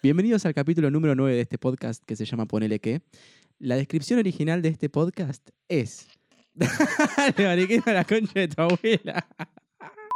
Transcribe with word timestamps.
Bienvenidos 0.00 0.46
al 0.46 0.54
capítulo 0.54 0.92
número 0.92 1.16
9 1.16 1.34
de 1.34 1.40
este 1.40 1.58
podcast 1.58 2.04
que 2.04 2.14
se 2.14 2.24
llama 2.24 2.46
Ponele 2.46 2.78
qué. 2.78 3.02
La 3.58 3.74
descripción 3.74 4.20
original 4.20 4.62
de 4.62 4.68
este 4.68 4.88
podcast 4.88 5.48
es. 5.66 6.06
Le 7.36 7.44
mariquita 7.44 7.92
la 7.92 8.04
concha 8.04 8.38
de 8.38 8.46
tu 8.46 8.62
abuela. 8.62 9.26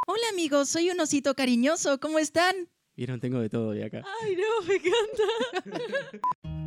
Hola 0.06 0.22
amigos, 0.32 0.68
soy 0.68 0.90
un 0.90 1.00
osito 1.00 1.34
cariñoso, 1.34 1.98
¿cómo 1.98 2.20
están? 2.20 2.54
Vieron, 2.94 3.18
tengo 3.18 3.40
de 3.40 3.48
todo 3.48 3.72
de 3.72 3.84
acá. 3.84 4.04
Ay, 4.22 4.36
no, 4.36 4.66
me 4.68 4.74
encanta. 4.76 6.52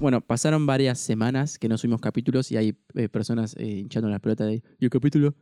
Bueno, 0.00 0.20
pasaron 0.20 0.64
varias 0.64 1.00
semanas 1.00 1.58
que 1.58 1.68
no 1.68 1.76
subimos 1.76 2.00
capítulos 2.00 2.52
y 2.52 2.56
hay 2.56 2.78
eh, 2.94 3.08
personas 3.08 3.56
eh, 3.58 3.66
hinchando 3.66 4.08
la 4.08 4.20
pelota 4.20 4.44
de. 4.44 4.62
¿Y 4.78 4.84
el 4.84 4.90
capítulo? 4.90 5.34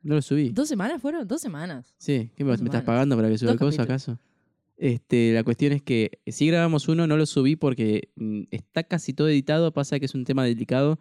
No 0.00 0.14
lo 0.14 0.22
subí. 0.22 0.50
¿Dos 0.50 0.68
semanas 0.68 1.02
fueron? 1.02 1.26
Dos 1.28 1.42
semanas. 1.42 1.94
Sí, 1.98 2.30
¿qué 2.34 2.44
me, 2.44 2.54
estás 2.54 2.82
pagando 2.82 3.14
para 3.14 3.28
que 3.28 3.36
suba 3.36 3.52
Dos 3.52 3.60
cosa 3.60 3.76
capítulos. 3.78 4.08
acaso? 4.08 4.20
Este, 4.78 5.34
la 5.34 5.44
cuestión 5.44 5.72
es 5.72 5.82
que 5.82 6.22
si 6.26 6.46
grabamos 6.46 6.88
uno, 6.88 7.06
no 7.06 7.18
lo 7.18 7.26
subí 7.26 7.56
porque 7.56 8.10
mm, 8.16 8.44
está 8.50 8.84
casi 8.84 9.12
todo 9.12 9.28
editado, 9.28 9.72
pasa 9.72 9.98
que 9.98 10.06
es 10.06 10.14
un 10.14 10.24
tema 10.24 10.44
delicado. 10.44 10.98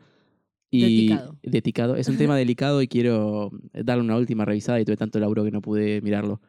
Y 0.69 1.07
Deticado. 1.07 1.39
deticado. 1.41 1.95
Es 1.95 2.09
un 2.09 2.17
tema 2.17 2.35
delicado 2.37 2.81
y 2.81 2.87
quiero 2.89 3.51
darle 3.71 4.03
una 4.03 4.17
última 4.17 4.43
revisada 4.43 4.81
y 4.81 4.85
tuve 4.85 4.97
tanto 4.97 5.19
laburo 5.19 5.45
que 5.45 5.51
no 5.51 5.61
pude 5.61 6.01
mirarlo. 6.01 6.41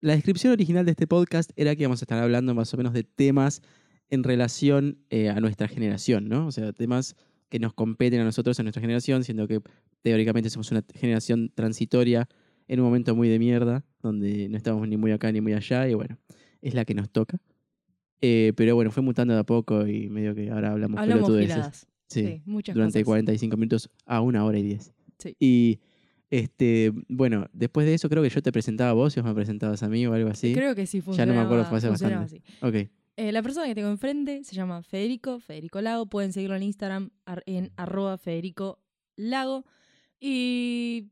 La 0.00 0.14
descripción 0.14 0.52
original 0.52 0.84
de 0.84 0.92
este 0.92 1.06
podcast 1.06 1.50
era 1.54 1.76
que 1.76 1.82
íbamos 1.82 2.02
a 2.02 2.04
estar 2.04 2.18
hablando 2.18 2.52
más 2.54 2.72
o 2.74 2.76
menos 2.76 2.92
de 2.92 3.04
temas 3.04 3.62
en 4.10 4.22
relación 4.24 4.98
eh, 5.10 5.28
a 5.28 5.40
nuestra 5.40 5.68
generación, 5.68 6.28
¿no? 6.28 6.46
O 6.46 6.52
sea, 6.52 6.72
temas 6.72 7.14
que 7.48 7.58
nos 7.58 7.72
competen 7.74 8.20
a 8.20 8.24
nosotros 8.24 8.58
en 8.58 8.64
nuestra 8.64 8.80
generación, 8.80 9.24
siendo 9.24 9.46
que 9.48 9.60
teóricamente 10.02 10.50
somos 10.50 10.70
una 10.70 10.84
generación 10.94 11.50
transitoria 11.54 12.28
en 12.68 12.80
un 12.80 12.86
momento 12.86 13.14
muy 13.14 13.28
de 13.28 13.38
mierda, 13.38 13.84
donde 14.02 14.48
no 14.48 14.56
estamos 14.56 14.86
ni 14.86 14.96
muy 14.96 15.12
acá 15.12 15.32
ni 15.32 15.40
muy 15.40 15.54
allá, 15.54 15.88
y 15.88 15.94
bueno, 15.94 16.18
es 16.60 16.74
la 16.74 16.84
que 16.84 16.94
nos 16.94 17.10
toca. 17.10 17.38
Eh, 18.20 18.52
pero 18.56 18.74
bueno, 18.74 18.90
fue 18.90 19.02
mutando 19.02 19.32
de 19.34 19.40
a 19.40 19.44
poco 19.44 19.86
y 19.86 20.08
medio 20.08 20.34
que 20.34 20.50
ahora 20.50 20.72
hablamos, 20.72 21.00
Hablamos 21.00 21.24
pelotudeces. 21.30 21.86
Sí, 22.08 22.24
Sí, 22.26 22.42
muchas 22.46 22.74
durante 22.74 23.00
cosas. 23.00 23.06
45 23.06 23.56
minutos 23.56 23.90
a 24.06 24.20
una 24.22 24.44
hora 24.44 24.58
y 24.58 24.62
10. 24.62 24.92
Sí. 25.18 25.36
Y 25.38 25.78
este, 26.30 26.92
bueno, 27.08 27.46
después 27.52 27.86
de 27.86 27.94
eso 27.94 28.08
creo 28.08 28.22
que 28.22 28.30
yo 28.30 28.42
te 28.42 28.50
presentaba 28.52 28.90
a 28.90 28.94
vos 28.94 29.16
y 29.16 29.20
vos 29.20 29.28
me 29.28 29.34
presentabas 29.34 29.82
a 29.82 29.88
mí 29.88 30.06
o 30.06 30.12
algo 30.14 30.30
así. 30.30 30.52
Creo 30.54 30.74
que 30.74 30.86
sí 30.86 30.98
Ya 30.98 31.02
no 31.02 31.04
funcionaba. 31.04 31.38
me 31.40 31.44
acuerdo, 31.46 31.64
fue 31.66 31.78
hace 31.78 31.88
funcionaba 31.88 32.22
bastante. 32.22 32.44
así. 32.60 32.86
Ok. 32.86 32.90
Eh, 33.18 33.32
la 33.32 33.42
persona 33.42 33.66
que 33.66 33.74
tengo 33.74 33.88
enfrente 33.88 34.44
se 34.44 34.54
llama 34.54 34.80
Federico, 34.84 35.40
Federico 35.40 35.80
Lago. 35.80 36.06
Pueden 36.06 36.32
seguirlo 36.32 36.54
en 36.54 36.62
Instagram 36.62 37.10
en 37.46 37.72
arroba 37.76 38.16
Federico 38.16 38.78
Lago. 39.16 39.64
Y 40.20 41.08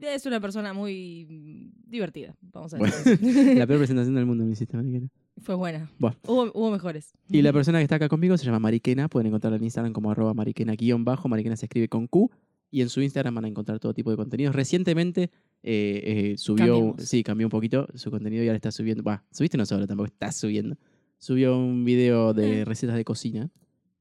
es 0.00 0.24
una 0.24 0.38
persona 0.40 0.72
muy 0.72 1.72
divertida, 1.84 2.36
vamos 2.40 2.74
a 2.74 2.78
Bueno, 2.78 2.94
decir. 3.04 3.18
La 3.58 3.66
peor 3.66 3.78
presentación 3.80 4.14
del 4.14 4.24
mundo 4.24 4.44
me 4.44 4.52
hiciste, 4.52 4.76
Mariquena. 4.76 5.08
Fue 5.38 5.56
buena. 5.56 5.90
Hubo, 5.98 6.52
hubo 6.54 6.70
mejores. 6.70 7.12
Y 7.28 7.42
la 7.42 7.52
persona 7.52 7.78
que 7.78 7.82
está 7.82 7.96
acá 7.96 8.08
conmigo 8.08 8.38
se 8.38 8.44
llama 8.44 8.60
Mariquena. 8.60 9.08
Pueden 9.08 9.26
encontrarla 9.26 9.58
en 9.58 9.64
Instagram 9.64 9.92
como 9.92 10.12
arroba 10.12 10.32
mariquena-bajo. 10.32 11.28
Mariquena 11.28 11.56
se 11.56 11.66
escribe 11.66 11.88
con 11.88 12.06
Q. 12.06 12.30
Y 12.70 12.82
en 12.82 12.88
su 12.88 13.02
Instagram 13.02 13.34
van 13.34 13.46
a 13.46 13.48
encontrar 13.48 13.80
todo 13.80 13.92
tipo 13.92 14.12
de 14.12 14.16
contenidos. 14.16 14.54
Recientemente 14.54 15.24
eh, 15.64 16.02
eh, 16.32 16.34
subió, 16.38 16.66
Cambiamos. 16.66 17.02
sí, 17.02 17.24
cambió 17.24 17.48
un 17.48 17.50
poquito 17.50 17.88
su 17.94 18.12
contenido 18.12 18.44
y 18.44 18.46
ahora 18.46 18.56
está 18.56 18.70
subiendo. 18.70 19.02
Va, 19.02 19.24
subiste 19.32 19.58
no 19.58 19.66
solo, 19.66 19.88
tampoco 19.88 20.06
está 20.06 20.30
subiendo. 20.30 20.76
Subió 21.18 21.56
un 21.58 21.84
video 21.84 22.34
de 22.34 22.60
Eh. 22.60 22.64
recetas 22.64 22.96
de 22.96 23.04
cocina 23.04 23.50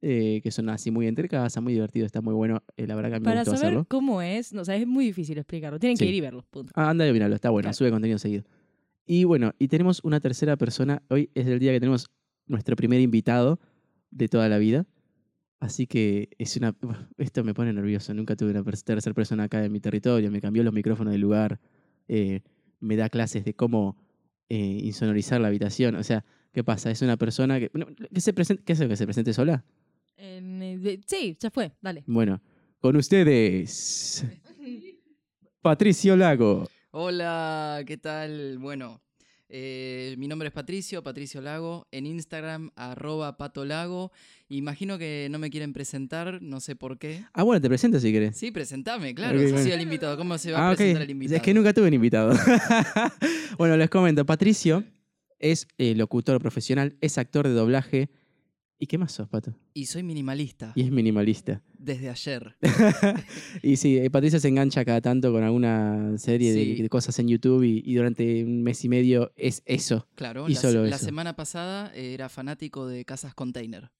eh, 0.02 0.41
que 0.44 0.52
son 0.52 0.69
así 0.69 0.91
muy 0.91 1.08
entre 1.08 1.27
casa, 1.27 1.61
muy 1.61 1.73
divertido, 1.73 2.05
está 2.05 2.22
muy 2.22 2.33
bueno. 2.35 2.61
Eh, 2.77 2.85
la 2.85 2.94
verdad 2.95 3.09
que 3.09 3.16
a 3.16 3.19
mí 3.19 3.23
me 3.23 3.31
Para 3.31 3.39
gustó 3.41 3.52
saber 3.55 3.66
hacerlo. 3.67 3.85
cómo 3.89 4.22
es, 4.22 4.53
no, 4.53 4.61
o 4.61 4.66
sea, 4.66 4.75
es 4.75 4.85
muy 4.85 5.05
difícil 5.05 5.38
explicarlo. 5.39 5.80
Tienen 5.80 5.97
que 5.97 6.03
Sí. 6.03 6.09
ir 6.09 6.16
y 6.16 6.22
verlo. 6.22 6.45
Punto. 6.52 6.72
Ah, 6.75 6.89
anda 6.91 7.07
y 7.07 7.11
míralo, 7.13 7.33
está 7.33 7.50
bueno, 7.50 7.66
Claro. 7.67 7.73
sube 7.75 7.89
contenido 7.89 8.19
seguido. 8.19 8.44
Y 9.07 9.23
bueno, 9.23 9.53
y 9.57 9.67
tenemos 9.67 10.01
una 10.03 10.19
tercera 10.19 10.57
persona. 10.57 11.01
Hoy 11.09 11.31
es 11.34 11.47
el 11.47 11.57
día 11.59 11.72
que 11.72 11.79
tenemos 11.79 12.07
nuestro 12.45 12.75
primer 12.75 13.01
invitado 13.01 13.59
de 14.12 14.28
toda 14.28 14.47
la 14.47 14.57
vida. 14.59 14.85
Así 15.59 15.88
que 15.88 16.29
es 16.38 16.56
una. 16.57 16.75
Esto 17.18 17.44
me 17.44 17.53
pone 17.56 17.73
nervioso. 17.73 18.13
Nunca 18.13 18.35
tuve 18.35 18.51
una 18.51 18.62
pers- 18.63 18.84
tercera 18.84 19.13
persona 19.16 19.44
acá 19.45 19.63
en 19.66 19.72
mi 19.72 19.79
territorio. 19.79 20.29
Me 20.29 20.41
cambió 20.41 20.62
los 20.63 20.73
micrófonos 20.73 21.12
del 21.13 21.22
lugar. 21.22 21.59
eh, 22.07 22.41
me 22.79 22.95
da 22.97 23.09
clases 23.09 23.44
de 23.45 23.56
cómo 23.56 23.97
eh, 24.50 24.81
insonorizar 24.84 25.41
la 25.41 25.47
habitación. 25.47 25.95
O 25.95 26.03
sea, 26.03 26.23
¿qué 26.55 26.63
pasa? 26.63 26.89
Es 26.89 27.01
una 27.01 27.17
persona 27.17 27.59
que. 27.59 27.69
no, 27.73 27.85
que 27.88 28.21
se 28.21 28.31
presente, 28.33 28.63
¿Qué 28.63 28.73
hace? 28.73 28.88
¿Que 28.88 28.95
se 28.95 29.05
presente 29.05 29.33
sola? 29.33 29.63
Eh, 30.17 30.77
de- 30.81 31.01
sí, 31.05 31.35
ya 31.39 31.51
fue, 31.51 31.73
dale. 31.81 32.03
Bueno, 32.07 32.41
con 32.79 32.95
ustedes. 32.95 34.25
Patricio 35.61 36.15
Lago. 36.15 36.67
Hola, 36.91 37.83
¿qué 37.85 37.97
tal? 37.97 38.57
Bueno, 38.59 39.01
eh, 39.49 40.15
mi 40.17 40.27
nombre 40.29 40.47
es 40.47 40.53
Patricio, 40.53 41.03
Patricio 41.03 41.41
Lago, 41.41 41.88
en 41.91 42.05
Instagram 42.05 42.71
arroba 42.75 43.35
patolago. 43.35 44.11
Imagino 44.47 44.97
que 44.97 45.27
no 45.29 45.38
me 45.39 45.49
quieren 45.49 45.73
presentar, 45.73 46.41
no 46.41 46.61
sé 46.61 46.77
por 46.77 46.97
qué. 46.97 47.25
Ah, 47.33 47.44
bueno, 47.44 47.59
te 47.59 47.67
presento 47.67 47.99
si 47.99 48.13
querés. 48.13 48.38
Sí, 48.38 48.51
presentame, 48.51 49.13
claro, 49.13 49.38
Ok, 49.38 49.44
si 49.45 49.51
bueno. 49.51 49.63
soy 49.65 49.73
el 49.73 49.81
invitado. 49.81 50.15
¿Cómo 50.17 50.38
se 50.38 50.51
va 50.53 50.59
Ah, 50.59 50.69
a 50.69 50.71
ok. 50.71 50.77
presentar 50.77 51.01
el 51.01 51.09
invitado? 51.09 51.35
Es 51.35 51.41
que 51.41 51.53
nunca 51.53 51.73
tuve 51.73 51.88
un 51.89 51.94
invitado. 51.95 52.31
bueno, 53.57 53.75
les 53.75 53.89
comento. 53.89 54.25
Patricio 54.25 54.83
es 55.40 55.68
eh, 55.78 55.96
locutor 55.96 56.40
profesional, 56.41 56.97
es 57.01 57.18
actor 57.18 57.47
de 57.47 57.53
doblaje. 57.53 58.09
¿Y 58.78 58.88
qué 58.88 58.97
más 58.97 59.13
sos, 59.13 59.29
Pato? 59.29 59.56
Y 59.73 59.85
soy 59.85 60.03
minimalista, 60.03 60.73
Y 60.75 60.81
es 60.81 60.91
minimalista. 60.91 61.63
desde 61.78 62.09
ayer. 62.09 62.57
y 63.63 63.78
sí, 63.78 63.97
eh, 63.97 64.09
Patricio 64.09 64.38
se 64.40 64.50
engancha 64.50 64.84
cada 64.84 65.00
tanto 65.00 65.31
con 65.31 65.44
alguna 65.44 66.18
serie 66.18 66.51
de- 66.51 66.63
Sí. 66.75 66.81
de, 66.81 66.90
cosas 66.90 67.18
en 67.19 67.29
YouTube 67.29 67.63
y, 67.63 67.81
y 67.85 67.95
durante 67.95 68.44
un 68.44 68.63
mes 68.63 68.84
y 68.84 68.90
medio 68.90 69.31
es 69.38 69.63
eso. 69.66 70.07
Claro, 70.16 70.50
Y 70.50 70.56
la, 70.56 70.59
solo 70.59 70.84
se- 70.84 70.90
la 70.90 70.95
eso. 70.97 71.06
semana 71.06 71.35
pasada 71.38 71.94
era 71.95 72.28
fanático 72.28 72.85
de 72.85 73.06
casas 73.06 73.34
container. 73.34 73.91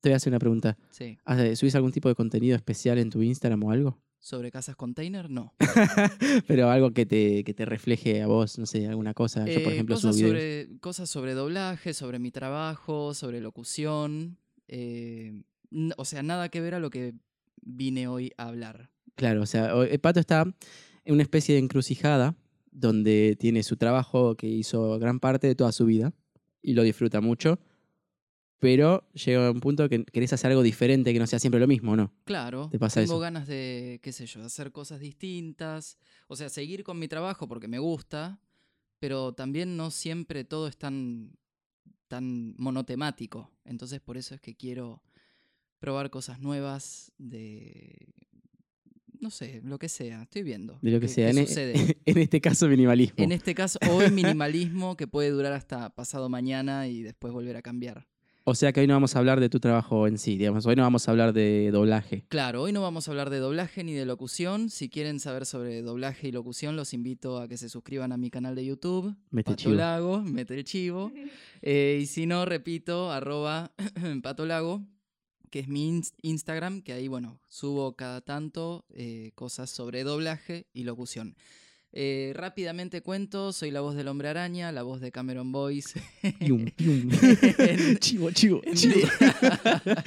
Te 0.00 0.08
voy 0.08 0.14
a 0.14 0.16
hacer 0.16 0.30
una 0.30 0.38
pregunta. 0.38 0.78
Sí. 0.90 1.18
Ah, 1.26 1.36
¿Subís 1.54 1.74
algún 1.74 1.92
tipo 1.92 2.08
de 2.08 2.14
contenido 2.14 2.56
especial 2.56 2.98
en 2.98 3.10
tu 3.10 3.22
Instagram 3.22 3.62
o 3.64 3.70
algo? 3.70 3.98
¿Sobre 4.24 4.50
casas 4.50 4.74
container? 4.74 5.28
No. 5.28 5.52
Pero 6.48 6.70
algo 6.70 6.92
que 6.92 7.04
te, 7.04 7.44
que 7.44 7.52
te 7.52 7.66
refleje 7.66 8.22
a 8.22 8.26
vos, 8.26 8.58
no 8.58 8.64
sé, 8.64 8.86
alguna 8.86 9.12
cosa. 9.12 9.40
Yo, 9.46 9.62
por 9.62 9.72
Eh, 9.72 9.74
ejemplo, 9.74 9.96
cosas, 9.96 10.16
sobre, 10.18 10.68
cosas 10.80 11.10
sobre 11.10 11.34
doblaje, 11.34 11.92
sobre 11.92 12.18
mi 12.18 12.30
trabajo, 12.30 13.12
sobre 13.12 13.42
locución. 13.42 14.38
eh, 14.66 15.42
o 15.98 16.04
sea, 16.06 16.22
nada 16.22 16.48
que 16.48 16.62
ver 16.62 16.74
a 16.74 16.78
lo 16.78 16.88
que 16.88 17.12
vine 17.60 18.08
hoy 18.08 18.32
a 18.38 18.48
hablar. 18.48 18.90
Claro, 19.14 19.42
o 19.42 19.46
sea, 19.46 19.70
eh, 19.84 19.98
Pato 19.98 20.20
está 20.20 20.44
en 21.04 21.12
una 21.12 21.22
especie 21.22 21.56
de 21.56 21.60
encrucijada 21.60 22.34
donde 22.70 23.36
tiene 23.38 23.62
su 23.62 23.76
trabajo 23.76 24.36
que 24.36 24.46
hizo 24.46 24.98
gran 24.98 25.20
parte 25.20 25.48
de 25.48 25.54
toda 25.54 25.70
su 25.72 25.84
vida 25.84 26.14
y 26.62 26.72
lo 26.72 26.82
disfruta 26.82 27.20
mucho, 27.20 27.58
pero 28.58 29.06
llega 29.12 29.48
a 29.48 29.50
un 29.50 29.60
punto 29.60 29.88
que 29.88 30.04
querés 30.04 30.32
hacer 30.32 30.50
algo 30.50 30.62
diferente 30.62 31.12
que 31.12 31.18
no 31.18 31.26
sea 31.26 31.38
siempre 31.38 31.60
lo 31.60 31.66
mismo, 31.66 31.96
¿no? 31.96 32.12
Claro, 32.24 32.68
¿Te 32.70 32.78
pasa 32.78 33.00
tengo 33.00 33.14
eso? 33.14 33.20
ganas 33.20 33.46
de, 33.46 34.00
qué 34.02 34.12
sé 34.12 34.26
yo, 34.26 34.42
hacer 34.42 34.72
cosas 34.72 35.00
distintas. 35.00 35.98
O 36.28 36.36
sea, 36.36 36.48
seguir 36.48 36.82
con 36.84 36.98
mi 36.98 37.08
trabajo 37.08 37.46
porque 37.46 37.68
me 37.68 37.78
gusta, 37.78 38.40
pero 38.98 39.34
también 39.34 39.76
no 39.76 39.90
siempre 39.90 40.44
todo 40.44 40.66
es 40.68 40.78
tan, 40.78 41.36
tan 42.08 42.54
monotemático. 42.56 43.50
Entonces, 43.64 44.00
por 44.00 44.16
eso 44.16 44.34
es 44.34 44.40
que 44.40 44.54
quiero 44.54 45.02
probar 45.78 46.08
cosas 46.10 46.40
nuevas 46.40 47.12
de. 47.18 48.14
No 49.20 49.30
sé, 49.30 49.60
lo 49.64 49.78
que 49.78 49.88
sea, 49.88 50.22
estoy 50.22 50.42
viendo. 50.42 50.78
De 50.82 50.90
lo 50.90 51.00
que 51.00 51.08
sea. 51.08 51.30
En, 51.30 51.38
e- 51.38 51.46
sucede. 51.46 51.98
en 52.04 52.18
este 52.18 52.40
caso, 52.40 52.68
minimalismo. 52.68 53.22
En 53.24 53.32
este 53.32 53.54
caso, 53.54 53.78
hoy 53.90 54.10
minimalismo 54.10 54.96
que 54.96 55.06
puede 55.06 55.30
durar 55.30 55.52
hasta 55.52 55.90
pasado 55.94 56.28
mañana 56.28 56.88
y 56.88 57.02
después 57.02 57.32
volver 57.32 57.56
a 57.56 57.62
cambiar. 57.62 58.06
O 58.46 58.54
sea 58.54 58.74
que 58.74 58.80
hoy 58.80 58.86
no 58.86 58.92
vamos 58.92 59.16
a 59.16 59.20
hablar 59.20 59.40
de 59.40 59.48
tu 59.48 59.58
trabajo 59.58 60.06
en 60.06 60.18
sí, 60.18 60.36
digamos. 60.36 60.66
Hoy 60.66 60.76
no 60.76 60.82
vamos 60.82 61.08
a 61.08 61.10
hablar 61.10 61.32
de 61.32 61.70
doblaje. 61.72 62.24
Claro, 62.28 62.60
hoy 62.60 62.72
no 62.72 62.82
vamos 62.82 63.08
a 63.08 63.10
hablar 63.10 63.30
de 63.30 63.38
doblaje 63.38 63.82
ni 63.84 63.94
de 63.94 64.04
locución. 64.04 64.68
Si 64.68 64.90
quieren 64.90 65.18
saber 65.18 65.46
sobre 65.46 65.80
doblaje 65.80 66.28
y 66.28 66.32
locución, 66.32 66.76
los 66.76 66.92
invito 66.92 67.38
a 67.38 67.48
que 67.48 67.56
se 67.56 67.70
suscriban 67.70 68.12
a 68.12 68.18
mi 68.18 68.28
canal 68.30 68.54
de 68.54 68.66
YouTube. 68.66 69.16
Mete 69.30 69.56
chivo. 69.56 69.70
Patolago, 69.72 70.20
mete 70.22 70.54
el 70.58 70.64
chivo. 70.64 71.10
Eh, 71.66 72.00
y 72.02 72.04
si 72.04 72.26
no, 72.26 72.44
repito, 72.44 73.10
arroba 73.10 73.72
patolago, 74.22 74.82
que 75.50 75.60
es 75.60 75.68
mi 75.68 75.88
ins- 75.90 76.12
Instagram, 76.20 76.82
que 76.82 76.92
ahí, 76.92 77.08
bueno, 77.08 77.40
subo 77.48 77.96
cada 77.96 78.20
tanto 78.20 78.84
eh, 78.90 79.30
cosas 79.34 79.70
sobre 79.70 80.04
doblaje 80.04 80.66
y 80.74 80.84
locución. 80.84 81.36
Eh, 81.96 82.32
rápidamente 82.34 83.02
cuento, 83.02 83.52
soy 83.52 83.70
la 83.70 83.80
voz 83.80 83.94
del 83.94 84.08
hombre 84.08 84.26
araña, 84.28 84.72
la 84.72 84.82
voz 84.82 85.00
de 85.00 85.12
Cameron 85.12 85.52
Boyce. 85.52 86.00
En- 86.40 86.72
chivo, 88.00 88.30
chivo, 88.32 88.60
en 88.64 88.74
chivo. 88.74 88.94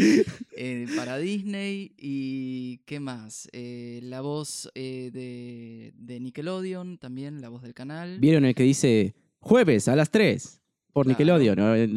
eh, 0.57 0.85
para 0.95 1.17
Disney 1.17 1.93
y 1.97 2.79
qué 2.85 2.99
más 2.99 3.47
Eh, 3.53 3.99
la 4.03 4.19
voz 4.21 4.69
de, 4.75 5.93
de 5.95 6.19
Nickelodeon 6.19 6.97
también 6.97 7.41
la 7.41 7.49
voz 7.49 7.61
del 7.63 7.73
canal 7.73 8.19
¿Vieron 8.19 8.43
el 8.45 8.53
que 8.55 8.63
dice 8.63 9.15
jueves 9.39 9.87
a 9.87 9.95
las 9.95 10.09
3 10.11 10.61
por 10.91 11.05
Claro. 11.05 11.19
Nickelodeon. 11.19 11.55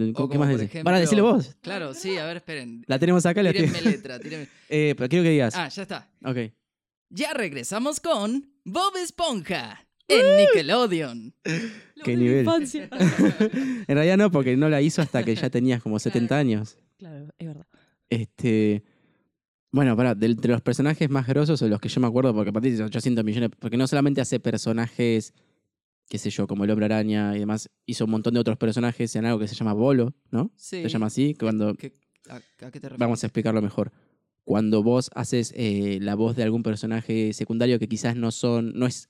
¿Qué 0.08 0.12
como, 0.12 0.28
más 0.34 0.50
por 0.50 0.58
decís? 0.58 0.70
ejemplo- 0.74 0.84
Para 0.84 1.00
decirlo 1.00 1.24
vos. 1.32 1.56
Claro, 1.62 1.94
sí, 1.94 2.18
a 2.18 2.26
ver, 2.26 2.36
esperen. 2.36 2.84
La 2.86 2.98
tenemos 2.98 3.24
acá. 3.24 3.42
La 3.42 3.50
Tírenme 3.52 3.80
letra, 3.80 4.18
tírenme. 4.20 4.46
Eh, 4.68 4.94
pero 4.94 5.08
quiero 5.08 5.22
que 5.24 5.30
digas. 5.30 5.54
Ah, 5.56 5.68
ya 5.70 5.82
está. 5.82 6.10
Ok. 6.22 6.36
Ya 7.10 7.32
regresamos 7.34 8.00
con 8.00 8.52
Bob 8.64 8.96
Esponja 8.96 9.86
en 10.08 10.36
Nickelodeon. 10.38 11.34
Lo 11.96 12.04
Qué 12.04 12.12
de 12.12 12.16
nivel. 12.16 12.38
infancia. 12.46 12.88
en 13.88 13.94
realidad 13.96 14.16
no, 14.16 14.30
porque 14.30 14.56
no 14.56 14.68
la 14.68 14.80
hizo 14.80 15.02
hasta 15.02 15.22
que 15.24 15.34
ya 15.34 15.50
tenías 15.50 15.82
como 15.82 15.98
70 15.98 16.36
años. 16.38 16.78
claro, 16.98 17.28
es 17.38 17.46
verdad. 17.46 17.66
Este. 18.08 18.82
Bueno, 19.72 19.96
para, 19.96 20.14
de, 20.16 20.34
de 20.34 20.48
los 20.48 20.62
personajes 20.62 21.08
más 21.10 21.26
grosos 21.28 21.62
o 21.62 21.68
los 21.68 21.80
que 21.80 21.88
yo 21.88 22.00
me 22.00 22.08
acuerdo, 22.08 22.34
porque 22.34 22.50
aparte 22.50 22.68
hizo 22.70 22.84
800 22.84 23.24
millones, 23.24 23.50
porque 23.58 23.76
no 23.76 23.86
solamente 23.86 24.20
hace 24.20 24.40
personajes, 24.40 25.32
qué 26.08 26.18
sé 26.18 26.30
yo, 26.30 26.48
como 26.48 26.64
el 26.64 26.70
Hombre 26.70 26.86
Araña 26.86 27.36
y 27.36 27.40
demás, 27.40 27.70
hizo 27.86 28.04
un 28.06 28.10
montón 28.10 28.34
de 28.34 28.40
otros 28.40 28.56
personajes 28.56 29.14
en 29.14 29.26
algo 29.26 29.38
que 29.38 29.46
se 29.46 29.54
llama 29.54 29.72
Bolo, 29.72 30.12
¿no? 30.32 30.50
Sí. 30.56 30.82
Se 30.82 30.88
llama 30.88 31.06
así, 31.06 31.34
cuando, 31.38 31.74
¿Qué- 31.76 31.94
a, 32.28 32.36
a 32.36 32.40
qué 32.40 32.80
te 32.80 32.88
refieres? 32.88 32.98
vamos 32.98 33.22
a 33.22 33.26
explicarlo 33.28 33.62
mejor. 33.62 33.92
Cuando 34.50 34.82
vos 34.82 35.10
haces 35.14 35.52
eh, 35.54 35.98
la 36.02 36.16
voz 36.16 36.34
de 36.34 36.42
algún 36.42 36.64
personaje 36.64 37.32
secundario 37.34 37.78
que 37.78 37.86
quizás 37.86 38.16
no 38.16 38.32
son, 38.32 38.72
no 38.76 38.88
es, 38.88 39.08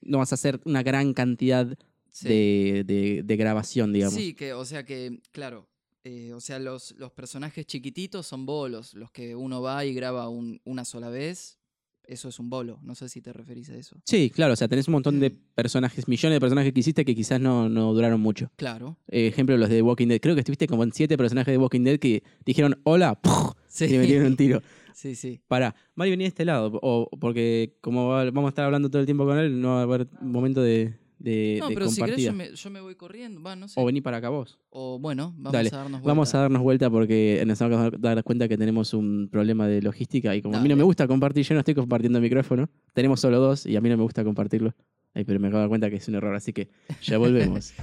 no 0.00 0.18
vas 0.18 0.30
a 0.30 0.36
hacer 0.36 0.60
una 0.64 0.84
gran 0.84 1.12
cantidad 1.12 1.76
Sí. 2.08 2.28
de, 2.28 2.84
de- 2.86 3.22
de 3.24 3.36
grabación, 3.36 3.92
digamos. 3.92 4.14
Sí, 4.14 4.32
que, 4.34 4.52
o 4.52 4.64
sea 4.64 4.84
que, 4.84 5.18
claro, 5.32 5.68
eh, 6.04 6.32
o 6.34 6.40
sea, 6.40 6.60
los, 6.60 6.94
los 6.98 7.10
personajes 7.10 7.66
chiquititos 7.66 8.28
son 8.28 8.46
bolos, 8.46 8.94
los 8.94 9.10
que 9.10 9.34
uno 9.34 9.60
va 9.60 9.84
y 9.84 9.92
graba 9.92 10.28
un- 10.28 10.60
una 10.64 10.84
sola 10.84 11.08
vez, 11.08 11.58
eso 12.06 12.28
es 12.28 12.38
un 12.38 12.48
bolo, 12.48 12.78
no 12.82 12.94
sé 12.94 13.08
si 13.08 13.20
te 13.20 13.32
referís 13.32 13.70
a 13.70 13.76
eso. 13.76 13.96
Sí, 14.04 14.30
claro, 14.30 14.52
o 14.52 14.56
sea, 14.56 14.68
tenés 14.68 14.86
un 14.86 14.92
montón 14.92 15.18
de 15.18 15.30
Mm. 15.30 15.38
personajes, 15.56 16.06
millones 16.06 16.36
de 16.36 16.40
personajes 16.40 16.72
que 16.72 16.78
hiciste 16.78 17.04
que 17.04 17.16
quizás 17.16 17.40
no, 17.40 17.68
no 17.68 17.92
duraron 17.92 18.20
mucho. 18.20 18.52
Claro. 18.54 18.98
Eh, 19.08 19.26
ejemplo, 19.26 19.56
los 19.56 19.68
de 19.68 19.82
Walking 19.82 20.06
Dead. 20.06 20.20
Creo 20.20 20.36
que 20.36 20.42
estuviste 20.42 20.68
como 20.68 20.84
en 20.84 20.92
siete 20.92 21.16
personajes 21.16 21.50
de 21.50 21.58
Walking 21.58 21.82
Dead 21.82 21.98
que 21.98 22.22
dijeron 22.46 22.80
hola 22.84 23.20
¡puf! 23.20 23.54
Sí, 23.74 23.86
y 23.86 23.88
le 23.88 23.98
metieron 23.98 24.26
un 24.28 24.36
tiro. 24.36 24.62
sí, 24.94 25.16
sí. 25.16 25.40
Para, 25.48 25.74
Mari 25.96 26.10
venía 26.12 26.26
de 26.26 26.28
este 26.28 26.44
lado, 26.44 26.78
o 26.80 27.10
porque 27.18 27.76
como 27.80 28.06
va- 28.08 28.24
vamos 28.30 28.44
a 28.46 28.48
estar 28.50 28.64
hablando 28.64 28.88
todo 28.88 29.00
el 29.00 29.06
tiempo 29.06 29.24
con 29.26 29.36
él, 29.36 29.60
no 29.60 29.70
va 29.74 29.80
a 29.80 29.82
haber 29.82 30.06
momento 30.20 30.62
de, 30.62 30.94
de, 31.18 31.56
No, 31.58 31.68
de 31.68 31.74
pero 31.74 31.88
si 31.88 32.00
querés 32.00 32.22
yo 32.22 32.32
me, 32.32 32.54
yo 32.54 32.70
me 32.70 32.80
voy 32.80 32.94
corriendo, 32.94 33.42
va, 33.42 33.56
no 33.56 33.66
sé. 33.66 33.80
O 33.80 33.84
vení 33.84 34.00
para 34.00 34.18
acá 34.18 34.28
vos. 34.28 34.60
O 34.70 35.00
bueno, 35.00 35.32
vamos 35.36 35.52
Dale, 35.52 35.70
a 35.72 35.76
darnos 35.76 35.90
vuelta. 36.00 36.06
Vamos 36.08 36.34
a 36.34 36.38
darnos 36.38 36.62
vuelta 36.62 36.88
porque 36.88 37.42
nos 37.44 37.58
vamos 37.58 37.80
a 37.80 37.90
dar 37.98 38.22
cuenta 38.22 38.46
que 38.46 38.56
tenemos 38.56 38.94
un 38.94 39.28
problema 39.28 39.66
de 39.66 39.82
logística 39.82 40.36
y 40.36 40.40
como 40.42 40.56
a 40.56 40.60
mí 40.60 40.68
no 40.68 40.76
me 40.76 40.84
gusta 40.84 41.08
compartir, 41.08 41.44
yo 41.44 41.54
no 41.54 41.60
estoy 41.60 41.74
compartiendo 41.74 42.20
micrófono, 42.20 42.70
tenemos 42.92 43.18
solo 43.18 43.40
dos 43.40 43.66
y 43.66 43.74
a 43.74 43.80
mí 43.80 43.88
no 43.88 43.96
me 43.96 44.04
gusta 44.04 44.22
compartirlo. 44.22 44.72
Ay, 45.16 45.24
pero 45.24 45.38
me 45.40 45.48
acabo 45.48 45.58
de 45.58 45.62
dar 45.62 45.68
cuenta 45.68 45.90
que 45.90 45.96
es 45.96 46.06
un 46.08 46.14
error, 46.14 46.34
así 46.36 46.52
que 46.52 46.68
ya 47.02 47.18
volvemos. 47.18 47.72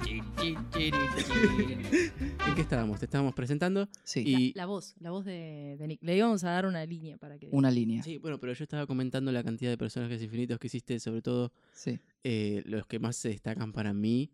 ¿En 2.46 2.54
qué 2.54 2.60
estábamos? 2.62 2.98
Te 2.98 3.04
estábamos 3.04 3.34
presentando 3.34 3.88
Sí, 4.04 4.22
y... 4.26 4.52
La 4.54 4.66
voz, 4.66 4.94
la 5.00 5.10
voz 5.10 5.24
de, 5.24 5.76
de 5.78 5.86
Nick. 5.86 6.02
Le 6.02 6.16
íbamos 6.16 6.42
a 6.44 6.50
dar 6.50 6.66
una 6.66 6.84
línea 6.86 7.16
para 7.18 7.38
que. 7.38 7.48
una 7.52 7.70
línea. 7.70 8.02
Sí, 8.02 8.18
bueno, 8.18 8.38
pero 8.38 8.52
yo 8.52 8.64
estaba 8.64 8.86
comentando 8.86 9.30
la 9.32 9.42
cantidad 9.44 9.70
de 9.70 9.78
personajes 9.78 10.22
infinitos 10.22 10.58
que 10.58 10.66
hiciste, 10.68 10.98
sobre 11.00 11.22
todo 11.22 11.52
Sí. 11.72 11.98
eh, 12.24 12.62
los 12.66 12.86
que 12.86 12.98
más 12.98 13.16
se 13.16 13.28
destacan 13.28 13.72
para 13.72 13.92
mí 13.92 14.30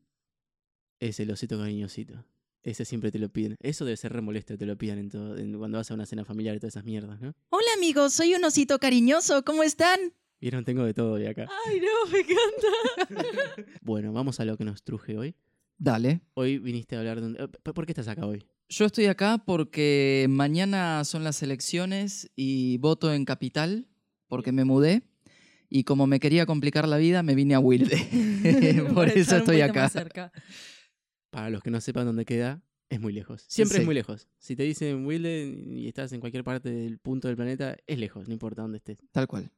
es 1.01 1.21
el 1.21 1.31
osito 1.31 1.59
cariñosito. 1.59 2.25
Ese 2.63 2.85
siempre 2.85 3.13
te 3.13 3.19
lo 3.19 3.29
piden. 3.29 3.57
Eso 3.61 3.85
debe 3.85 3.97
ser 3.97 4.13
re 4.13 4.21
molesto 4.23 4.57
te 4.59 4.67
lo 4.67 4.77
pidan 4.77 4.99
en 4.99 5.09
todo, 5.11 5.37
en- 5.37 5.57
cuando 5.59 5.79
vas 5.79 5.91
a 5.91 5.95
una 5.95 6.07
cena 6.07 6.25
familiar 6.25 6.57
y 6.57 6.59
todas 6.59 6.75
esas 6.75 6.85
mierdas, 6.85 7.21
¿no? 7.21 7.35
Hola 7.51 7.69
amigos, 7.77 8.13
soy 8.13 8.35
un 8.35 8.45
osito 8.45 8.79
cariñoso, 8.79 9.45
¿cómo 9.45 9.63
están? 9.63 9.99
Vieron, 10.41 10.65
tengo 10.65 10.85
de 10.85 10.93
todo 10.93 11.15
de 11.17 11.29
acá. 11.29 11.49
Ay, 11.67 11.81
no, 11.81 12.11
me 12.13 12.19
encanta. 12.21 13.67
Bueno, 13.83 14.13
vamos 14.13 14.41
a 14.41 14.45
lo 14.45 14.57
que 14.57 14.65
nos 14.65 14.83
truje 14.83 15.17
hoy. 15.17 15.35
Dale. 15.79 16.21
Hoy 16.35 16.59
viniste 16.59 16.97
a 16.97 17.01
hablar 17.01 17.21
de... 17.21 17.27
un- 17.27 17.37
eh, 17.37 17.49
¿Por 17.63 17.87
qué 17.87 17.93
estás 17.93 18.09
acá 18.09 18.27
hoy? 18.27 18.45
Yo 18.69 18.85
estoy 18.87 19.07
acá 19.07 19.43
porque 19.45 20.27
mañana 20.29 21.05
son 21.05 21.23
las 21.23 21.43
elecciones 21.43 22.31
y 22.35 22.79
voto 22.79 23.13
en 23.13 23.25
Capital 23.25 23.87
porque 24.27 24.51
me 24.53 24.65
mudé 24.65 25.03
y 25.69 25.85
como 25.85 26.07
me 26.07 26.19
quería 26.19 26.47
complicar 26.47 26.89
la 26.89 26.97
vida 26.97 27.23
me 27.23 27.35
vine 27.35 27.55
a 27.55 27.61
Wilde. 27.61 27.97
Por 28.95 28.95
Para 28.95 29.13
eso 29.13 29.37
estoy 29.37 29.61
acá. 29.61 29.89
cerca. 29.89 30.33
Para 31.31 31.51
los 31.51 31.63
que 31.63 31.71
no 31.71 31.81
sepan 31.81 32.07
dónde 32.07 32.25
queda, 32.25 32.63
es 32.89 33.01
muy 33.01 33.13
lejos. 33.13 33.45
Siempre 33.47 33.77
Sí. 33.77 33.81
es 33.83 33.87
muy 33.87 33.95
lejos. 33.95 34.29
Si 34.39 34.57
te 34.57 34.63
dicen 34.63 35.05
Wilde 35.07 35.47
y 35.69 35.87
estás 35.87 36.13
en 36.13 36.21
cualquier 36.21 36.43
parte 36.43 36.71
del 36.71 36.99
punto 36.99 37.29
del 37.29 37.37
planeta, 37.37 37.77
es 37.87 37.99
lejos, 37.99 38.27
no 38.27 38.33
importa 38.33 38.63
dónde 38.63 38.79
estés. 38.79 38.99
Tal 39.13 39.27
cual. 39.29 39.51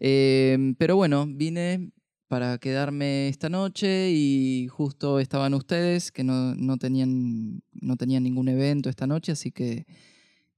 Eh, 0.00 0.74
pero 0.78 0.96
bueno, 0.96 1.26
vine 1.26 1.92
para 2.30 2.58
quedarme 2.58 3.26
esta 3.28 3.48
noche 3.48 4.10
y 4.12 4.68
justo 4.68 5.18
estaban 5.18 5.52
ustedes 5.52 6.12
que 6.12 6.22
no, 6.22 6.54
no 6.54 6.76
tenían, 6.78 7.60
no 7.72 7.96
tenían 7.96 8.22
ningún 8.22 8.46
evento 8.48 8.88
esta 8.88 9.08
noche, 9.08 9.32
así 9.32 9.50
que... 9.50 9.84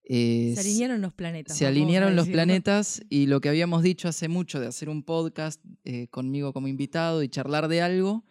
eh, 0.04 0.52
Se 0.54 0.60
alinearon 0.60 1.00
los 1.00 1.14
planetas. 1.14 1.56
Se 1.56 1.66
alinearon 1.66 2.14
los 2.14 2.28
planetas 2.28 3.02
y 3.08 3.24
lo 3.24 3.40
que 3.40 3.48
habíamos 3.48 3.82
dicho 3.82 4.06
hace 4.06 4.28
mucho 4.28 4.60
de 4.60 4.66
hacer 4.66 4.90
un 4.90 5.02
podcast 5.02 5.64
eh, 5.84 6.08
conmigo 6.08 6.52
como 6.52 6.68
invitado 6.68 7.22
y 7.22 7.30
charlar 7.30 7.68
de 7.68 7.80
algo, 7.80 8.26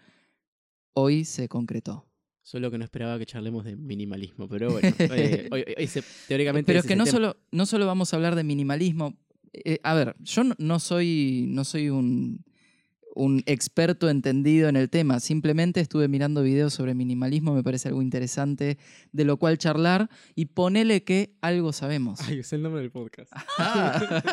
hoy 0.94 1.26
se 1.26 1.48
concretó. 1.50 2.06
Solo 2.44 2.70
que 2.70 2.78
no 2.78 2.84
esperaba 2.84 3.18
que 3.18 3.26
charlemos 3.26 3.66
de 3.66 3.76
minimalismo, 3.76 4.48
pero 4.48 4.72
bueno, 4.72 4.88
eh, 5.00 5.48
hoy- 5.52 5.66
hoy 5.78 5.88
se- 5.88 6.04
teóricamente... 6.28 6.68
Pero 6.68 6.80
es 6.80 6.86
que 6.86 6.96
no 6.96 7.06
tema. 7.06 7.12
solo, 7.18 7.38
no 7.52 7.66
solo 7.66 7.88
vamos 7.88 8.14
a 8.14 8.18
hablar 8.18 8.36
de 8.36 8.44
minimalismo. 8.44 9.18
eh, 9.54 9.80
a 9.82 9.96
ver, 9.96 10.16
yo 10.20 10.44
no- 10.44 10.56
no 10.60 10.78
soy, 10.80 11.46
no 11.50 11.64
soy 11.66 11.90
un, 11.90 12.44
un 13.14 13.44
experto 13.46 14.10
entendido 14.10 14.70
en 14.70 14.76
el 14.76 14.90
tema. 14.90 15.20
Simplemente 15.20 15.80
estuve 15.80 16.08
mirando 16.08 16.44
videos 16.44 16.74
sobre 16.74 16.94
minimalismo, 16.94 17.54
me 17.54 17.64
parece 17.64 17.90
algo 17.90 18.02
interesante 18.02 18.78
de 19.12 19.26
lo 19.26 19.38
cual 19.38 19.58
charlar 19.58 20.10
y 20.36 20.46
ponele 20.46 21.04
que 21.04 21.36
algo 21.42 21.74
sabemos. 21.74 22.20
Ay, 22.22 22.40
es 22.40 22.54
el 22.54 22.62
nombre 22.62 22.82
del 22.82 22.92
podcast. 22.92 23.32
Ah. 23.58 24.24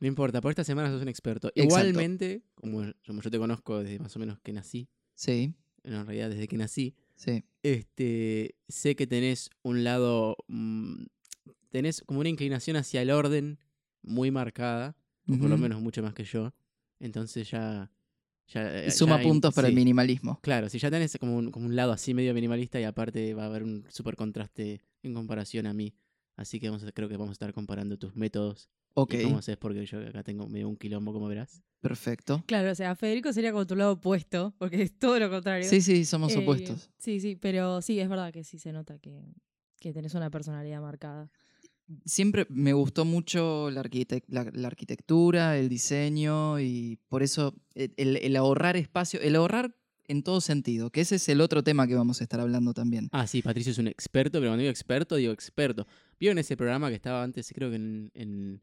No 0.00 0.06
importa, 0.06 0.40
por 0.40 0.50
esta 0.50 0.64
semana 0.64 0.90
sos 0.90 1.02
un 1.02 1.08
experto. 1.08 1.48
Exacto. 1.48 1.62
Igualmente, 1.62 2.42
como, 2.54 2.84
como 3.06 3.20
yo 3.20 3.30
te 3.30 3.38
conozco 3.38 3.82
desde 3.82 3.98
más 3.98 4.14
o 4.16 4.18
menos 4.18 4.38
que 4.40 4.52
nací, 4.52 4.88
sí, 5.14 5.54
en 5.82 6.06
realidad 6.06 6.30
desde 6.30 6.46
que 6.48 6.56
nací, 6.56 6.94
sí. 7.16 7.44
este, 7.62 8.54
sé 8.68 8.96
que 8.96 9.06
tenés 9.06 9.50
un 9.62 9.84
lado, 9.84 10.36
mm, 10.48 11.04
tenés 11.70 12.02
como 12.02 12.20
una 12.20 12.28
inclinación 12.28 12.76
hacia 12.76 13.02
el 13.02 13.10
orden 13.10 13.58
muy 14.02 14.30
marcada, 14.30 14.96
o 15.28 15.36
por 15.38 15.48
lo 15.50 15.58
menos 15.58 15.80
mucho 15.80 16.02
más 16.02 16.14
que 16.14 16.24
yo. 16.24 16.52
Entonces 17.00 17.50
ya... 17.50 17.90
ya 18.48 18.86
Y 18.86 18.90
suma 18.92 19.16
ya 19.16 19.20
hay- 19.20 19.26
puntos 19.26 19.54
para 19.54 19.68
el 19.68 19.74
minimalismo. 19.74 20.38
Claro, 20.42 20.68
si 20.68 20.78
ya 20.78 20.90
tenés 20.90 21.16
como 21.18 21.36
un, 21.36 21.50
como 21.50 21.66
un 21.66 21.74
lado 21.76 21.92
así 21.92 22.14
medio 22.14 22.32
minimalista 22.34 22.80
y 22.80 22.84
aparte 22.84 23.34
va 23.34 23.44
a 23.44 23.46
haber 23.46 23.62
un 23.64 23.84
súper 23.88 24.16
contraste 24.16 24.80
en 25.02 25.14
comparación 25.14 25.66
a 25.66 25.72
mí. 25.74 25.94
Así 26.36 26.60
que 26.60 26.68
vamos 26.68 26.84
a, 26.84 26.92
creo 26.92 27.08
que 27.08 27.16
vamos 27.16 27.30
a 27.30 27.32
estar 27.32 27.52
comparando 27.52 27.98
tus 27.98 28.14
métodos 28.16 28.68
Ok, 28.94 29.14
y 29.14 29.22
cómo 29.22 29.38
haces, 29.38 29.56
porque 29.56 29.84
yo 29.86 30.00
acá 30.06 30.22
tengo 30.22 30.48
medio 30.48 30.68
un 30.68 30.76
quilombo, 30.76 31.12
como 31.12 31.28
verás. 31.28 31.62
perfecto. 31.80 32.42
Claro, 32.46 32.70
o 32.72 32.74
sea, 32.74 32.94
Federico 32.96 33.32
sería 33.32 33.52
como 33.52 33.66
tu 33.66 33.76
lado 33.76 33.92
opuesto, 33.92 34.54
porque 34.58 34.82
es 34.82 34.98
todo 34.98 35.18
lo 35.18 35.30
contrario. 35.30 35.68
Sí, 35.68 35.80
sí, 35.80 36.04
somos 36.04 36.32
Eh, 36.34 36.38
opuestos. 36.38 36.90
Sí, 36.98 37.20
sí, 37.20 37.36
pero 37.36 37.82
sí, 37.82 38.00
es 38.00 38.08
verdad 38.08 38.32
que 38.32 38.42
sí 38.44 38.58
se 38.58 38.72
nota 38.72 38.98
que, 38.98 39.22
que 39.78 39.92
tenés 39.92 40.14
una 40.14 40.30
personalidad 40.30 40.80
marcada. 40.80 41.30
Siempre 42.04 42.46
me 42.50 42.72
gustó 42.72 43.04
mucho 43.04 43.70
la, 43.70 43.82
arquitec- 43.82 44.24
la- 44.28 44.50
la 44.52 44.68
arquitectura, 44.68 45.58
el 45.58 45.68
diseño 45.68 46.60
y 46.60 46.98
por 47.08 47.22
eso 47.22 47.54
el, 47.74 48.16
el- 48.16 48.36
ahorrar 48.36 48.76
espacio, 48.76 49.20
el 49.20 49.34
ahorrar 49.36 49.74
en 50.06 50.22
todo 50.22 50.40
sentido, 50.40 50.90
que 50.90 51.00
ese 51.02 51.16
es 51.16 51.28
el 51.28 51.40
otro 51.40 51.62
tema 51.62 51.86
que 51.86 51.94
vamos 51.94 52.20
a 52.20 52.24
estar 52.24 52.40
hablando 52.40 52.74
también. 52.74 53.08
Ah, 53.12 53.26
sí, 53.26 53.42
Patricio 53.42 53.70
es 53.72 53.78
un 53.78 53.86
experto, 53.86 54.38
pero 54.40 54.50
cuando 54.50 54.60
digo 54.62 54.70
experto, 54.70 55.16
digo 55.16 55.32
experto. 55.32 55.86
¿Vieron 56.18 56.38
ese 56.38 56.56
programa 56.56 56.88
que 56.88 56.96
estaba 56.96 57.22
antes, 57.22 57.52
creo 57.54 57.70
que 57.70 57.76
en, 57.76 58.10
en 58.14 58.60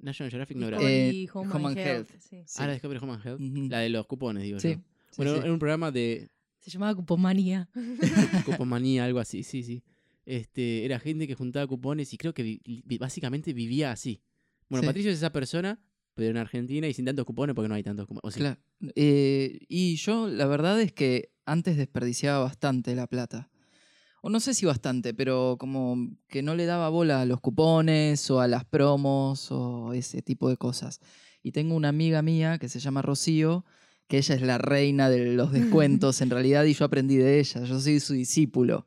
National 0.00 0.30
Geographic 0.30 0.56
no 0.56 0.66
era? 0.68 0.78
Eh, 0.80 1.28
Home, 1.34 1.52
Home 1.52 1.68
and 1.68 1.78
Health. 1.78 2.10
Health. 2.10 2.20
sí. 2.20 2.42
Ah, 2.58 2.66
la 2.66 2.72
Discovery 2.72 2.98
Home 3.00 3.12
and 3.12 3.24
Health. 3.26 3.40
La 3.70 3.78
de 3.78 3.90
los 3.90 4.06
cupones, 4.06 4.42
digo 4.42 4.58
Sí, 4.58 4.70
yo. 4.70 4.74
sí, 4.74 4.82
Bueno, 5.18 5.34
sí. 5.34 5.40
era 5.42 5.52
un 5.52 5.58
programa 5.60 5.90
de 5.92 6.28
Se 6.58 6.70
llamaba 6.70 6.94
Cupomanía. 6.96 7.68
cupomanía, 8.44 9.04
algo 9.04 9.18
así, 9.20 9.42
sí, 9.42 9.62
sí. 9.62 9.82
Este, 10.24 10.84
era 10.84 10.98
gente 10.98 11.26
que 11.26 11.34
juntaba 11.34 11.66
cupones 11.66 12.12
y 12.12 12.16
creo 12.18 12.32
que 12.34 12.42
vi- 12.42 12.60
básicamente 12.98 13.52
vivía 13.52 13.90
así. 13.92 14.22
Bueno, 14.68 14.82
Sí. 14.82 14.86
Patricio 14.86 15.10
es 15.10 15.18
esa 15.18 15.32
persona, 15.32 15.80
pero 16.14 16.30
en 16.30 16.36
Argentina 16.36 16.86
y 16.86 16.94
sin 16.94 17.04
tantos 17.04 17.24
cupones 17.24 17.54
porque 17.54 17.68
no 17.68 17.74
hay 17.74 17.82
tantos 17.82 18.06
cupones. 18.06 18.36
¿O? 18.36 18.38
Claro. 18.38 18.60
Eh, 18.94 19.58
y 19.68 19.96
yo 19.96 20.28
la 20.28 20.46
verdad 20.46 20.80
es 20.80 20.92
que 20.92 21.32
antes 21.44 21.76
desperdiciaba 21.76 22.38
bastante 22.44 22.94
la 22.94 23.06
plata. 23.06 23.50
O 24.24 24.30
no 24.30 24.38
sé 24.38 24.54
si 24.54 24.64
bastante, 24.66 25.14
pero 25.14 25.56
como 25.58 25.96
que 26.28 26.42
no 26.42 26.54
le 26.54 26.64
daba 26.66 26.88
bola 26.90 27.22
a 27.22 27.26
los 27.26 27.40
cupones 27.40 28.30
o 28.30 28.40
a 28.40 28.46
las 28.46 28.64
promos 28.64 29.50
o 29.50 29.92
ese 29.94 30.22
tipo 30.22 30.48
de 30.48 30.56
cosas. 30.56 31.00
Y 31.42 31.50
tengo 31.50 31.74
una 31.74 31.88
amiga 31.88 32.22
mía 32.22 32.58
que 32.58 32.68
se 32.68 32.78
llama 32.78 33.02
Rocío, 33.02 33.64
que 34.06 34.18
ella 34.18 34.36
es 34.36 34.42
la 34.42 34.58
reina 34.58 35.10
de 35.10 35.32
los 35.34 35.50
descuentos 35.52 36.20
en 36.20 36.30
realidad 36.30 36.62
y 36.64 36.74
yo 36.74 36.84
aprendí 36.84 37.16
de 37.16 37.40
ella, 37.40 37.64
yo 37.64 37.80
soy 37.80 37.98
su 37.98 38.12
discípulo. 38.12 38.86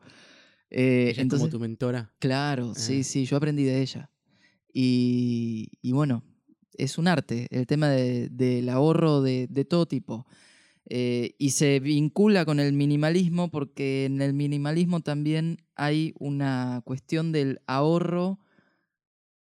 Eh, 0.69 1.09
Ella 1.11 1.21
entonces, 1.21 1.47
es 1.47 1.51
como 1.51 1.59
tu 1.59 1.59
mentora. 1.59 2.13
Claro, 2.19 2.71
Ah. 2.75 2.79
sí, 2.79 3.03
sí, 3.03 3.25
yo 3.25 3.37
aprendí 3.37 3.63
de 3.63 3.81
ella. 3.81 4.09
Y, 4.73 5.69
y 5.81 5.91
bueno, 5.93 6.23
es 6.73 6.97
un 6.97 7.07
arte, 7.07 7.47
el 7.51 7.65
tema 7.67 7.89
de- 7.89 8.29
del 8.29 8.67
ahorro 8.69 9.21
de, 9.21 9.47
de 9.49 9.63
todo 9.65 9.85
tipo. 9.85 10.25
Eh, 10.87 11.35
y 11.39 11.51
se 11.51 11.79
vincula 11.79 12.45
con 12.45 12.59
el 12.59 12.73
minimalismo 12.73 13.49
porque 13.49 14.05
en 14.05 14.21
el 14.21 14.33
minimalismo 14.33 14.99
también 14.99 15.57
hay 15.75 16.13
una 16.19 16.81
cuestión 16.85 17.31
del 17.31 17.61
ahorro, 17.65 18.39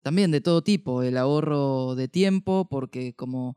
también 0.01 0.32
de 0.32 0.42
todo 0.42 0.63
tipo, 0.63 1.04
el 1.04 1.18
ahorro 1.18 1.96
de 1.96 2.08
tiempo, 2.08 2.68
porque 2.70 3.13
como 3.13 3.56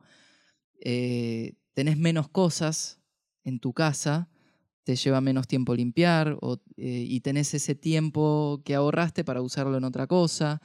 eh, 0.81 1.55
tenés 1.75 1.97
menos 1.99 2.29
cosas 2.29 3.01
en 3.45 3.59
tu 3.61 3.73
casa, 3.73 4.29
te 4.85 4.97
lleva 4.97 5.21
menos 5.21 5.49
tiempo 5.49 5.75
limpiar 5.75 6.37
o, 6.41 6.61
eh, 6.77 7.05
y 7.09 7.21
tenés 7.21 7.55
ese 7.55 7.75
tiempo 7.75 8.63
que 8.65 8.75
ahorraste 8.75 9.25
para 9.25 9.43
usarlo 9.43 9.77
en 9.77 9.85
otra 9.85 10.07
cosa, 10.07 10.61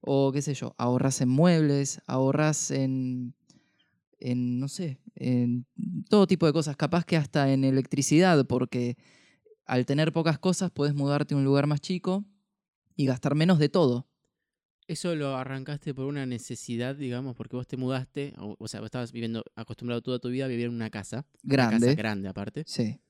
o 0.00 0.32
qué 0.32 0.42
sé 0.42 0.54
yo, 0.54 0.74
ahorras 0.78 1.20
en 1.20 1.28
muebles, 1.28 2.02
ahorras 2.06 2.70
en 2.70 3.34
en, 4.20 4.60
no 4.60 4.68
sé, 4.68 5.00
en 5.16 5.66
todo 6.08 6.26
tipo 6.26 6.46
de 6.46 6.52
cosas, 6.52 6.76
capaz 6.76 7.04
que 7.04 7.16
hasta 7.16 7.52
en 7.52 7.64
electricidad, 7.64 8.46
porque 8.46 8.96
al 9.66 9.86
tener 9.86 10.12
pocas 10.12 10.38
cosas 10.38 10.70
puedes 10.70 10.94
mudarte 10.94 11.34
a 11.34 11.38
un 11.38 11.44
lugar 11.44 11.66
más 11.66 11.80
chico 11.80 12.24
y 12.96 13.06
gastar 13.06 13.34
menos 13.34 13.58
de 13.58 13.68
todo. 13.68 14.06
Eso 14.86 15.14
lo 15.14 15.36
arrancaste 15.36 15.94
por 15.94 16.06
una 16.06 16.26
necesidad, 16.26 16.96
digamos, 16.96 17.36
porque 17.36 17.56
vos 17.56 17.66
te 17.66 17.76
mudaste, 17.76 18.34
o, 18.36 18.68
sea, 18.68 18.80
vos 18.80 18.86
estabas 18.86 19.12
viviendo, 19.12 19.44
acostumbrado 19.54 20.02
toda 20.02 20.18
tu 20.18 20.28
vida 20.28 20.46
a 20.46 20.48
vivir 20.48 20.66
en 20.66 20.74
una 20.74 20.90
casa. 20.90 21.24
Grande. 21.42 21.76
Una 21.76 21.86
casa 21.86 21.94
grande 21.94 22.28
aparte. 22.28 22.64
Sí. 22.66 23.00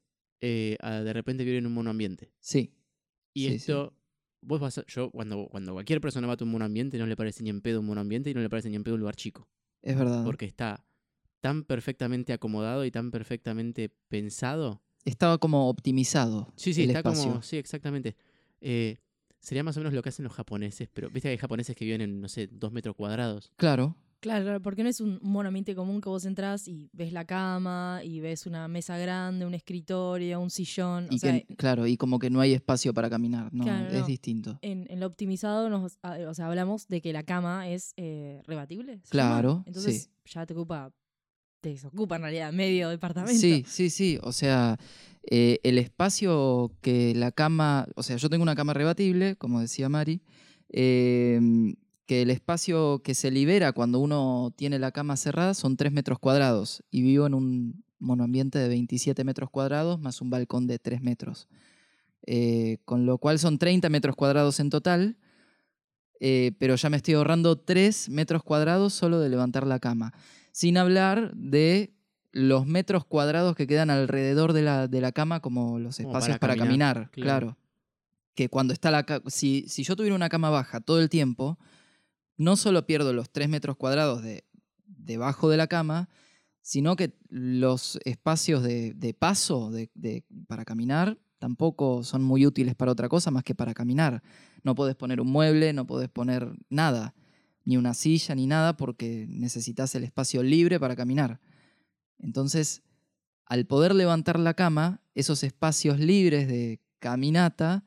Eh, 0.40 0.76
a 0.80 1.00
de 1.00 1.12
repente 1.12 1.44
vivir 1.44 1.58
en 1.58 1.66
un 1.66 1.74
monoambiente. 1.74 2.32
Sí. 2.38 2.72
Y 3.34 3.42
Sí, 3.44 3.48
sí. 3.50 3.54
esto, 3.56 3.94
vos 4.40 4.60
vas 4.60 4.78
a- 4.78 4.84
yo, 4.86 5.10
cuando, 5.10 5.46
cuando 5.48 5.72
cualquier 5.74 6.00
persona 6.00 6.26
va 6.26 6.34
a 6.38 6.44
un 6.44 6.50
monoambiente, 6.50 6.98
no 6.98 7.06
le 7.06 7.16
parece 7.16 7.42
ni 7.42 7.50
en 7.50 7.60
pedo 7.60 7.80
un 7.80 7.86
monoambiente 7.86 8.30
y 8.30 8.34
no 8.34 8.40
le 8.40 8.48
parece 8.50 8.70
ni 8.70 8.76
en 8.76 8.84
pedo 8.84 8.94
un 8.94 9.00
lugar 9.00 9.16
chico. 9.16 9.48
Es 9.82 9.96
verdad. 9.98 10.24
Porque 10.24 10.46
está 10.46 10.84
tan 11.40 11.64
perfectamente 11.64 12.32
acomodado 12.32 12.84
y 12.84 12.90
tan 12.90 13.10
perfectamente 13.10 13.88
pensado. 14.08 14.82
Estaba 15.04 15.38
como 15.38 15.68
optimizado. 15.70 16.52
Sí, 16.56 16.74
sí, 16.74 16.82
el 16.84 16.90
está 16.90 16.98
espacio. 17.00 17.30
como. 17.30 17.42
Sí, 17.42 17.56
exactamente. 17.56 18.16
Eh, 18.60 18.98
sería 19.38 19.62
más 19.64 19.76
o 19.76 19.80
menos 19.80 19.94
lo 19.94 20.02
que 20.02 20.10
hacen 20.10 20.24
los 20.24 20.34
japoneses, 20.34 20.88
pero 20.92 21.08
viste 21.08 21.28
que 21.28 21.32
hay 21.32 21.38
japoneses 21.38 21.74
que 21.74 21.84
viven 21.86 22.02
en, 22.02 22.20
no 22.20 22.28
sé, 22.28 22.46
dos 22.50 22.72
metros 22.72 22.94
cuadrados. 22.96 23.52
Claro. 23.56 23.96
Claro, 24.20 24.44
claro, 24.44 24.60
porque 24.60 24.82
no 24.82 24.88
es 24.90 25.00
un 25.00 25.18
monoambiente 25.22 25.74
común 25.74 26.00
que 26.02 26.08
vos 26.10 26.26
entras 26.26 26.68
y 26.68 26.90
ves 26.92 27.12
la 27.12 27.24
cama 27.24 28.00
y 28.04 28.20
ves 28.20 28.46
una 28.46 28.68
mesa 28.68 28.98
grande, 28.98 29.46
un 29.46 29.54
escritorio, 29.54 30.38
un 30.40 30.50
sillón. 30.50 31.06
Y 31.10 31.16
o 31.16 31.18
sea, 31.18 31.32
que, 31.40 31.56
claro, 31.56 31.86
y 31.86 31.96
como 31.96 32.18
que 32.18 32.28
no 32.28 32.40
hay 32.40 32.52
espacio 32.52 32.92
para 32.92 33.08
caminar. 33.08 33.52
No, 33.52 33.64
Claro, 33.64 33.88
es 33.88 34.00
no. 34.00 34.06
distinto. 34.06 34.58
en, 34.62 34.86
en 34.90 35.00
lo 35.00 35.06
optimizado 35.06 35.70
nos, 35.70 35.98
o 36.02 36.34
sea, 36.34 36.46
hablamos 36.46 36.86
de 36.88 37.00
que 37.00 37.12
la 37.14 37.22
cama 37.22 37.68
es 37.68 37.94
eh, 37.96 38.42
rebatible. 38.46 39.00
¿se 39.04 39.10
Claro, 39.10 39.48
llama? 39.50 39.64
Entonces 39.66 40.02
sí. 40.02 40.10
ya 40.34 40.44
te 40.44 40.52
ocupa, 40.52 40.92
te 41.62 41.70
desocupa 41.70 42.16
en 42.16 42.22
realidad 42.22 42.52
medio 42.52 42.90
departamento. 42.90 43.40
Sí, 43.40 43.64
sí, 43.66 43.88
sí. 43.88 44.18
O 44.22 44.32
sea, 44.32 44.76
eh, 45.30 45.60
el 45.62 45.78
espacio 45.78 46.72
que 46.82 47.14
la 47.14 47.32
cama. 47.32 47.86
O 47.96 48.02
sea, 48.02 48.16
yo 48.16 48.28
tengo 48.28 48.42
una 48.42 48.54
cama 48.54 48.74
rebatible, 48.74 49.36
como 49.36 49.60
decía 49.60 49.88
Mari. 49.88 50.20
em, 50.68 51.74
que 52.10 52.22
el 52.22 52.30
espacio 52.30 53.02
que 53.04 53.14
se 53.14 53.30
libera 53.30 53.70
cuando 53.70 54.00
uno 54.00 54.52
tiene 54.56 54.80
la 54.80 54.90
cama 54.90 55.16
cerrada 55.16 55.54
son 55.54 55.76
3 55.76 55.92
metros 55.92 56.18
cuadrados. 56.18 56.82
Y 56.90 57.02
vivo 57.02 57.24
en 57.24 57.34
un 57.34 57.84
monoambiente 58.00 58.58
de 58.58 58.66
27 58.68 59.22
metros 59.22 59.48
cuadrados 59.48 60.00
más 60.00 60.20
un 60.20 60.28
balcón 60.28 60.66
de 60.66 60.80
3 60.80 61.02
metros. 61.02 61.46
Eh, 62.26 62.78
con 62.84 63.06
lo 63.06 63.18
cual 63.18 63.38
son 63.38 63.58
30 63.58 63.88
metros 63.90 64.16
cuadrados 64.16 64.58
en 64.58 64.70
total. 64.70 65.18
eh, 66.18 66.50
pero 66.58 66.74
ya 66.74 66.90
me 66.90 66.96
estoy 66.96 67.14
ahorrando 67.14 67.56
3 67.60 68.08
metros 68.08 68.42
cuadrados 68.42 68.92
solo 68.92 69.20
de 69.20 69.28
levantar 69.28 69.64
la 69.64 69.78
cama. 69.78 70.12
Sin 70.50 70.78
hablar 70.78 71.32
de 71.36 71.94
los 72.32 72.66
metros 72.66 73.04
cuadrados 73.04 73.54
que 73.54 73.68
quedan 73.68 73.88
alrededor 73.88 74.52
de 74.52 74.62
la, 74.62 74.88
de 74.88 75.00
la 75.00 75.12
cama 75.12 75.38
como 75.38 75.78
los 75.78 75.98
Como 75.98 76.08
espacios 76.08 76.40
para 76.40 76.54
para, 76.54 76.64
caminar, 76.64 76.94
caminar, 76.94 77.10
claro. 77.12 77.46
claro. 77.46 77.56
Que 78.34 78.48
cuando 78.48 78.72
está 78.72 78.90
la 78.90 79.06
si, 79.28 79.64
si 79.68 79.84
yo 79.84 79.94
tuviera 79.94 80.16
una 80.16 80.28
cama 80.28 80.50
baja 80.50 80.80
todo 80.80 80.98
el 81.00 81.08
tiempo, 81.08 81.56
no 82.40 82.56
solo 82.56 82.86
pierdo 82.86 83.12
los 83.12 83.30
3 83.30 83.50
metros 83.50 83.76
cuadrados 83.76 84.22
de, 84.22 84.44
debajo 84.86 85.50
de 85.50 85.58
la 85.58 85.66
cama, 85.66 86.08
sino 86.62 86.96
que 86.96 87.12
los 87.28 87.98
espacios 88.06 88.62
de, 88.62 89.14
paso 89.18 89.70
de- 89.70 90.24
para 90.48 90.64
caminar 90.64 91.18
tampoco 91.38 92.02
son 92.02 92.22
muy 92.22 92.46
útiles 92.46 92.74
para 92.74 92.92
otra 92.92 93.10
cosa 93.10 93.30
más 93.30 93.44
que 93.44 93.54
para 93.54 93.74
caminar. 93.74 94.22
No 94.62 94.74
podés 94.74 94.96
poner 94.96 95.20
un 95.20 95.28
mueble, 95.30 95.74
no 95.74 95.86
podés 95.86 96.08
poner 96.08 96.56
nada, 96.70 97.14
ni 97.66 97.76
una 97.76 97.92
silla, 97.92 98.34
ni 98.34 98.46
nada, 98.46 98.74
porque 98.74 99.26
necesitas 99.28 99.94
el 99.94 100.04
espacio 100.04 100.42
libre 100.42 100.80
para 100.80 100.96
caminar. 100.96 101.40
Entonces, 102.18 102.82
al 103.44 103.66
poder 103.66 103.94
levantar 103.94 104.40
la 104.40 104.54
cama, 104.54 105.02
esos 105.14 105.42
espacios 105.42 105.98
libres 105.98 106.48
de 106.48 106.80
caminata 107.00 107.84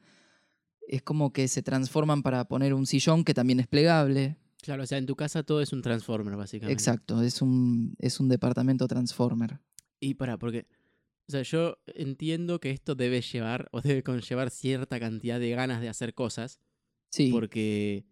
es 0.88 1.02
como 1.02 1.34
que 1.34 1.48
se 1.48 1.64
transforman 1.64 2.22
para 2.22 2.46
poner 2.46 2.76
un 2.76 2.86
sillón 2.86 3.24
que 3.24 3.34
también 3.34 3.60
es 3.60 3.68
plegable. 3.68 4.38
Claro, 4.64 4.84
o 4.84 4.86
sea, 4.88 4.98
en 4.98 5.06
tu 5.06 5.16
casa 5.16 5.44
todo 5.44 5.62
es 5.62 5.74
un 5.74 5.82
transformer, 5.82 6.36
básicamente. 6.38 6.74
Exacto, 6.74 7.22
es 7.22 7.42
un, 7.42 7.96
es 8.00 8.20
un 8.22 8.30
departamento 8.30 8.88
transformer. 8.88 9.60
Y 10.00 10.14
para, 10.16 10.38
porque. 10.40 10.66
O 11.28 11.32
sea, 11.32 11.42
yo 11.44 11.78
entiendo 11.86 12.60
que 12.60 12.72
esto 12.72 12.96
debe 12.96 13.22
llevar 13.22 13.68
o 13.72 13.82
debe 13.82 14.04
conllevar 14.04 14.50
cierta 14.50 15.00
cantidad 15.00 15.40
de 15.40 15.50
ganas 15.52 15.80
de 15.82 15.90
hacer 15.90 16.14
cosas. 16.14 16.60
Sí, 17.10 17.30
Porque 17.32 18.06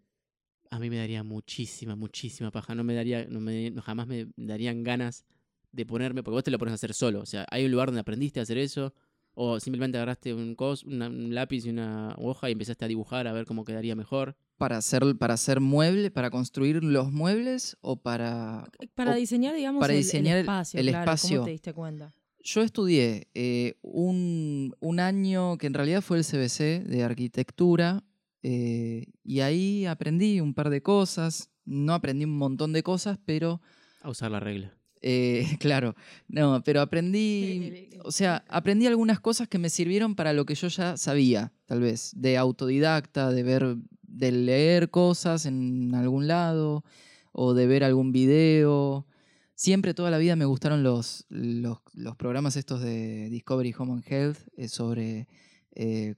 a 0.70 0.78
mí 0.78 0.88
me 0.90 0.96
daría 0.98 1.22
muchísima, 1.22 1.96
muchísima 1.96 2.50
paja. 2.50 2.74
No 2.74 2.84
me 2.84 2.94
daría, 2.94 3.26
no 3.26 3.40
me, 3.40 3.70
no- 3.70 3.82
jamás 3.82 4.06
me 4.06 4.28
darían 4.36 4.82
ganas 4.82 5.24
de 5.72 5.84
ponerme, 5.86 6.22
porque 6.22 6.34
vos 6.34 6.44
te 6.44 6.50
lo 6.50 6.58
pones 6.58 6.72
a 6.72 6.74
hacer 6.76 6.94
solo. 6.94 7.20
O 7.20 7.26
sea, 7.26 7.46
hay 7.50 7.64
un 7.64 7.70
lugar 7.70 7.88
donde 7.88 8.00
aprendiste 8.02 8.40
a 8.40 8.44
hacer 8.44 8.58
eso, 8.58 8.94
o 9.34 9.58
simplemente 9.60 9.96
agarraste 9.98 10.32
un, 10.34 10.54
cos, 10.54 10.84
una- 10.84 11.08
un 11.08 11.34
lápiz 11.34 11.64
y 11.66 11.70
una 11.70 12.14
hoja 12.18 12.48
y 12.48 12.52
empezaste 12.52 12.84
a 12.84 12.88
dibujar 12.88 13.26
a 13.26 13.32
ver 13.32 13.44
cómo 13.46 13.64
quedaría 13.64 13.94
mejor. 13.96 14.36
Para 14.62 14.76
hacer, 14.76 15.02
para 15.18 15.34
hacer 15.34 15.58
mueble, 15.60 16.10
para 16.12 16.30
construir 16.30 16.84
los 16.84 17.10
muebles 17.10 17.76
o 17.80 17.96
para... 17.96 18.64
Para 18.94 19.12
o- 19.12 19.14
diseñar, 19.16 19.54
digamos, 19.56 19.80
para 19.80 19.92
el- 19.92 19.98
diseñar 19.98 20.36
el, 20.36 20.44
el- 20.44 20.44
espacio. 20.48 20.80
el 20.80 20.86
claro, 20.90 21.12
¿Cómo 21.20 21.44
te 21.44 21.50
diste 21.50 21.72
cuenta? 21.72 22.14
Yo 22.44 22.62
estudié 22.62 23.28
eh, 23.34 23.74
un, 23.82 24.74
un 24.80 25.00
año 25.00 25.58
que 25.58 25.66
en 25.66 25.74
realidad 25.74 26.00
fue 26.00 26.18
el 26.18 26.24
CBC 26.24 26.84
de 26.84 27.02
arquitectura 27.02 28.04
eh, 28.42 29.06
y 29.24 29.40
ahí 29.40 29.86
aprendí 29.86 30.40
un 30.40 30.54
par 30.54 30.70
de 30.70 30.80
cosas. 30.82 31.50
No 31.64 31.94
aprendí 31.94 32.24
un 32.24 32.36
montón 32.38 32.72
de 32.72 32.82
cosas, 32.82 33.18
pero 33.24 33.60
A 34.00 34.10
usar 34.10 34.30
la 34.32 34.40
regla. 34.40 34.76
eh, 35.00 35.46
claro, 35.60 35.94
no, 36.28 36.62
pero 36.64 36.80
aprendí, 36.80 37.90
o 38.04 38.10
sea, 38.12 38.44
aprendí 38.48 38.86
algunas 38.86 39.20
cosas 39.20 39.46
que 39.48 39.58
me 39.58 39.70
sirvieron 39.70 40.14
para 40.16 40.32
lo 40.32 40.44
que 40.44 40.54
yo 40.56 40.68
ya 40.68 40.96
sabía, 40.96 41.52
tal 41.66 41.80
vez, 41.80 42.12
de 42.16 42.36
autodidacta, 42.38 43.30
de 43.30 43.42
ver, 43.44 43.76
de 44.12 44.32
leer 44.32 44.90
cosas 44.90 45.46
en 45.46 45.94
algún 45.94 46.26
lado 46.26 46.84
o 47.32 47.54
de 47.54 47.66
ver 47.66 47.84
algún 47.84 48.12
video. 48.12 49.06
Siempre, 49.54 49.94
toda 49.94 50.10
la 50.10 50.18
vida 50.18 50.36
me 50.36 50.44
gustaron 50.44 50.82
los, 50.82 51.24
los, 51.28 51.78
los 51.94 52.16
programas 52.16 52.56
estos 52.56 52.80
de 52.80 53.28
Discovery 53.30 53.74
Home 53.78 53.92
and 53.92 54.04
Health 54.06 54.38
eh, 54.56 54.68
sobre... 54.68 55.28
eh, 55.74 56.14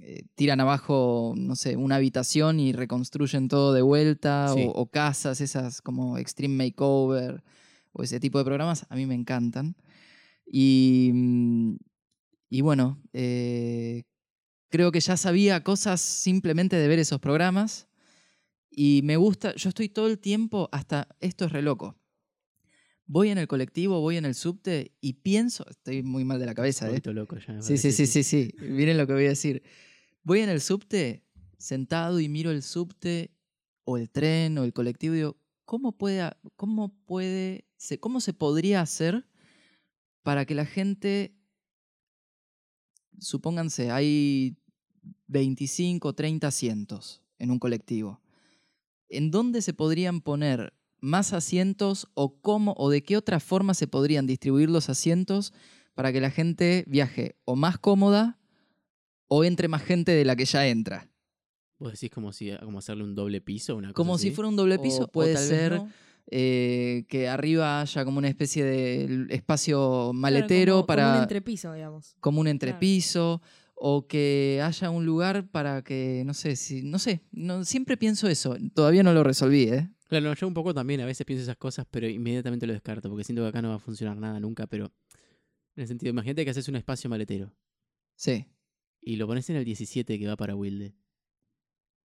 eh, 0.00 0.24
tiran 0.34 0.60
abajo, 0.60 1.34
no 1.36 1.54
sé, 1.54 1.76
una 1.76 1.94
habitación 1.96 2.58
y 2.58 2.72
reconstruyen 2.72 3.46
todo 3.46 3.72
de 3.72 3.80
vuelta, 3.82 4.48
Sí. 4.52 4.64
o, 4.66 4.70
o 4.72 4.86
casas, 4.90 5.40
esas 5.40 5.80
como 5.80 6.18
Extreme 6.18 6.56
Makeover, 6.64 7.44
o 7.92 8.02
ese 8.02 8.18
tipo 8.18 8.38
de 8.38 8.44
programas, 8.44 8.86
a 8.90 8.96
mí 8.96 9.06
me 9.06 9.14
encantan. 9.14 9.76
Y, 10.46 11.10
mm, 11.14 11.76
y 12.50 12.60
bueno, 12.60 13.00
eh, 13.12 14.02
creo 14.74 14.90
que 14.90 14.98
ya 14.98 15.16
sabía 15.16 15.62
cosas 15.62 16.00
simplemente 16.00 16.74
de 16.74 16.88
ver 16.88 16.98
esos 16.98 17.20
programas. 17.20 17.86
Y 18.68 19.02
me 19.04 19.16
gusta, 19.16 19.54
yo 19.54 19.68
estoy 19.68 19.88
todo 19.88 20.08
el 20.08 20.18
tiempo, 20.18 20.68
hasta 20.72 21.06
esto 21.20 21.44
es 21.44 21.52
re 21.52 21.62
loco. 21.62 21.96
Voy 23.06 23.28
en 23.28 23.38
el 23.38 23.46
colectivo, 23.46 24.00
voy 24.00 24.16
en 24.16 24.24
el 24.24 24.34
subte 24.34 24.90
y 25.00 25.12
pienso, 25.12 25.64
estoy 25.70 26.02
muy 26.02 26.24
mal 26.24 26.40
de 26.40 26.46
la 26.46 26.56
cabeza, 26.56 26.90
¿eh? 26.90 27.00
loco 27.04 27.36
ya. 27.38 27.62
Sí, 27.62 27.78
sí, 27.78 27.92
sí, 27.92 28.08
sí, 28.08 28.24
sí. 28.24 28.52
Miren 28.58 28.96
lo 28.96 29.06
que 29.06 29.12
voy 29.12 29.26
a 29.26 29.28
decir. 29.28 29.62
Voy 30.24 30.40
en 30.40 30.48
el 30.48 30.60
subte, 30.60 31.24
sentado 31.56 32.18
y 32.18 32.28
miro 32.28 32.50
el 32.50 32.64
subte 32.64 33.30
o 33.84 33.96
el 33.96 34.10
tren 34.10 34.58
o 34.58 34.64
el 34.64 34.72
colectivo 34.72 35.14
y 35.14 35.18
digo, 35.18 35.36
¿cómo 35.64 35.96
puede, 35.96 36.32
cómo 36.56 36.92
puede, 37.06 37.68
cómo 38.00 38.20
se 38.20 38.32
podría 38.32 38.80
hacer 38.80 39.24
para 40.24 40.44
que 40.46 40.56
la 40.56 40.66
gente, 40.66 41.36
supónganse, 43.20 43.92
hay 43.92 44.58
25, 45.38 46.12
30 46.14 46.46
asientos 46.46 47.20
en 47.40 47.50
un 47.50 47.58
colectivo. 47.58 48.20
¿En 49.08 49.30
dónde 49.32 49.62
se 49.62 49.74
podrían 49.74 50.20
poner 50.20 50.72
más 51.00 51.32
asientos 51.32 52.08
o 52.14 52.40
cómo 52.40 52.74
o 52.78 52.88
de 52.88 53.02
qué 53.02 53.16
otra 53.16 53.40
forma 53.40 53.74
se 53.74 53.88
podrían 53.88 54.26
distribuir 54.28 54.70
los 54.70 54.88
asientos 54.88 55.52
para 55.94 56.12
que 56.12 56.20
la 56.20 56.30
gente 56.30 56.84
viaje 56.86 57.36
o 57.44 57.56
más 57.56 57.78
cómoda 57.78 58.38
o 59.28 59.42
entre 59.44 59.66
más 59.68 59.82
gente 59.82 60.12
de 60.12 60.24
la 60.24 60.36
que 60.36 60.44
ya 60.44 60.66
entra? 60.68 61.10
Vos 61.80 61.92
decís 61.92 62.10
como 62.10 62.32
si 62.32 62.56
como 62.58 62.78
hacerle 62.78 63.02
un 63.02 63.14
doble 63.16 63.40
piso, 63.40 63.74
una 63.76 63.88
cosa 63.88 63.94
Como 63.94 64.16
si 64.18 64.30
fuera 64.30 64.48
un 64.48 64.56
doble 64.56 64.78
piso, 64.78 65.04
o 65.04 65.08
puede 65.08 65.36
ser 65.36 65.72
no. 65.72 65.88
eh, 66.30 67.04
que 67.08 67.28
arriba 67.28 67.80
haya 67.80 68.04
como 68.04 68.18
una 68.18 68.28
especie 68.28 68.64
de 68.64 69.26
espacio 69.30 70.12
maletero 70.14 70.64
Claro, 70.64 70.74
como- 70.76 70.86
para 70.86 71.02
Como 71.06 71.16
un 71.16 71.22
entrepiso, 71.22 71.72
digamos. 71.72 72.16
como 72.20 72.40
un 72.40 72.46
entrepiso 72.46 73.42
o 73.74 74.06
que 74.06 74.60
haya 74.62 74.90
un 74.90 75.04
lugar 75.04 75.48
para 75.50 75.82
que 75.82 76.22
no 76.24 76.34
sé 76.34 76.56
si 76.56 76.82
no 76.82 76.98
sé 76.98 77.22
no, 77.32 77.64
siempre 77.64 77.96
pienso 77.96 78.28
eso 78.28 78.56
todavía 78.74 79.02
no 79.02 79.12
lo 79.12 79.24
resolví 79.24 79.64
¿eh? 79.64 79.90
Claro, 80.08 80.26
no, 80.26 80.34
yo 80.34 80.46
un 80.46 80.54
poco 80.54 80.74
también 80.74 81.00
a 81.00 81.06
veces 81.06 81.26
pienso 81.26 81.42
esas 81.42 81.56
cosas, 81.56 81.86
pero 81.90 82.06
inmediatamente 82.06 82.66
lo 82.66 82.74
descarto, 82.74 83.08
porque 83.08 83.24
siento 83.24 83.42
que 83.42 83.48
acá 83.48 83.62
no 83.62 83.70
va 83.70 83.76
a 83.76 83.80
funcionar 83.80 84.16
nada 84.16 84.38
nunca, 84.38 84.66
pero 84.66 84.92
en 85.76 85.82
el 85.82 85.88
sentido, 85.88 86.10
imagínate 86.10 86.44
que 86.44 86.50
haces 86.50 86.68
un 86.68 86.76
espacio 86.76 87.10
maletero 87.10 87.52
sí 88.14 88.46
y 89.00 89.16
lo 89.16 89.26
pones 89.26 89.48
en 89.50 89.56
el 89.56 89.64
17 89.64 90.18
que 90.18 90.26
va 90.26 90.36
para 90.36 90.54
Wilde. 90.54 90.94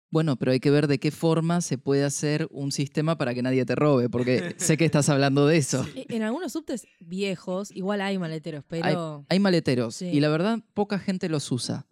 Bueno 0.09 0.35
pero 0.37 0.51
hay 0.53 0.59
que 0.59 0.71
ver 0.71 0.87
de 0.87 0.99
qué 0.99 1.11
forma 1.11 1.59
se 1.61 1.77
puede 1.77 2.03
hacer 2.05 2.47
un 2.51 2.71
sistema 2.71 3.17
para 3.17 3.33
que 3.33 3.41
nadie 3.41 3.65
te 3.65 3.75
robe 3.75 4.09
porque 4.09 4.55
sé 4.57 4.77
que 4.77 4.85
estás 4.85 5.09
hablando 5.09 5.45
de 5.47 5.57
eso 5.57 5.85
Eh, 5.95 6.05
En 6.09 6.21
algunos 6.23 6.53
subtes 6.53 6.87
viejos, 6.99 7.71
igual 7.71 8.01
hay 8.01 8.17
maleteros, 8.17 8.63
pero. 8.69 9.25
Hay 9.29 9.39
maleteros 9.39 9.95
Sí. 9.95 10.05
y 10.05 10.19
la 10.19 10.29
verdad 10.29 10.59
poca 10.73 10.97
gente 10.99 11.27
los 11.29 11.51
usa. 11.51 11.85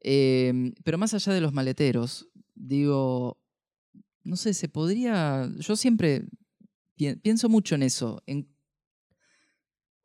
Eh, 0.00 0.72
pero 0.84 0.98
más 0.98 1.14
allá 1.14 1.32
de 1.32 1.40
los 1.40 1.52
maleteros, 1.52 2.28
digo, 2.54 3.38
no 4.22 4.36
sé, 4.36 4.54
se 4.54 4.68
podría... 4.68 5.50
Yo 5.58 5.74
siempre 5.74 6.26
pi- 6.94 7.16
pienso 7.16 7.48
mucho 7.48 7.74
en 7.74 7.82
eso. 7.82 8.22
En, 8.26 8.48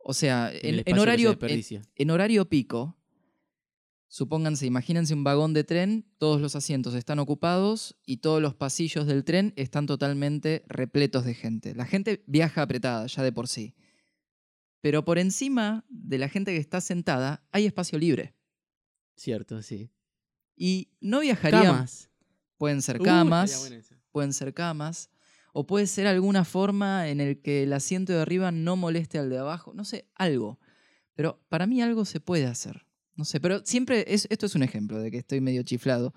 o 0.03 0.13
sea, 0.13 0.50
en, 0.51 0.84
se 0.84 0.84
en 0.86 2.10
horario 2.10 2.50
pico, 2.50 2.98
supónganse, 4.12 4.65
imagínense 4.65 5.13
un 5.13 5.24
vagón 5.24 5.53
de 5.53 5.63
tren, 5.63 6.06
todos 6.18 6.41
los 6.41 6.58
asientos 6.58 6.96
están 6.96 7.20
ocupados 7.20 7.96
y 8.06 8.18
todos 8.18 8.41
los 8.41 8.53
pasillos 8.53 9.08
del 9.08 9.24
tren 9.24 9.53
están 9.56 9.86
totalmente 9.86 10.65
repletos 10.68 11.24
de 11.24 11.34
gente. 11.34 11.74
La 11.75 11.86
gente 11.86 12.22
viaja 12.27 12.62
apretada 12.62 13.08
ya 13.08 13.24
de 13.24 13.32
por 13.32 13.48
sí. 13.48 13.74
Pero 14.82 15.06
por 15.06 15.18
encima 15.18 15.86
de 15.88 16.18
la 16.18 16.27
gente 16.27 16.51
que 16.51 16.58
está 16.58 16.82
sentada 16.82 17.48
hay 17.51 17.65
espacio 17.65 17.98
libre. 17.98 18.36
Cierto, 19.15 19.62
sí. 19.62 19.94
Y 20.58 20.91
no 21.00 21.22
viajarían. 21.22 21.63
Camas. 21.63 22.10
Pueden 22.58 22.82
ser 22.82 23.00
Uh, 23.00 23.06
camas, 23.06 23.72
esa. 23.72 23.96
pueden 24.12 24.34
ser 24.34 24.53
camas. 24.53 25.10
O 25.53 25.65
puede 25.65 25.88
ser 25.88 26.06
alguna 26.08 26.44
forma 26.44 27.08
en 27.08 27.22
el 27.22 27.41
que 27.41 27.63
el 27.63 27.72
asiento 27.72 28.12
de 28.12 28.22
arriba 28.22 28.51
no 28.51 28.75
moleste 28.75 29.20
al 29.20 29.30
de 29.30 29.38
abajo. 29.38 29.74
No 29.74 29.86
sé, 29.86 30.10
algo. 30.15 30.60
Pero 31.13 31.41
para 31.48 31.65
mí 31.65 31.82
algo 31.82 32.03
se 32.03 32.20
puede 32.20 32.46
hacer. 32.46 32.86
No 33.22 33.25
sé, 33.25 33.40
pero 33.40 33.62
siempre, 33.63 34.04
es, 34.08 34.25
esto 34.32 34.48
es 34.48 34.56
un 34.56 34.63
ejemplo 34.63 34.98
de 35.00 35.12
que 35.12 35.20
estoy 35.20 35.42
medio 35.42 35.62
chiflado. 35.62 36.12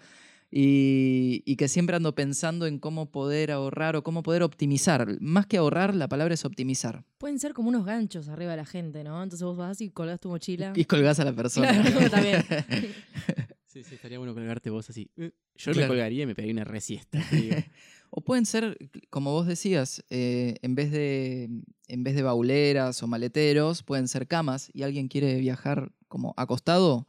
Y, 0.51 1.43
y 1.45 1.57
que 1.57 1.69
siempre 1.69 1.97
ando 1.97 2.15
pensando 2.15 2.67
en 2.67 2.79
cómo 2.79 3.11
poder 3.11 3.51
ahorrar 3.51 3.97
o 3.97 4.03
cómo 4.03 4.23
poder 4.23 4.43
optimizar. 4.43 5.21
Más 5.21 5.47
que 5.47 5.57
ahorrar, 5.59 5.95
la 5.95 6.09
palabra 6.09 6.33
es 6.33 6.45
optimizar. 6.45 7.05
Pueden 7.19 7.39
ser 7.41 7.53
como 7.53 7.69
unos 7.69 7.85
ganchos 7.85 8.29
arriba 8.29 8.53
de 8.53 8.59
la 8.59 8.65
gente, 8.65 9.03
¿no? 9.05 9.23
Entonces 9.23 9.45
vos 9.45 9.57
vas 9.57 9.81
y 9.83 9.91
colgás 9.91 10.21
tu 10.21 10.29
mochila. 10.31 10.73
Y 10.77 10.85
colgás 10.87 11.19
a 11.21 11.25
la 11.25 11.33
persona. 11.35 11.73
Claro, 11.83 12.09
también. 12.11 12.43
Sí, 13.67 13.83
sí, 13.83 13.97
estaría 13.97 14.19
bueno 14.19 14.33
colgarte 14.33 14.71
vos 14.71 14.89
así. 14.89 15.11
Yo 15.17 15.29
Claro. 15.57 15.81
me 15.81 15.87
colgaría 15.89 16.23
y 16.23 16.27
me 16.27 16.35
pegaría 16.35 16.53
una 16.55 16.65
resiesta. 16.65 17.19
O 18.17 18.21
pueden 18.21 18.47
ser, 18.47 18.79
como 19.11 19.33
vos 19.33 19.45
decías, 19.45 20.05
eh, 20.09 20.55
en, 20.63 20.77
vez 20.77 20.93
de, 20.93 21.51
en 21.89 22.05
vez 22.05 22.15
de 22.15 22.23
bauleras 22.23 23.03
o 23.03 23.09
maleteros, 23.09 23.83
pueden 23.83 24.07
ser 24.07 24.29
camas 24.29 24.71
y 24.73 24.85
alguien 24.85 25.09
quiere 25.09 25.35
viajar 25.41 25.91
como 26.07 26.33
acostado. 26.37 27.09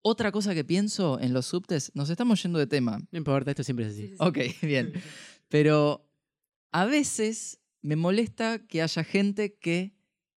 Otra 0.00 0.32
cosa 0.32 0.54
que 0.54 0.64
pienso 0.64 1.20
en 1.20 1.34
los 1.34 1.44
subtes, 1.44 1.92
nos 1.94 2.08
estamos 2.08 2.42
yendo 2.42 2.58
de 2.58 2.66
tema. 2.66 3.06
No 3.10 3.18
importa, 3.18 3.50
esto 3.50 3.62
siempre 3.62 3.84
es 3.84 3.92
así. 3.92 4.02
Sí, 4.02 4.08
sí, 4.08 4.16
sí. 4.16 4.18
Ok, 4.18 4.38
bien. 4.62 4.94
Pero 5.50 6.08
a 6.72 6.86
veces 6.86 7.58
me 7.82 7.96
molesta 7.96 8.66
que 8.66 8.80
haya 8.80 9.04
gente 9.04 9.58
que 9.58 9.94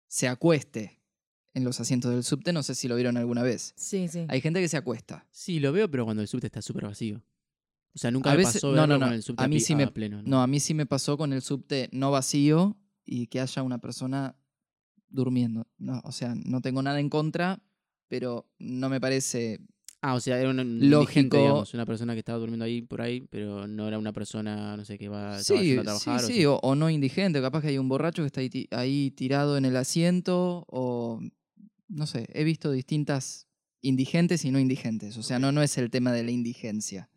se 0.08 0.26
acueste 0.26 1.00
en 1.54 1.62
los 1.62 1.78
asientos 1.78 2.10
del 2.10 2.24
subte. 2.24 2.52
No 2.52 2.64
sé 2.64 2.74
si 2.74 2.88
lo 2.88 2.96
vieron 2.96 3.16
alguna 3.18 3.44
vez. 3.44 3.72
Sí, 3.76 4.08
sí. 4.08 4.26
Hay 4.30 4.40
gente 4.40 4.60
que 4.60 4.68
se 4.68 4.78
acuesta. 4.78 5.28
Sí, 5.30 5.60
lo 5.60 5.70
veo, 5.70 5.88
pero 5.88 6.04
cuando 6.04 6.22
el 6.22 6.28
subte 6.28 6.48
está 6.48 6.60
súper 6.60 6.86
vacío. 6.86 7.22
O 7.96 7.98
sea, 7.98 8.10
nunca 8.10 8.30
A 8.30 8.34
me 8.34 8.38
veces- 8.38 8.54
pasó 8.54 8.68
no, 8.68 8.72
verlo 8.82 8.86
no, 8.86 8.98
no. 8.98 9.06
con 9.06 9.14
el 9.14 9.22
subte 9.22 9.42
A 9.42 9.48
mí 9.48 9.58
sí 9.58 9.74
me- 9.74 9.86
pleno. 9.88 10.22
¿no? 10.22 10.28
No, 10.28 10.42
a 10.42 10.46
mí 10.46 10.60
sí 10.60 10.74
me 10.74 10.84
pasó 10.86 11.16
con 11.16 11.32
el 11.32 11.40
subte 11.42 11.88
no 11.92 12.10
vacío 12.10 12.76
y 13.06 13.26
que 13.28 13.40
haya 13.40 13.62
una 13.62 13.78
persona 13.78 14.36
durmiendo. 15.08 15.66
No, 15.78 16.00
o 16.04 16.12
sea, 16.12 16.34
no 16.34 16.60
tengo 16.60 16.82
nada 16.82 17.00
en 17.00 17.08
contra, 17.08 17.62
pero 18.08 18.47
no 18.58 18.88
me 18.88 19.00
parece. 19.00 19.60
Ah, 20.02 20.14
o 20.14 20.21
sea, 20.21 20.38
era 20.38 20.50
un 20.50 20.90
Lógico. 20.90 21.36
digamos, 21.38 21.73
una 21.75 21.86
persona 21.86 22.12
que 22.12 22.18
estaba 22.21 22.38
durmiendo 22.38 22.64
ahí 22.66 22.82
por 22.82 23.00
ahí, 23.00 23.23
pero 23.30 23.66
no 23.66 23.88
era 23.88 23.99
una 23.99 24.12
persona, 24.12 24.76
no 24.76 24.84
sé, 24.84 24.99
que 24.99 25.08
va 25.08 25.38
Sí, 25.42 25.54
a 25.54 25.58
sí, 25.60 25.75
trabajar. 25.82 26.25
o 26.25 26.26
sí, 26.26 26.44
o, 26.44 26.56
o 26.56 26.75
no 26.75 26.90
indigente. 26.90 27.40
Capaz 27.40 27.62
que 27.62 27.68
hay 27.68 27.78
un 27.78 27.88
borracho 27.88 28.23
que 28.23 28.26
está 28.26 28.40
ahí, 28.40 28.68
ahí 28.73 29.10
tirado 29.12 29.56
en 29.56 29.64
el 29.64 29.75
asiento, 29.76 30.64
o 30.68 31.21
no 31.88 32.06
sé, 32.06 32.28
he 32.34 32.44
visto 32.44 32.71
distintas 32.71 33.49
indigentes 33.80 34.44
y 34.44 34.50
no 34.50 34.60
indigentes. 34.60 35.16
O 35.16 35.23
sea, 35.23 35.38
no, 35.38 35.50
no 35.50 35.62
es 35.62 35.78
el 35.78 35.90
tema 35.90 36.12
de 36.12 36.25
la 36.25 36.30
indigencia. 36.30 37.08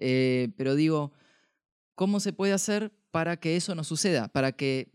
Eh, 0.00 0.48
pero 0.56 0.74
digo, 0.74 1.12
¿cómo 1.94 2.18
se 2.18 2.32
puede 2.32 2.52
hacer 2.52 2.92
para 3.10 3.38
que 3.38 3.56
eso 3.56 3.74
no 3.74 3.84
suceda? 3.84 4.28
Para 4.28 4.52
que. 4.52 4.92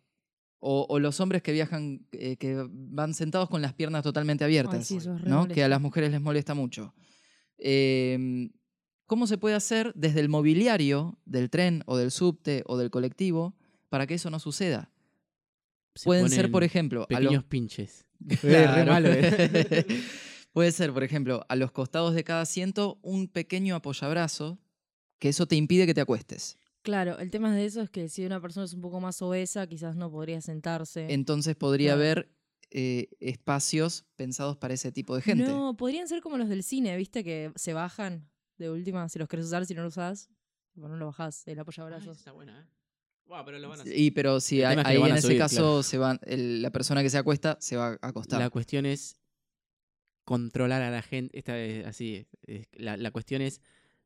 O, 0.60 0.88
o 0.90 0.98
los 0.98 1.20
hombres 1.20 1.44
que 1.44 1.52
viajan, 1.52 2.08
eh, 2.12 2.38
que 2.38 2.66
van 2.68 3.14
sentados 3.14 3.50
con 3.50 3.62
las 3.62 3.74
piernas 3.74 4.02
totalmente 4.02 4.44
abiertas, 4.44 4.88
sí, 4.88 4.98
eso 4.98 5.14
es 5.14 5.22
re 5.22 5.30
¿no? 5.30 5.48
Que 5.48 5.64
a 5.64 5.68
las 5.68 5.80
mujeres 5.80 6.10
les 6.12 6.22
molesta 6.22 6.56
mucho. 6.56 6.96
Em, 7.60 8.50
¿Cómo 9.06 9.28
se 9.28 9.38
puede 9.38 9.54
hacer 9.54 9.94
desde 9.94 10.22
el 10.22 10.30
mobiliario 10.30 11.20
del 11.26 11.52
tren 11.52 11.84
o 11.86 11.98
del 11.98 12.10
subte 12.10 12.64
o 12.66 12.78
del 12.78 12.90
colectivo 12.90 13.56
para 13.90 14.08
que 14.08 14.16
eso 14.16 14.32
no 14.32 14.40
suceda? 14.40 14.90
Se 15.94 16.06
Pueden 16.06 16.30
ser, 16.30 16.50
por 16.50 16.64
ejemplo, 16.64 17.02
a 17.02 17.14
los, 17.14 17.20
Pequeños 17.20 17.44
pinches. 17.44 18.06
Claro. 18.42 18.76
Re 18.76 18.86
malo, 18.86 19.10
¿eh? 19.12 19.86
Puede 20.56 20.72
ser, 20.72 20.94
por 20.94 21.04
ejemplo, 21.04 21.46
a 21.50 21.56
los 21.58 21.72
costados 21.72 22.16
de 22.16 22.24
cada 22.24 22.42
asiento 22.42 22.98
un 23.02 23.28
pequeño 23.28 23.76
apoyabrazo, 23.76 24.58
que 25.20 25.30
eso 25.30 25.46
te 25.48 25.56
impide 25.56 25.86
que 25.86 25.94
te 25.94 26.02
acuestes. 26.02 26.58
Claro, 26.82 27.18
el 27.20 27.32
tema 27.32 27.56
de 27.56 27.66
eso 27.66 27.82
es 27.82 27.90
que 27.90 28.10
si 28.10 28.26
una 28.26 28.40
persona 28.40 28.66
es 28.66 28.74
un 28.74 28.82
poco 28.82 29.00
más 29.02 29.22
obesa, 29.22 29.66
quizás 29.68 29.96
no 29.96 30.12
podría 30.12 30.40
sentarse. 30.42 31.12
Entonces 31.12 31.56
podría 31.56 31.92
Claro. 31.96 32.02
haber 32.02 32.32
eh, 32.72 33.10
espacios 33.20 34.06
pensados 34.16 34.58
para 34.58 34.74
ese 34.74 34.92
tipo 34.92 35.16
de 35.16 35.22
gente. 35.22 35.46
No, 35.46 35.78
podrían 35.78 36.08
ser 36.08 36.22
como 36.22 36.38
los 36.38 36.50
del 36.50 36.64
cine, 36.64 36.98
¿viste? 36.98 37.24
Que 37.24 37.52
se 37.56 37.74
bajan 37.74 38.30
de 38.58 38.70
última, 38.70 39.08
si 39.08 39.18
los 39.20 39.28
querés 39.30 39.46
usar, 39.46 39.66
si 39.66 39.74
no 39.76 39.84
los 39.84 39.94
usás, 39.94 40.30
tipo, 40.74 40.88
no 40.88 40.98
lo 40.98 41.06
bajás, 41.08 41.48
el 41.48 41.58
apoyabrazos. 41.60 42.18
está 42.18 42.32
buena, 42.34 42.60
¿eh? 42.62 42.66
Buah, 43.28 43.44
pero 43.46 43.58
lo 43.60 43.70
van 43.70 43.80
a 43.80 43.82
hacer. 43.84 43.98
Y 43.98 44.12
pero 44.12 44.40
si 44.40 44.64
hay- 44.64 44.78
ahí 44.84 44.98
en 44.98 45.06
ese 45.16 45.22
subir, 45.28 45.38
caso 45.38 45.56
claro. 45.56 45.84
se 45.84 45.98
van, 45.98 46.20
el- 46.24 46.62
la 46.62 46.72
persona 46.72 47.02
que 47.02 47.10
se 47.10 47.18
acuesta 47.18 47.58
se 47.62 47.78
va 47.78 47.98
a 48.02 48.08
acostar. 48.08 48.40
La 48.40 48.50
cuestión 48.50 48.86
es 48.86 49.16
controlar 50.24 50.82
a 50.82 50.90
la 50.92 51.02
gente. 51.02 51.38
Esta 51.38 51.58
es 51.60 51.86
así. 51.86 52.28
es- 52.46 52.68
la, 52.74 52.98
la 52.98 53.12
cuestión 53.12 53.42
es 53.42 53.62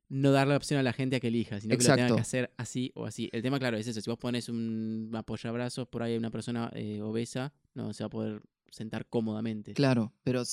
no 0.10 0.32
darle 0.32 0.54
la 0.54 0.58
opción 0.58 0.80
a 0.80 0.84
la 0.84 0.92
gente 0.94 1.16
a 1.16 1.20
que 1.20 1.28
elija, 1.28 1.60
sino 1.62 1.78
que 1.78 1.84
lo 1.84 1.96
tengan 1.96 2.16
que 2.16 2.22
hacer 2.22 2.52
así 2.58 2.92
o 2.96 3.06
así. 3.06 3.30
El 3.32 3.42
tema, 3.44 3.60
claro, 3.60 3.78
es 3.78 3.88
eso. 3.88 4.02
Si 4.02 4.10
vos 4.10 4.18
pones 4.20 4.50
un 4.50 5.12
apoyabrazos 5.14 5.88
por 5.88 6.02
ahí 6.04 6.16
a 6.16 6.18
una 6.18 6.32
persona 6.32 6.72
eh, 6.74 7.00
obesa, 7.02 7.54
no 7.76 7.94
se 7.94 8.04
va 8.04 8.08
a 8.08 8.10
poder 8.10 8.42
sentar 8.72 9.06
cómodamente. 9.08 9.74
Claro, 9.74 10.12
pero, 10.24 10.44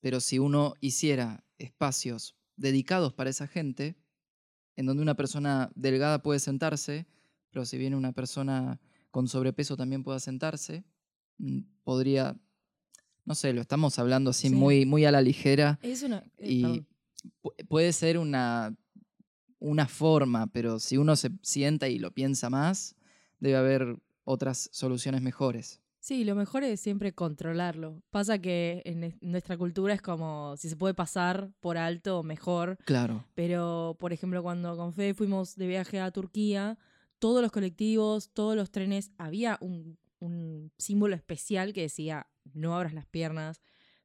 pero 0.00 0.20
si 0.20 0.38
uno 0.40 0.74
hiciera 0.80 1.44
espacios 1.58 2.34
dedicados 2.56 3.12
para 3.12 3.30
esa 3.30 3.46
gente, 3.46 3.96
en 4.76 4.86
donde 4.86 5.02
una 5.02 5.14
persona 5.14 5.70
delgada 5.76 6.20
puede 6.22 6.40
sentarse, 6.40 7.06
pero 7.50 7.64
si 7.64 7.78
viene 7.78 7.94
una 7.94 8.12
persona 8.12 8.80
con 9.12 9.28
sobrepeso 9.28 9.76
también 9.76 10.02
pueda 10.02 10.18
sentarse, 10.18 10.84
mm, 11.38 11.60
podría, 11.84 12.36
no 13.24 13.36
sé, 13.36 13.52
lo 13.52 13.60
estamos 13.60 13.96
hablando 14.00 14.30
así 14.30 14.48
Sí. 14.48 14.54
muy, 14.56 14.84
muy 14.86 15.04
a 15.04 15.12
la 15.12 15.22
ligera, 15.22 15.78
Es 15.82 16.02
una. 16.02 16.24
eh, 16.38 16.52
y 16.52 16.86
puede 17.68 17.92
ser 17.92 18.18
una, 18.18 18.76
una 19.64 19.86
forma, 19.88 20.46
pero 20.48 20.78
si 20.78 20.96
uno 20.98 21.16
se 21.16 21.30
sienta 21.42 21.88
y 21.88 21.98
lo 21.98 22.10
piensa 22.12 22.50
más, 22.50 22.96
debe 23.40 23.56
haber 23.56 23.96
otras 24.24 24.68
soluciones 24.72 25.22
mejores. 25.22 25.80
Sí, 26.00 26.24
lo 26.24 26.34
mejor 26.34 26.64
es 26.64 26.80
siempre 26.80 27.12
controlarlo. 27.14 28.02
Pasa 28.10 28.38
que 28.38 28.82
en 28.84 29.04
es- 29.04 29.16
nuestra 29.22 29.56
cultura 29.56 29.94
es 29.94 30.02
como 30.02 30.54
si 30.58 30.68
se 30.68 30.76
puede 30.76 30.92
pasar 30.92 31.50
por 31.60 31.78
alto, 31.78 32.22
mejor. 32.22 32.76
Claro. 32.84 33.24
Pero, 33.34 33.96
por 33.98 34.12
ejemplo, 34.12 34.42
cuando 34.42 34.76
con 34.76 34.92
Fede 34.92 35.14
fuimos 35.14 35.56
de 35.56 35.66
viaje 35.66 36.00
a 36.00 36.10
Turquía, 36.10 36.76
todos 37.18 37.40
los 37.40 37.50
colectivos, 37.50 38.28
todos 38.34 38.54
los 38.56 38.70
trenes, 38.70 39.12
había 39.16 39.56
un, 39.62 39.96
un 40.18 40.70
símbolo 40.76 41.14
especial 41.16 41.72
que 41.72 41.80
decía, 41.82 42.26
no 42.52 42.76
abras 42.76 42.92
las 42.92 43.06
piernas. 43.06 43.62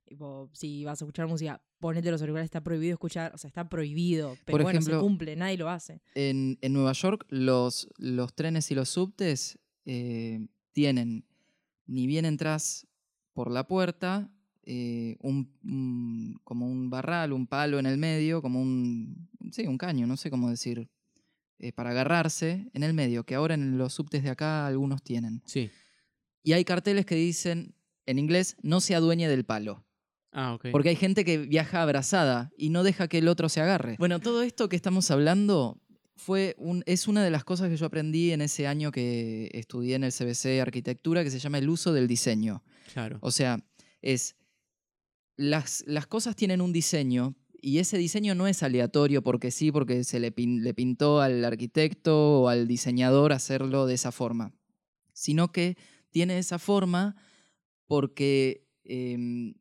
Tipo, 0.10 0.50
si 0.54 0.84
vas 0.84 1.00
a 1.00 1.06
escuchar 1.06 1.28
música, 1.28 1.62
ponete 1.80 2.10
los 2.10 2.20
auriculares, 2.20 2.46
está 2.46 2.62
prohibido 2.64 2.94
escuchar. 2.94 3.32
O 3.36 3.38
sea, 3.38 3.48
está 3.48 3.70
prohibido. 3.70 4.36
Pero 4.46 4.58
Por 4.58 4.64
bueno, 4.64 4.82
se 4.82 4.98
cumple, 4.98 5.36
nadie 5.36 5.56
lo 5.58 5.70
hace. 5.70 6.02
En, 6.16 6.58
en 6.62 6.74
Nueva 6.74 6.94
York 6.94 7.26
los, 7.30 7.88
los 8.00 8.34
trenes 8.34 8.72
y 8.72 8.76
los 8.76 8.90
subtes 8.90 9.60
eh, 9.86 10.48
tienen, 10.72 11.26
ni 11.86 12.08
bien 12.08 12.26
entras 12.26 12.88
por 13.34 13.52
la 13.52 13.68
puerta, 13.68 14.32
eh, 14.64 15.16
un, 15.20 15.56
un- 15.64 16.40
como 16.44 16.66
un 16.68 16.90
barral, 16.90 17.32
un 17.32 17.46
palo 17.46 17.78
en 17.78 17.86
el 17.86 17.98
medio, 18.00 18.42
como 18.42 18.60
un, 18.62 19.30
sí, 19.52 19.68
un 19.68 19.78
caño, 19.78 20.08
no 20.08 20.18
sé 20.18 20.32
cómo 20.32 20.50
decir, 20.50 20.90
eh, 21.60 21.72
para 21.72 21.92
agarrarse 21.92 22.68
en 22.74 22.82
el 22.84 22.94
medio, 22.96 23.24
que 23.26 23.36
ahora 23.36 23.54
en 23.54 23.78
los 23.78 23.94
subtes 23.94 24.24
de 24.24 24.32
acá 24.32 24.66
algunos 24.66 25.04
tienen. 25.04 25.44
Sí. 25.46 25.70
Y 26.44 26.54
hay 26.54 26.66
carteles 26.66 27.06
que 27.06 27.16
dicen, 27.16 27.76
en 28.08 28.18
inglés, 28.18 28.58
no 28.64 28.82
se 28.82 28.96
adueñe 28.96 29.28
del 29.30 29.46
palo. 29.46 29.86
Ah, 30.32 30.54
ok. 30.54 30.68
Porque 30.72 30.90
hay 30.90 30.96
gente 30.96 31.26
que 31.26 31.38
viaja 31.40 31.82
abrazada 31.82 32.52
y 32.58 32.70
no 32.70 32.84
deja 32.84 33.08
que 33.08 33.18
el 33.18 33.28
otro 33.28 33.50
se 33.50 33.62
agarre. 33.62 33.96
Bueno, 33.98 34.20
todo 34.20 34.44
esto 34.44 34.70
que 34.70 34.76
estamos 34.76 35.10
hablando 35.12 35.82
fue 36.16 36.56
un, 36.60 36.84
es 36.86 37.08
una 37.08 37.24
de 37.24 37.32
las 37.32 37.44
cosas 37.44 37.70
que 37.70 37.78
yo 37.78 37.86
aprendí 37.86 38.32
en 38.32 38.42
ese 38.42 38.68
año 38.68 38.92
que 38.92 39.50
estudié 39.54 39.96
en 39.96 40.04
el 40.04 40.12
CBC 40.12 40.60
Arquitectura, 40.62 41.24
que 41.24 41.32
se 41.32 41.40
llama 41.40 41.58
el 41.58 41.70
uso 41.70 41.94
del 41.94 42.08
diseño. 42.08 42.64
Claro. 42.94 43.18
O 43.22 43.32
sea, 43.32 43.60
es. 44.02 44.36
Las, 45.38 45.84
las 45.88 46.06
cosas 46.06 46.36
tienen 46.36 46.60
un 46.60 46.74
diseño 46.74 47.34
y 47.62 47.78
ese 47.80 47.98
diseño 47.98 48.36
no 48.36 48.46
es 48.48 48.62
aleatorio 48.62 49.22
porque 49.24 49.52
sí, 49.52 49.72
porque 49.72 50.04
se 50.04 50.20
le, 50.20 50.36
pin- 50.36 50.62
le 50.62 50.74
pintó 50.74 51.22
al 51.22 51.44
arquitecto 51.46 52.42
o 52.42 52.50
al 52.50 52.68
diseñador 52.68 53.32
hacerlo 53.32 53.86
de 53.86 53.94
esa 53.94 54.12
forma, 54.12 54.54
sino 55.14 55.52
que 55.54 55.78
tiene 56.12 56.38
esa 56.38 56.60
forma 56.60 57.16
porque. 57.88 58.68
em, 58.84 59.54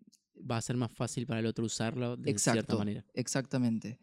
Va 0.49 0.57
a 0.57 0.63
ser 0.63 0.77
más 0.77 0.93
fácil 0.93 1.27
para 1.27 1.41
el 1.41 1.47
otro 1.47 1.65
usarlo 1.65 2.17
de 2.17 2.39
cierta 2.39 2.77
manera. 2.77 3.05
exactamente. 3.15 3.99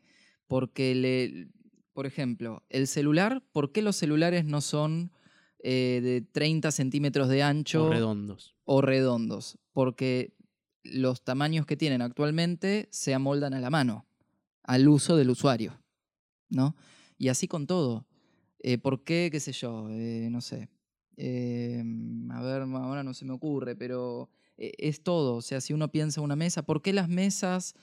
Porque, 0.47 0.93
le, 0.95 1.47
por 1.93 2.05
ejemplo, 2.05 2.63
el 2.69 2.87
celular, 2.87 3.43
¿por 3.51 3.71
qué 3.71 3.81
los 3.81 3.95
celulares 3.95 4.45
no 4.45 4.61
son 4.61 5.11
eh, 5.59 5.99
de 6.03 6.21
30 6.21 6.71
centímetros 6.71 7.29
de 7.29 7.41
ancho 7.41 7.85
O 7.85 7.89
redondos. 7.89 8.55
o 8.63 8.81
redondos? 8.81 9.57
Porque 9.73 10.35
los 10.83 11.23
tamaños 11.23 11.65
que 11.65 11.75
tienen 11.77 12.01
actualmente 12.03 12.87
se 12.91 13.13
amoldan 13.15 13.53
a 13.55 13.59
la 13.59 13.71
mano, 13.71 14.05
al 14.63 14.87
uso 14.87 15.15
del 15.17 15.31
usuario, 15.31 15.81
¿no? 16.49 16.75
Y 17.17 17.29
así 17.29 17.47
con 17.47 17.65
todo. 17.65 18.05
Eh, 18.59 18.77
¿Por 18.77 19.03
qué, 19.03 19.29
qué 19.31 19.39
sé 19.39 19.51
yo? 19.51 19.87
Eh, 19.89 20.27
no 20.31 20.41
sé. 20.41 20.69
A 21.17 22.41
ver, 22.41 22.61
ahora 22.63 23.03
no 23.03 23.13
se 23.13 23.25
me 23.25 23.33
ocurre, 23.33 23.75
pero 23.75 24.29
es 24.57 25.03
todo. 25.03 25.35
O 25.35 25.41
sea, 25.41 25.61
si 25.61 25.73
uno 25.73 25.91
piensa 25.91 26.21
una 26.21 26.35
mesa, 26.35 26.63
¿por 26.63 26.81
qué 26.81 26.93
las 26.93 27.09
mesas 27.09 27.73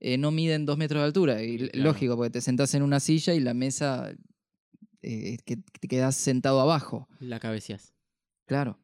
eh, 0.00 0.16
no 0.18 0.30
miden 0.30 0.66
dos 0.66 0.78
metros 0.78 1.00
de 1.00 1.04
altura? 1.06 1.42
Y, 1.42 1.56
l- 1.56 1.70
Claro. 1.70 1.90
Lógico, 1.90 2.16
porque 2.16 2.30
te 2.30 2.40
sentás 2.40 2.74
en 2.74 2.82
una 2.82 3.00
silla 3.00 3.34
y 3.34 3.40
la 3.40 3.54
mesa 3.54 4.12
eh, 5.02 5.38
que 5.44 5.56
te 5.56 5.88
quedas 5.88 6.14
sentado 6.16 6.60
abajo. 6.60 7.08
La 7.20 7.40
cabeceas. 7.40 7.92
Claro. 8.46 8.78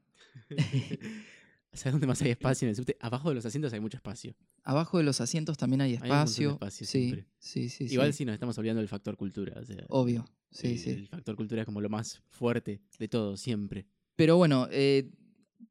¿Sabes 1.72 1.92
dónde 1.92 2.06
más 2.06 2.22
hay 2.22 2.30
espacio 2.30 2.66
en 2.66 2.70
el 2.70 2.76
subte? 2.76 2.96
Abajo 3.00 3.28
de 3.28 3.34
los 3.34 3.44
asientos 3.44 3.72
hay 3.72 3.80
mucho 3.80 3.98
espacio. 3.98 4.34
Abajo 4.62 4.96
de 4.98 5.04
los 5.04 5.20
asientos 5.20 5.58
también 5.58 5.82
hay 5.82 5.92
un 5.94 5.98
montón 6.00 6.08
de 6.16 6.22
espacio. 6.22 6.50
espacio 6.52 6.86
sí, 6.86 6.98
siempre. 7.00 7.26
sí, 7.38 7.68
sí, 7.68 7.84
Igual 7.84 8.12
sí. 8.12 8.18
sí 8.18 8.24
nos 8.24 8.32
estamos 8.32 8.56
olvidando 8.58 8.80
del 8.80 8.88
factor 8.88 9.16
cultura. 9.16 9.60
O 9.60 9.64
sea, 9.64 9.84
Obvio. 9.90 10.24
Sí, 10.50 10.68
el, 10.68 10.78
sí. 10.78 10.90
el 10.90 11.08
factor 11.08 11.36
cultura 11.36 11.62
es 11.62 11.66
como 11.66 11.80
lo 11.82 11.90
más 11.90 12.22
fuerte 12.30 12.80
de 12.98 13.08
todo, 13.08 13.36
siempre. 13.36 13.86
Pero 14.16 14.38
bueno, 14.38 14.68
eh, 14.70 15.10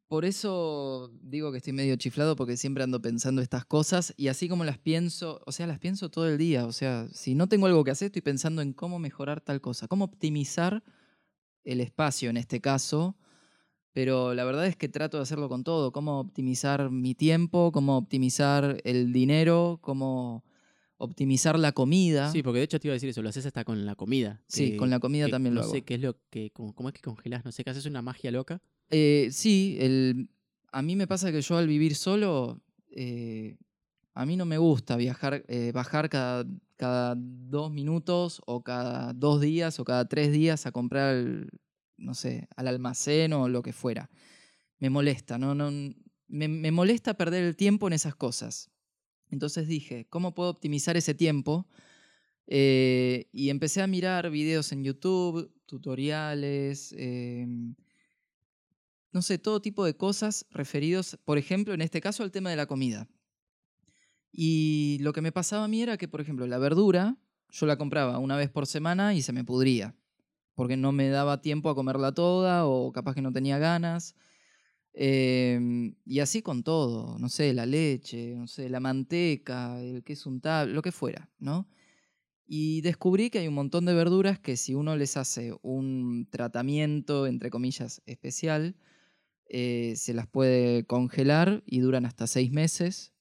por 0.08 0.26
eso 0.26 1.12
digo 1.22 1.52
que 1.52 1.58
estoy 1.58 1.74
medio 1.74 1.96
chiflado 1.96 2.36
porque 2.36 2.58
siempre 2.58 2.84
ando 2.84 3.02
pensando 3.02 3.42
estas 3.42 3.66
cosas 3.66 4.14
y 4.18 4.28
así 4.28 4.48
como 4.48 4.64
las 4.64 4.78
pienso, 4.78 5.42
o 5.46 5.52
sea, 5.52 5.68
las 5.68 5.80
pienso 5.80 6.10
todo 6.10 6.28
el 6.28 6.38
día. 6.38 6.66
O 6.66 6.72
sea, 6.72 7.08
si 7.12 7.36
no 7.36 7.48
tengo 7.48 7.66
algo 7.68 7.84
que 7.84 7.92
hacer, 7.92 8.08
estoy 8.08 8.22
pensando 8.22 8.62
en 8.62 8.74
cómo 8.74 9.00
mejorar 9.00 9.42
tal 9.42 9.62
cosa, 9.62 9.88
cómo 9.88 10.06
optimizar 10.06 10.84
el 11.64 11.82
espacio 11.82 12.30
en 12.30 12.38
este 12.38 12.62
caso. 12.62 13.16
Pero 13.94 14.34
la 14.34 14.44
verdad 14.44 14.68
es 14.68 14.76
que 14.76 14.90
trato 14.90 15.18
de 15.18 15.24
hacerlo 15.24 15.48
con 15.50 15.64
todo, 15.64 15.92
cómo 15.94 16.20
optimizar 16.20 16.90
mi 16.92 17.16
tiempo, 17.16 17.72
cómo 17.72 17.98
optimizar 17.98 18.82
el 18.84 19.14
dinero, 19.14 19.80
cómo 19.82 20.44
optimizar 20.98 21.58
la 21.58 21.72
comida. 21.72 22.30
Sí, 22.32 22.44
porque 22.44 22.60
de 22.60 22.66
hecho 22.66 22.80
te 22.80 22.88
iba 22.88 22.94
a 22.94 22.96
decir 22.96 23.10
eso, 23.10 23.22
lo 23.22 23.30
haces 23.30 23.46
hasta 23.46 23.64
con 23.64 23.86
la 23.86 23.96
comida. 23.96 24.42
Sí, 24.48 24.72
que- 24.72 24.78
con 24.78 24.90
la 24.90 25.00
comida 25.00 25.26
que 25.28 25.32
también 25.32 25.56
lo 25.56 25.62
no 25.62 25.68
sé 25.68 25.78
hago. 25.78 25.86
qué 25.86 25.96
es 25.96 26.02
lo 26.02 26.18
que, 26.30 26.52
cómo, 26.52 26.74
cómo 26.76 26.90
es 26.90 26.94
que 26.96 27.02
congelás, 27.02 27.46
no 27.46 27.52
sé, 27.54 27.64
que 27.64 27.70
haces 27.70 27.86
una 27.86 28.02
magia 28.02 28.32
loca. 28.32 28.62
Eh, 28.90 29.30
sí, 29.32 29.78
a 30.72 30.82
mí 30.82 30.96
me 30.96 31.08
pasa 31.08 31.32
que 31.32 31.42
yo 31.42 31.58
al 31.58 31.68
vivir 31.68 31.96
solo, 31.96 32.62
eh, 32.92 33.58
a 34.14 34.26
mí 34.26 34.38
no 34.38 34.46
me 34.46 34.58
gusta 34.58 34.96
viajar, 34.96 35.44
eh, 35.48 35.72
bajar 35.74 36.10
cada, 36.10 36.46
dos 37.18 37.72
minutos 37.72 38.42
o 38.46 38.62
cada 38.62 39.14
dos 39.14 39.40
días 39.40 39.80
o 39.80 39.86
cada 39.86 40.08
tres 40.08 40.32
días 40.32 40.66
a 40.66 40.72
comprar, 40.72 41.26
no 41.98 42.14
sé, 42.14 42.48
al 42.58 42.68
almacén 42.68 43.34
o 43.34 43.48
lo 43.48 43.64
que 43.64 43.74
fuera. 43.74 44.10
Me 44.80 44.90
molesta, 44.90 45.38
¿no? 45.38 45.56
no 45.56 45.72
me, 46.28 46.48
me 46.50 46.72
molesta 46.72 47.14
perder 47.14 47.46
el 47.46 47.56
tiempo 47.56 47.88
en 47.88 47.94
esas 47.94 48.16
cosas. 48.16 48.70
Entonces 49.32 49.68
dije, 49.68 50.06
¿cómo 50.10 50.36
puedo 50.36 50.50
optimizar 50.50 50.98
ese 50.98 51.14
tiempo? 51.14 51.68
Y 52.48 53.50
empecé 53.50 53.82
a 53.82 53.88
mirar 53.88 54.30
videos 54.30 54.72
en 54.72 54.84
YouTube, 54.84 55.52
tutoriales, 55.66 56.94
em, 56.98 57.76
no 59.16 59.22
sé, 59.22 59.38
todo 59.38 59.62
tipo 59.62 59.86
de 59.86 59.96
cosas 59.96 60.46
referidos, 60.52 61.18
por 61.24 61.38
ejemplo, 61.38 61.74
en 61.74 61.80
este 61.80 62.02
caso 62.02 62.22
al 62.22 62.34
tema 62.34 62.50
de 62.50 62.58
la 62.58 62.66
comida. 62.66 63.08
Y 64.30 64.98
lo 65.00 65.14
que 65.14 65.22
me 65.22 65.32
pasaba 65.32 65.64
a 65.64 65.68
mí 65.70 65.82
era 65.82 65.96
que, 65.96 66.10
por 66.10 66.20
ejemplo, 66.20 66.46
la 66.48 66.58
verdura 66.58 67.18
yo 67.50 67.66
la 67.66 67.78
compraba 67.78 68.20
una 68.20 68.36
vez 68.36 68.50
por 68.50 68.68
semana 68.68 69.14
y 69.14 69.22
se 69.22 69.32
me 69.32 69.46
pudría, 69.46 69.96
porque 70.54 70.76
no 70.76 70.92
me 70.92 71.08
daba 71.08 71.42
tiempo 71.42 71.70
a 71.70 71.76
comerla 71.76 72.12
toda 72.12 72.66
o 72.66 72.92
capaz 72.92 73.16
que 73.16 73.22
no 73.22 73.32
tenía 73.32 73.58
ganas. 73.58 74.18
Em, 74.92 75.96
y 76.06 76.20
así 76.20 76.42
con 76.42 76.62
todo, 76.62 77.18
no 77.18 77.30
sé, 77.30 77.54
la 77.54 77.66
leche, 77.66 78.36
no 78.36 78.48
sé, 78.48 78.68
la 78.68 78.82
manteca, 78.82 79.82
el 79.82 80.04
queso 80.04 80.30
untable, 80.30 80.74
lo 80.74 80.82
que 80.82 80.92
fuera, 80.92 81.30
¿no? 81.40 81.70
Y 82.46 82.82
descubrí 82.82 83.30
que 83.30 83.40
hay 83.40 83.48
un 83.48 83.54
montón 83.54 83.86
de 83.86 83.94
verduras 83.94 84.40
que 84.40 84.58
si 84.58 84.74
uno 84.74 84.98
les 84.98 85.16
hace 85.16 85.56
un 85.62 86.28
tratamiento, 86.30 87.28
entre 87.28 87.50
comillas, 87.50 88.02
especial, 88.06 88.76
eh, 89.48 89.94
se 89.96 90.14
las 90.14 90.28
puede 90.28 90.86
congelar 90.86 91.64
y 91.66 91.80
duran 91.80 92.06
hasta 92.06 92.28
seis 92.28 92.52
meses, 92.52 93.14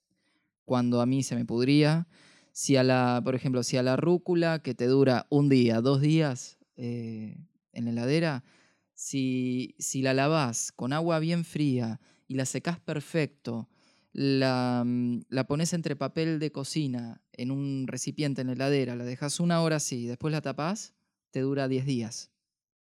cuando 0.64 1.00
a 1.00 1.06
mí 1.06 1.22
se 1.22 1.37
me 1.37 1.44
pudría. 1.44 2.06
Si 2.52 2.76
a 2.76 2.84
la, 2.84 3.20
por 3.24 3.34
ejemplo, 3.34 3.62
si 3.62 3.76
a 3.76 3.82
la 3.82 3.96
rúcula, 3.96 4.60
que 4.60 4.74
te 4.74 4.87
dura 4.87 5.26
un 5.28 5.48
día, 5.48 5.80
dos 5.80 6.00
días 6.00 6.58
eh, 6.76 7.37
en 7.72 7.84
la 7.84 7.90
heladera, 7.90 8.44
si, 8.94 9.74
si 9.78 10.02
la 10.02 10.14
lavás 10.14 10.72
con 10.72 10.92
agua 10.92 11.18
bien 11.18 11.44
fría 11.44 12.00
y 12.28 12.34
la 12.34 12.46
secás 12.46 12.78
perfecto, 12.78 13.68
la, 14.12 14.84
mm, 14.87 15.22
la 15.28 15.46
pones 15.46 15.72
entre 15.72 15.96
papel 15.96 16.38
de 16.38 16.52
cocina 16.52 17.20
en 17.32 17.50
un 17.50 17.87
recipiente 17.88 18.40
en 18.42 18.46
la 18.46 18.52
heladera, 18.54 18.94
la 18.96 19.04
dejas 19.04 19.40
una 19.40 19.60
hora 19.60 19.76
así, 19.76 20.06
después 20.06 20.32
la 20.32 20.40
tapás, 20.40 20.94
te 21.32 21.40
dura 21.40 21.66
10 21.66 21.84
días 21.84 22.30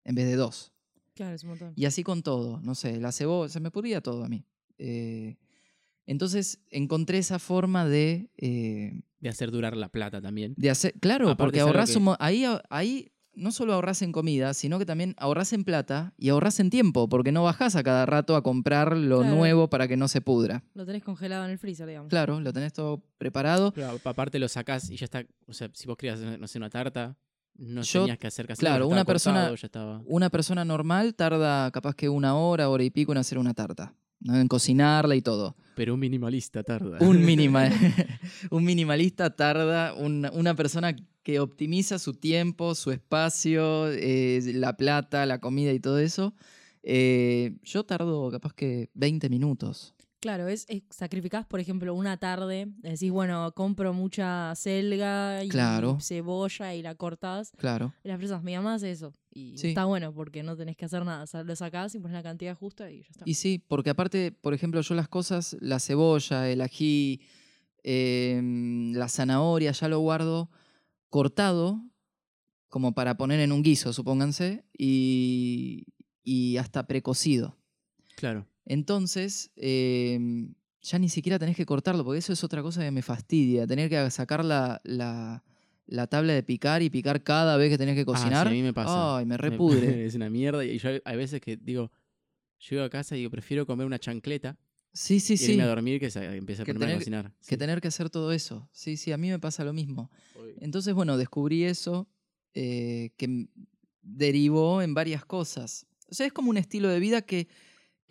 en 0.05 0.15
vez 0.15 0.27
de 0.27 0.37
dos. 0.37 0.73
Claro, 1.15 1.35
es 1.35 1.43
un 1.45 1.51
montón. 1.51 1.73
Y 1.77 1.85
así 1.85 2.03
con 2.03 2.23
todo, 2.23 2.61
no 2.63 2.75
sé, 2.75 2.99
la 3.01 3.13
cebolla, 3.13 3.49
se 3.49 3.61
me 3.61 3.71
pudría 3.71 4.01
todo 4.01 4.25
a 4.25 4.29
mí. 4.29 4.45
Eh, 4.79 5.37
entonces 6.07 6.61
encontré 6.71 7.19
esa 7.19 7.39
forma 7.39 7.85
de, 7.87 8.31
eh, 8.37 9.03
De 9.21 9.29
hacer 9.29 9.51
durar 9.51 9.77
la 9.77 9.89
plata 9.91 10.21
también. 10.21 10.55
de 10.57 10.71
hacer, 10.71 10.95
claro, 11.01 11.27
Aparte 11.31 11.45
porque 11.45 11.61
ahorras 11.61 11.91
que- 11.93 11.99
un 11.99 12.05
mo- 12.05 12.17
ahí, 12.19 12.45
ahí 12.71 13.13
no 13.35 13.53
solo 13.53 13.75
ahorras 13.75 14.03
en 14.03 14.11
comida, 14.13 14.55
sino 14.55 14.79
que 14.79 14.87
también 14.87 15.15
ahorras 15.19 15.53
en 15.53 15.63
plata 15.65 16.15
y 16.17 16.31
ahorras 16.31 16.59
en 16.59 16.69
tiempo, 16.69 17.09
porque 17.09 17.31
no 17.33 17.45
bajás 17.45 17.77
a 17.77 17.83
cada 17.85 18.05
rato 18.07 18.35
a 18.35 18.43
comprar 18.43 18.97
lo 18.97 19.21
Claro. 19.21 19.35
nuevo 19.37 19.71
para 19.71 19.87
que 19.87 19.97
no 19.97 20.09
se 20.09 20.21
pudra. 20.21 20.65
Lo 20.75 20.85
tenés 20.85 21.05
congelado 21.05 21.45
en 21.45 21.51
el 21.53 21.59
freezer, 21.59 21.87
digamos. 21.87 22.09
Claro, 22.11 22.41
lo 22.41 22.53
tenés 22.53 22.73
todo 22.73 23.05
preparado. 23.19 23.73
Pero 23.73 24.01
aparte 24.05 24.39
lo 24.39 24.49
sacás 24.49 24.91
y 24.91 24.97
ya 24.97 25.05
está. 25.05 25.25
O 25.47 25.53
sea, 25.53 25.71
si 25.75 25.87
vos 25.87 25.97
querías, 25.97 26.19
hacer, 26.21 26.41
no 26.41 26.49
sé, 26.49 26.59
una 26.59 26.71
tarta, 26.71 27.17
no 27.57 27.83
Yo- 27.83 28.01
tenías 28.03 28.19
que 28.19 28.27
hacer 28.27 28.47
casi 28.47 28.61
claro, 28.61 28.89
una 28.89 29.05
persona- 29.05 29.41
cortado, 29.41 29.57
ya 29.57 29.67
estaba. 29.67 30.03
Una 30.07 30.31
persona 30.31 30.65
normal 30.65 31.15
tarda 31.15 31.71
capaz 31.71 31.95
que 31.95 32.09
una 32.09 32.35
hora, 32.37 32.69
hora 32.69 32.85
y 32.85 32.91
pico 32.91 33.13
en 33.13 33.19
hacer 33.19 33.39
una 33.39 33.55
tarta, 33.55 33.95
¿no? 34.21 34.37
en 34.37 34.49
cocinarla 34.49 35.15
y 35.17 35.23
todo. 35.23 35.57
Pero 35.75 35.95
un 35.95 36.01
minimalista 36.01 36.63
tarda. 36.63 36.99
Un, 37.01 37.25
minima- 37.25 37.69
un 38.51 38.65
minimalista 38.65 39.37
tarda, 39.37 39.95
una, 39.95 40.31
una 40.33 40.55
persona 40.55 40.95
que 41.23 41.39
optimiza 41.39 41.99
su 41.99 42.15
tiempo, 42.15 42.75
su 42.75 42.91
espacio, 42.93 43.89
eh, 43.93 44.41
la 44.55 44.77
plata, 44.77 45.27
la 45.27 45.39
comida 45.39 45.73
y 45.73 45.81
todo 45.81 45.99
eso. 45.99 46.35
eh, 46.83 47.57
yo 47.63 47.85
tardo 47.85 48.31
capaz 48.31 48.55
que 48.55 48.89
20 48.95 49.29
minutos. 49.29 49.95
Claro, 50.21 50.49
es, 50.49 50.67
es- 50.69 50.83
sacrificás, 50.91 51.47
por 51.47 51.61
ejemplo, 51.61 51.95
una 51.95 52.19
tarde, 52.19 52.67
decís, 52.79 53.11
bueno, 53.11 53.53
compro 53.55 53.95
mucha 53.95 54.55
selga 54.55 55.43
y 55.43 55.49
Claro. 55.49 55.99
cebolla 56.01 56.75
y 56.75 56.83
la 56.83 56.95
cortás. 56.95 57.53
Claro. 57.57 57.95
Y 58.05 58.09
las 58.09 58.19
fresas, 58.19 58.43
mi 58.43 58.55
mamá 58.55 58.75
hace 58.75 58.91
eso. 58.91 59.15
Y 59.33 59.57
Sí. 59.57 59.69
está 59.69 59.87
bueno 59.87 60.13
porque 60.13 60.43
no 60.43 60.57
tenés 60.57 60.77
que 60.77 60.85
hacer 60.85 61.05
nada. 61.07 61.23
O 61.23 61.27
sea, 61.27 61.43
lo 61.43 61.57
sacás 61.57 61.95
y 61.95 62.01
pones 62.01 62.15
la 62.15 62.23
cantidad 62.23 62.55
justa 62.55 62.91
y 62.91 63.03
ya 63.03 63.09
está. 63.11 63.23
Y 63.27 63.35
sí, 63.35 63.65
porque 63.67 63.91
aparte, 63.91 64.31
por 64.33 64.53
ejemplo, 64.53 64.81
yo 64.83 64.95
las 64.95 65.09
cosas, 65.09 65.57
la 65.61 65.79
cebolla, 65.81 66.51
el 66.51 66.61
ají, 66.61 67.21
em, 67.83 68.93
la 68.93 69.09
zanahoria, 69.09 69.73
ya 69.73 69.89
lo 69.89 70.01
guardo 70.01 70.51
cortado, 71.09 71.81
como 72.69 72.93
para 72.95 73.17
poner 73.17 73.41
en 73.41 73.53
un 73.53 73.63
guiso, 73.63 73.93
supónganse, 73.93 74.65
y, 74.77 75.87
y 76.23 76.57
hasta 76.59 76.87
precocido. 76.87 77.57
Claro. 78.17 78.47
Entonces, 78.65 79.51
em, 79.57 80.55
ya 80.83 80.99
ni 80.99 81.09
siquiera 81.09 81.39
tenés 81.39 81.57
que 81.57 81.67
cortarlo, 81.67 82.05
porque 82.05 82.19
eso 82.19 82.33
es 82.33 82.43
otra 82.45 82.63
cosa 82.63 82.83
que 82.83 82.91
me 82.91 83.03
fastidia, 83.03 83.67
tener 83.67 83.89
que 83.91 84.11
sacar 84.11 84.45
la, 84.45 84.81
la, 84.85 85.43
la 85.87 86.07
tabla 86.07 86.33
de 86.33 86.43
picar 86.43 86.83
y 86.83 86.91
picar 86.91 87.23
cada 87.23 87.57
vez 87.57 87.71
que 87.71 87.79
tenías 87.79 87.97
que 87.97 88.03
Ah, 88.03 88.05
sí, 88.05 88.13
cocinar. 88.13 88.47
a 88.47 88.51
mí 88.51 88.63
me 88.63 88.73
pasa. 88.73 89.19
Ay, 89.19 89.27
me 89.27 89.37
repudre. 89.39 90.07
es 90.07 90.15
una 90.15 90.31
mierda. 90.31 90.65
Y 90.65 90.79
yo 90.79 90.91
hay 91.05 91.17
veces 91.17 91.41
que 91.41 91.57
digo, 91.57 91.91
llego 92.69 92.83
a 92.85 92.91
casa 92.91 93.17
y 93.17 93.21
digo, 93.21 93.31
prefiero 93.31 93.67
comer 93.67 93.87
una 93.87 93.99
chancleta 93.99 94.57
sí, 94.93 95.21
sí, 95.21 95.35
y 95.35 95.37
sí. 95.37 95.53
irme 95.53 95.65
a 95.65 95.69
dormir 95.69 95.99
que 96.01 96.11
se 96.11 96.25
empiece 96.37 96.63
a 96.63 96.65
Que 96.65 96.73
ponerme 96.75 96.95
a 96.95 96.99
tener- 96.99 97.01
cocinar. 97.25 97.33
Que 97.41 97.45
Sí. 97.55 97.57
tener 97.57 97.81
que 97.81 97.89
hacer 97.89 98.09
todo 98.11 98.33
eso. 98.33 98.69
Sí, 98.73 98.97
sí, 98.97 99.13
a 99.13 99.17
mí 99.19 99.29
me 99.31 99.39
pasa 99.39 99.65
lo 99.65 99.73
mismo. 99.73 100.11
Entonces, 100.61 100.95
bueno, 100.95 101.17
descubrí 101.17 101.65
eso 101.65 102.09
eh, 102.55 103.11
que 103.17 103.49
derivó 104.03 104.83
en 104.83 104.95
varias 104.95 105.25
cosas. 105.25 105.87
O 106.11 106.15
sea, 106.15 106.27
es 106.27 106.33
como 106.33 106.51
un 106.51 106.57
estilo 106.57 106.89
de 106.89 106.99
vida 106.99 107.23
que 107.23 107.47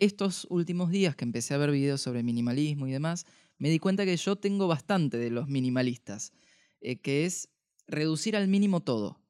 estos 0.00 0.46
últimos 0.50 0.90
días 0.90 1.14
que 1.14 1.24
empecé 1.24 1.54
a 1.54 1.58
ver 1.58 1.70
videos 1.70 2.00
sobre 2.00 2.22
minimalismo 2.22 2.86
y 2.86 2.92
demás, 2.92 3.26
me 3.58 3.68
di 3.70 3.78
cuenta 3.78 4.04
que 4.04 4.16
yo 4.16 4.36
tengo 4.36 4.66
bastante 4.66 5.18
de 5.18 5.30
los 5.30 5.46
minimalistas, 5.48 6.32
eh, 6.80 6.96
que 6.96 7.26
es 7.26 7.48
reducir 7.86 8.36
al 8.36 8.48
mínimo 8.48 8.80
todo. 8.80 9.20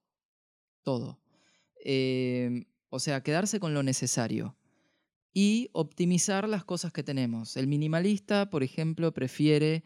Todo. 0.82 1.20
Eh, 1.84 2.66
o 2.88 3.00
sea, 3.00 3.22
quedarse 3.22 3.60
con 3.60 3.74
lo 3.74 3.82
necesario 3.82 4.56
y 5.32 5.68
optimizar 5.72 6.48
las 6.48 6.64
cosas 6.64 6.92
que 6.92 7.02
tenemos. 7.02 7.56
El 7.56 7.66
minimalista, 7.66 8.50
por 8.50 8.62
ejemplo, 8.62 9.12
prefiere 9.12 9.84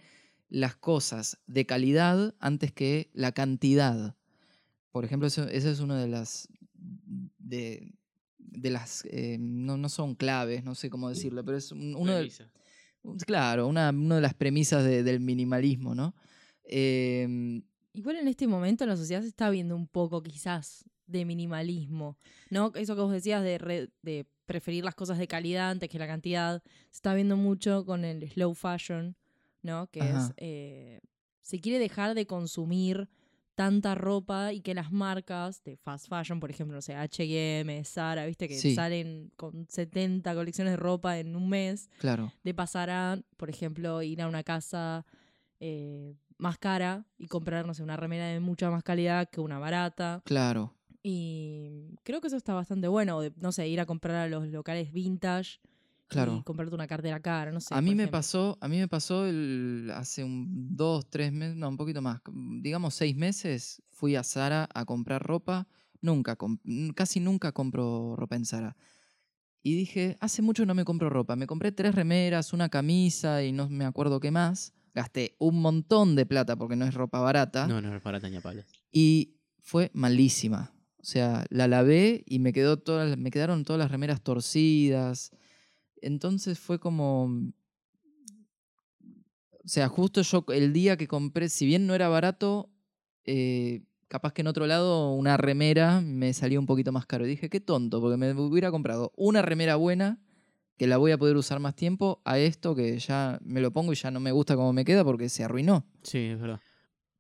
las 0.48 0.76
cosas 0.76 1.38
de 1.46 1.66
calidad 1.66 2.34
antes 2.38 2.72
que 2.72 3.10
la 3.12 3.32
cantidad. 3.32 4.16
Por 4.90 5.04
ejemplo, 5.04 5.26
esa 5.26 5.48
es 5.50 5.80
una 5.80 5.98
de 5.98 6.08
las 6.08 6.48
de 8.54 8.70
las 8.70 9.04
eh, 9.10 9.36
no, 9.38 9.76
no 9.76 9.88
son 9.88 10.14
claves, 10.14 10.64
no 10.64 10.74
sé 10.74 10.90
cómo 10.90 11.08
decirlo, 11.08 11.44
pero 11.44 11.56
es 11.58 11.72
un- 11.72 11.94
uno 11.96 12.12
de, 12.16 12.22
claro, 13.26 13.66
una, 13.66 13.90
una 13.90 14.16
de 14.16 14.20
las 14.22 14.34
premisas 14.34 14.84
de- 14.84 15.02
del 15.02 15.20
minimalismo, 15.20 15.94
¿no? 15.94 16.14
Em, 16.64 17.62
Igual 17.96 18.16
en 18.16 18.26
este 18.26 18.48
momento 18.48 18.82
en 18.82 18.90
la 18.90 18.96
sociedad 18.96 19.22
se 19.22 19.28
está 19.28 19.50
viendo 19.50 19.76
un 19.76 19.86
poco 19.86 20.20
quizás 20.22 20.84
de 21.06 21.24
minimalismo, 21.24 22.18
¿no? 22.50 22.72
Eso 22.74 22.96
que 22.96 23.02
vos 23.02 23.12
decías 23.12 23.44
de, 23.44 23.56
re- 23.58 23.90
de 24.02 24.26
preferir 24.46 24.84
las 24.84 24.96
cosas 24.96 25.16
de 25.18 25.28
calidad 25.28 25.70
antes 25.70 25.88
que 25.88 25.98
la 26.00 26.06
cantidad, 26.08 26.60
se 26.90 26.96
está 26.96 27.14
viendo 27.14 27.36
mucho 27.36 27.84
con 27.86 28.04
el 28.04 28.28
slow 28.28 28.52
fashion, 28.54 29.16
¿no? 29.62 29.86
Que 29.92 30.00
es, 30.00 30.32
eh, 30.38 31.00
se 31.40 31.60
quiere 31.60 31.78
dejar 31.78 32.14
de 32.16 32.26
consumir 32.26 33.08
tanta 33.54 33.94
ropa 33.94 34.52
y 34.52 34.60
que 34.60 34.74
las 34.74 34.90
marcas 34.92 35.62
de 35.64 35.76
fast 35.76 36.08
fashion, 36.08 36.40
por 36.40 36.50
ejemplo, 36.50 36.74
no 36.76 36.82
sé, 36.82 36.94
H&M, 36.94 37.84
Zara, 37.84 38.26
viste 38.26 38.48
que 38.48 38.58
Sí. 38.58 38.74
salen 38.74 39.30
con 39.36 39.66
70 39.68 40.34
colecciones 40.34 40.72
de 40.72 40.76
ropa 40.76 41.18
en 41.18 41.36
un 41.36 41.48
mes, 41.48 41.88
claro, 41.98 42.32
de 42.42 42.54
pasar 42.54 42.90
a, 42.90 43.18
por 43.36 43.50
ejemplo, 43.50 44.02
ir 44.02 44.20
a 44.22 44.28
una 44.28 44.42
casa 44.42 45.06
eh, 45.60 46.14
más 46.36 46.58
cara 46.58 47.06
y 47.16 47.28
comprar, 47.28 47.64
no 47.66 47.74
sé, 47.74 47.82
una 47.82 47.96
remera 47.96 48.26
de 48.26 48.40
mucha 48.40 48.70
más 48.70 48.82
calidad 48.82 49.28
que 49.30 49.40
una 49.40 49.58
barata. 49.58 50.20
claro. 50.24 50.74
Y 51.06 51.96
creo 52.02 52.20
que 52.22 52.28
eso 52.28 52.36
está 52.38 52.54
bastante 52.54 52.88
bueno. 52.88 53.20
de, 53.20 53.30
no 53.36 53.52
sé, 53.52 53.68
ir 53.68 53.78
a 53.78 53.84
comprar 53.86 54.16
a 54.16 54.26
los 54.26 54.48
locales 54.48 54.90
vintage 54.92 55.60
Claro. 56.14 56.38
y 56.40 56.42
comprarte 56.44 56.74
una 56.74 56.86
cartera 56.86 57.20
cara, 57.20 57.52
no 57.52 57.60
sé. 57.60 57.74
a 57.74 57.80
mí 57.80 57.94
me 57.94 58.04
ejemplo. 58.04 58.18
pasó, 58.18 58.58
a 58.60 58.68
mí 58.68 58.78
me 58.78 58.88
pasó 58.88 59.26
el- 59.26 59.90
hace 59.94 60.24
un 60.24 60.74
dos, 60.76 61.08
tres 61.10 61.32
meses, 61.32 61.56
no, 61.56 61.68
un 61.68 61.76
poquito 61.76 62.00
más, 62.02 62.20
mm, 62.30 62.62
digamos 62.62 62.94
seis 62.94 63.14
meses, 63.16 63.82
fui 63.90 64.16
a 64.16 64.22
Zara 64.24 64.68
a 64.74 64.84
comprar 64.84 65.22
ropa. 65.22 65.66
Nunca, 66.00 66.36
casi 66.94 67.20
nunca 67.20 67.52
compro 67.52 68.14
ropa 68.16 68.36
en 68.36 68.44
Zara. 68.44 68.76
Y 69.62 69.74
dije, 69.76 70.18
hace 70.20 70.42
mucho 70.42 70.66
no 70.66 70.74
me 70.74 70.84
compro 70.84 71.08
ropa. 71.08 71.36
Me 71.36 71.46
compré 71.46 71.72
tres 71.72 71.94
remeras, 71.94 72.52
una 72.52 72.68
camisa 72.68 73.42
y 73.42 73.52
no 73.52 73.68
me 73.70 73.86
acuerdo 73.86 74.20
qué 74.20 74.30
más. 74.30 74.74
Gasté 74.94 75.34
un 75.38 75.62
montón 75.62 76.14
de 76.14 76.26
plata 76.26 76.56
porque 76.56 76.76
no 76.76 76.84
es 76.84 76.92
ropa 76.92 77.18
barata. 77.20 77.66
No, 77.66 77.80
no 77.80 77.96
es 77.96 78.02
para 78.02 78.20
Taña 78.20 78.42
Palas. 78.42 78.66
Y 78.92 79.36
fue 79.60 79.90
malísima. 79.94 80.74
O 80.98 81.04
sea, 81.04 81.46
la 81.48 81.66
lavé 81.68 82.22
y 82.26 82.38
me, 82.38 82.52
quedó 82.52 82.78
todas, 82.78 83.16
me 83.16 83.30
quedaron 83.30 83.64
todas 83.64 83.78
las 83.80 83.90
remeras 83.90 84.20
torcidas. 84.20 85.30
Entonces 86.04 86.58
fue 86.58 86.78
como... 86.78 87.24
O 89.64 89.68
sea, 89.68 89.88
justo 89.88 90.20
yo 90.22 90.44
el 90.52 90.72
día 90.72 90.96
que 90.96 91.08
compré, 91.08 91.48
si 91.48 91.64
bien 91.64 91.86
no 91.86 91.94
era 91.94 92.08
barato, 92.08 92.70
eh, 93.24 93.82
capaz 94.08 94.32
que 94.34 94.42
en 94.42 94.46
otro 94.48 94.66
lado 94.66 95.12
una 95.14 95.36
remera 95.38 96.02
me 96.02 96.34
salía 96.34 96.60
un 96.60 96.66
poquito 96.66 96.92
más 96.92 97.06
caro. 97.06 97.24
Y 97.26 97.30
dije, 97.30 97.48
qué 97.48 97.60
tonto, 97.60 98.00
porque 98.00 98.18
me 98.18 98.32
hubiera 98.34 98.70
comprado 98.70 99.12
una 99.16 99.40
remera 99.40 99.76
buena 99.76 100.20
que 100.76 100.86
la 100.86 100.98
voy 100.98 101.12
a 101.12 101.18
poder 101.18 101.36
usar 101.36 101.60
más 101.60 101.74
tiempo 101.76 102.20
a 102.24 102.38
esto 102.38 102.74
que 102.74 102.98
ya 102.98 103.38
me 103.42 103.60
lo 103.62 103.72
pongo 103.72 103.92
y 103.92 103.96
ya 103.96 104.10
no 104.10 104.20
me 104.20 104.32
gusta 104.32 104.56
cómo 104.56 104.72
me 104.72 104.84
queda 104.84 105.02
porque 105.04 105.28
se 105.30 105.44
arruinó. 105.44 105.86
Sí, 106.02 106.18
es 106.18 106.38
verdad. 106.40 106.60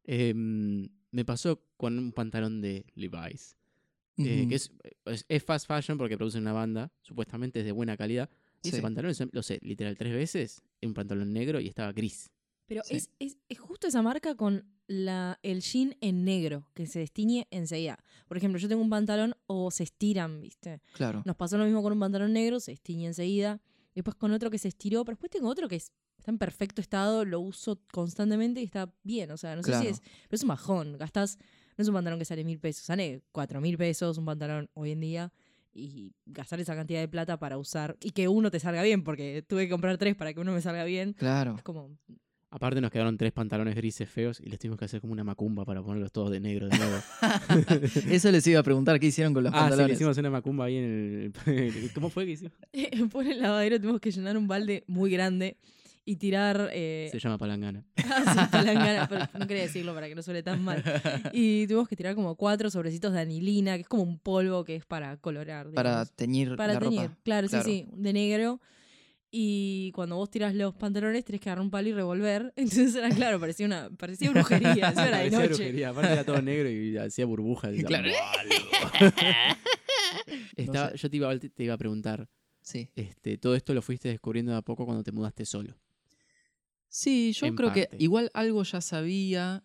Em, 0.04 0.88
me 1.12 1.24
pasó 1.24 1.62
con 1.78 1.98
un 1.98 2.12
pantalón 2.12 2.60
de 2.60 2.84
Levi's. 2.94 3.56
eh, 4.18 4.46
que 4.48 4.54
es, 4.56 4.70
es- 5.06 5.24
es 5.28 5.42
fast 5.42 5.66
fashion 5.66 5.96
porque 5.98 6.16
producen 6.16 6.42
una 6.42 6.52
banda, 6.52 6.92
supuestamente 7.00 7.60
es 7.60 7.64
de 7.64 7.72
buena 7.72 7.96
calidad. 7.96 8.28
Y 8.64 8.68
ese 8.70 8.82
pantalón, 8.82 9.12
lo 9.32 9.42
sé, 9.42 9.58
literal 9.62 9.96
tres 9.96 10.12
veces, 10.14 10.62
un 10.82 10.94
pantalón 10.94 11.32
negro 11.32 11.60
y 11.60 11.68
estaba 11.68 11.92
gris. 11.92 12.30
Pero 12.66 12.82
Sí. 12.84 12.96
es, 12.96 13.10
es, 13.18 13.36
es 13.48 13.58
justo 13.58 13.86
esa 13.86 14.00
marca 14.02 14.34
con 14.36 14.64
la, 14.86 15.38
el 15.42 15.60
jean 15.60 15.96
en 16.00 16.24
negro, 16.24 16.66
que 16.74 16.86
se 16.86 16.98
destiñe 16.98 17.46
enseguida. 17.50 17.98
Por 18.26 18.36
ejemplo, 18.36 18.58
yo 18.58 18.68
tengo 18.68 18.82
un 18.82 18.90
pantalón 18.90 19.34
o 19.46 19.70
se 19.70 19.82
estiran, 19.84 20.40
¿viste? 20.40 20.80
Claro. 20.94 21.22
Nos 21.26 21.36
pasó 21.36 21.58
lo 21.58 21.64
mismo 21.64 21.82
con 21.82 21.92
un 21.92 22.00
pantalón 22.00 22.32
negro, 22.32 22.60
se 22.60 22.72
destiñe 22.72 23.06
enseguida. 23.06 23.60
Después 23.94 24.16
con 24.16 24.32
otro 24.32 24.50
que 24.50 24.58
se 24.58 24.68
estiró, 24.68 25.04
pero 25.04 25.14
después 25.14 25.30
tengo 25.30 25.48
otro 25.48 25.68
que 25.68 25.76
es- 25.76 25.92
está 26.18 26.30
en 26.30 26.38
perfecto 26.38 26.80
estado, 26.80 27.24
lo 27.24 27.40
uso 27.40 27.80
constantemente 27.92 28.60
y 28.60 28.64
está 28.64 28.92
bien. 29.02 29.30
O 29.30 29.36
sea, 29.36 29.56
no 29.56 29.62
sé 29.62 29.68
Claro. 29.70 29.82
si 29.84 29.88
es. 29.90 30.00
Pero 30.00 30.36
es 30.36 30.42
un 30.42 30.48
bajón. 30.48 30.96
Gastás. 30.98 31.38
No 31.76 31.82
es 31.82 31.88
un 31.88 31.94
pantalón 31.94 32.18
que 32.18 32.24
sale 32.24 32.44
mil 32.44 32.58
pesos, 32.60 32.84
sale 32.84 33.22
cuatro 33.32 33.60
mil 33.60 33.76
pesos 33.76 34.16
un 34.16 34.24
pantalón 34.24 34.70
hoy 34.74 34.92
en 34.92 35.00
día. 35.00 35.32
Y 35.74 36.12
gastar 36.26 36.60
esa 36.60 36.76
cantidad 36.76 37.00
de 37.00 37.08
plata 37.08 37.38
para 37.38 37.58
usar. 37.58 37.96
Y 38.00 38.12
que 38.12 38.28
uno 38.28 38.50
te 38.50 38.60
salga 38.60 38.82
bien, 38.82 39.02
porque 39.02 39.44
tuve 39.46 39.64
que 39.64 39.70
comprar 39.70 39.98
tres 39.98 40.14
para 40.14 40.32
que 40.32 40.40
uno 40.40 40.52
me 40.52 40.60
salga 40.60 40.84
bien. 40.84 41.14
Claro. 41.14 41.56
Es 41.56 41.62
como. 41.62 41.90
Aparte 42.54 42.80
nos 42.80 42.92
quedaron 42.92 43.18
tres 43.18 43.32
pantalones 43.32 43.74
grises 43.74 44.08
feos 44.08 44.40
y 44.40 44.48
les 44.48 44.60
tuvimos 44.60 44.78
que 44.78 44.84
hacer 44.84 45.00
como 45.00 45.12
una 45.12 45.24
macumba 45.24 45.64
para 45.64 45.82
ponerlos 45.82 46.12
todos 46.12 46.30
de 46.30 46.38
negro 46.38 46.68
de 46.68 46.78
nuevo. 46.78 46.96
Eso 48.08 48.30
les 48.30 48.46
iba 48.46 48.60
a 48.60 48.62
preguntar, 48.62 49.00
¿qué 49.00 49.06
hicieron 49.06 49.34
con 49.34 49.42
los 49.42 49.52
ah, 49.52 49.56
sí, 49.56 49.62
le 49.64 49.68
pantalones? 49.70 49.96
hicimos 49.96 50.18
una 50.18 50.30
macumba 50.30 50.66
ahí 50.66 50.76
en 50.76 51.32
el... 51.46 51.90
¿Cómo 51.94 52.10
fue 52.10 52.26
que 52.26 52.30
hicimos? 52.30 52.52
Por 53.10 53.26
el 53.26 53.40
lavadero 53.40 53.80
tuvimos 53.80 54.00
que 54.00 54.12
llenar 54.12 54.36
un 54.36 54.46
balde 54.46 54.84
muy 54.86 55.10
grande 55.10 55.56
y 56.04 56.16
tirar. 56.16 56.70
eh, 56.72 57.08
Se 57.10 57.18
llama 57.18 57.38
palangana. 57.38 57.84
Ah, 58.06 58.44
sí, 58.46 58.52
palangana, 58.52 59.08
pero 59.08 59.26
no 59.38 59.46
quería 59.46 59.64
decirlo 59.64 59.94
para 59.94 60.08
que 60.08 60.14
no 60.14 60.22
suene 60.22 60.42
tan 60.42 60.62
mal. 60.62 60.82
Y 61.32 61.66
tuvimos 61.66 61.88
que 61.88 61.96
tirar 61.96 62.14
como 62.14 62.36
cuatro 62.36 62.70
sobrecitos 62.70 63.12
de 63.12 63.20
anilina, 63.20 63.74
que 63.76 63.82
es 63.82 63.88
como 63.88 64.02
un 64.04 64.18
polvo 64.18 64.64
que 64.64 64.76
es 64.76 64.84
para 64.84 65.16
colorar. 65.16 65.70
Para 65.72 66.04
teñir 66.06 66.54
para 66.56 66.74
la 66.74 66.80
teñir. 66.80 67.00
ropa. 67.02 67.16
Claro, 67.24 67.48
Claro. 67.48 67.64
sí, 67.64 67.84
sí, 67.84 67.88
de 67.92 68.12
negro. 68.12 68.60
Y 69.36 69.90
cuando 69.96 70.14
vos 70.16 70.30
tiras 70.30 70.54
los 70.54 70.74
pantalones 70.76 71.24
tenés 71.24 71.40
que 71.40 71.48
agarrar 71.48 71.64
un 71.64 71.70
palo 71.70 71.88
y 71.88 71.92
revolver. 71.92 72.52
Entonces 72.56 72.94
era 72.94 73.08
claro, 73.10 73.40
parecía 73.40 73.66
una 73.66 73.90
parecía 73.96 74.30
brujería. 74.30 74.90
Eso 74.90 75.00
era 75.00 75.18
de 75.18 75.30
Parecía 75.30 75.38
noche. 75.40 75.48
brujería, 75.48 75.88
Aparte 75.88 76.12
era 76.12 76.24
todo 76.24 76.40
negro 76.42 76.70
y 76.70 76.96
hacía 76.98 77.26
burbujas. 77.26 77.72
Estaba- 80.56 80.90
sé. 80.90 80.96
Yo 80.98 81.10
te 81.10 81.16
iba, 81.16 81.38
te 81.38 81.64
iba 81.64 81.74
a 81.74 81.78
preguntar, 81.78 82.28
Sí. 82.62 82.88
este, 82.94 83.36
todo 83.38 83.54
esto 83.56 83.74
lo 83.74 83.82
fuiste 83.82 84.08
descubriendo 84.08 84.52
de 84.52 84.58
a 84.58 84.62
poco 84.62 84.84
cuando 84.84 85.02
te 85.02 85.12
mudaste 85.12 85.44
solo. 85.44 85.74
Sí, 86.94 87.32
yo 87.32 87.52
creo 87.56 87.72
que 87.72 87.88
igual 87.98 88.30
algo 88.34 88.62
ya 88.62 88.80
sabía. 88.80 89.64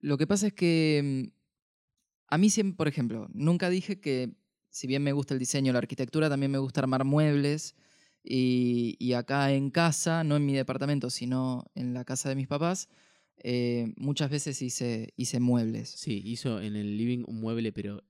Lo 0.00 0.16
que 0.16 0.26
pasa 0.26 0.46
es 0.46 0.54
que 0.54 1.28
mm, 1.28 1.36
a 2.28 2.38
mí 2.38 2.48
siempre, 2.48 2.76
por 2.78 2.88
ejemplo, 2.88 3.28
nunca 3.34 3.68
dije 3.68 4.00
que 4.00 4.32
si 4.70 4.86
bien 4.86 5.02
me 5.02 5.12
gusta 5.12 5.34
el 5.34 5.38
diseño, 5.38 5.74
la 5.74 5.80
arquitectura, 5.80 6.30
también 6.30 6.50
me 6.50 6.56
gusta 6.56 6.80
armar 6.80 7.04
muebles. 7.04 7.74
Y, 8.24 8.96
y 8.98 9.12
acá 9.12 9.52
en 9.52 9.70
casa, 9.70 10.24
no 10.24 10.36
en 10.36 10.46
mi 10.46 10.54
departamento, 10.54 11.10
sino 11.10 11.66
en 11.74 11.92
la 11.92 12.06
casa 12.06 12.30
de 12.30 12.36
mis 12.36 12.48
papás, 12.48 12.88
eh, 13.36 13.92
muchas 13.98 14.30
veces 14.30 14.62
hice, 14.62 15.12
hice 15.18 15.40
muebles. 15.40 15.90
Sí, 15.90 16.22
hizo 16.24 16.58
en 16.58 16.74
el 16.76 16.96
living 16.96 17.24
un 17.26 17.38
mueble, 17.42 17.72
pero 17.72 18.02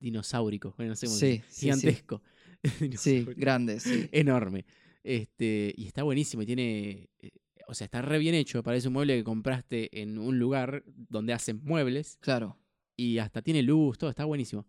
dinosaurico, 0.00 0.74
bueno, 0.76 0.90
no 0.90 0.96
sé 0.96 1.06
cómo 1.06 1.16
Sí, 1.16 1.26
decir, 1.26 1.44
sí, 1.48 1.54
sí. 1.54 1.60
gigantesco. 1.62 2.22
Sí, 2.62 2.80
Dinosaurico. 2.80 3.40
grande, 3.40 3.80
sí. 3.80 4.08
Enorme. 4.12 4.66
Este, 5.04 5.74
y 5.76 5.86
está 5.86 6.02
buenísimo, 6.04 6.42
y 6.42 6.46
tiene, 6.46 7.08
eh, 7.18 7.30
o 7.66 7.74
sea, 7.74 7.86
está 7.86 8.02
re 8.02 8.18
bien 8.18 8.34
hecho, 8.34 8.62
parece 8.62 8.88
un 8.88 8.94
mueble 8.94 9.16
que 9.16 9.24
compraste 9.24 10.00
en 10.00 10.18
un 10.18 10.38
lugar 10.38 10.84
donde 10.86 11.32
hacen 11.32 11.60
muebles 11.64 12.18
Claro. 12.20 12.56
y 12.96 13.18
hasta 13.18 13.42
tiene 13.42 13.62
luz, 13.62 13.98
todo 13.98 14.10
está 14.10 14.24
buenísimo. 14.24 14.66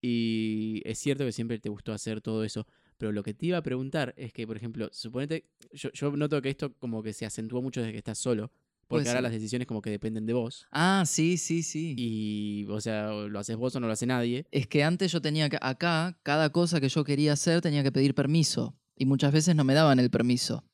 Y 0.00 0.80
es 0.84 0.98
cierto 0.98 1.24
que 1.24 1.32
siempre 1.32 1.58
te 1.58 1.68
gustó 1.68 1.92
hacer 1.92 2.20
todo 2.20 2.44
eso, 2.44 2.66
pero 2.96 3.12
lo 3.12 3.22
que 3.22 3.34
te 3.34 3.46
iba 3.46 3.58
a 3.58 3.62
preguntar 3.62 4.14
es 4.16 4.32
que, 4.32 4.46
por 4.46 4.56
ejemplo, 4.56 4.88
suponete, 4.92 5.44
yo, 5.72 5.90
yo 5.92 6.10
noto 6.16 6.40
que 6.40 6.50
esto 6.50 6.72
como 6.78 7.02
que 7.02 7.12
se 7.12 7.26
acentúa 7.26 7.60
mucho 7.60 7.80
desde 7.80 7.92
que 7.92 7.98
estás 7.98 8.18
solo, 8.18 8.50
porque 8.86 9.08
ahora 9.08 9.20
las 9.20 9.32
decisiones 9.32 9.66
como 9.66 9.82
que 9.82 9.90
dependen 9.90 10.24
de 10.24 10.32
vos. 10.32 10.66
Ah, 10.70 11.04
sí, 11.06 11.36
sí, 11.36 11.62
sí. 11.62 11.94
Y, 11.98 12.64
o 12.70 12.80
sea, 12.80 13.10
lo 13.12 13.38
haces 13.38 13.56
vos 13.56 13.76
o 13.76 13.80
no 13.80 13.86
lo 13.86 13.92
hace 13.92 14.06
nadie. 14.06 14.46
Es 14.50 14.66
que 14.66 14.82
antes 14.82 15.12
yo 15.12 15.20
tenía 15.20 15.48
que, 15.50 15.58
acá, 15.60 16.18
cada 16.22 16.50
cosa 16.50 16.80
que 16.80 16.88
yo 16.88 17.04
quería 17.04 17.34
hacer 17.34 17.60
tenía 17.60 17.82
que 17.82 17.92
pedir 17.92 18.14
permiso. 18.14 18.74
Y 18.98 19.06
muchas 19.06 19.32
veces 19.32 19.54
no 19.54 19.64
me 19.64 19.74
daban 19.74 19.98
el 19.98 20.10
permiso. 20.10 20.64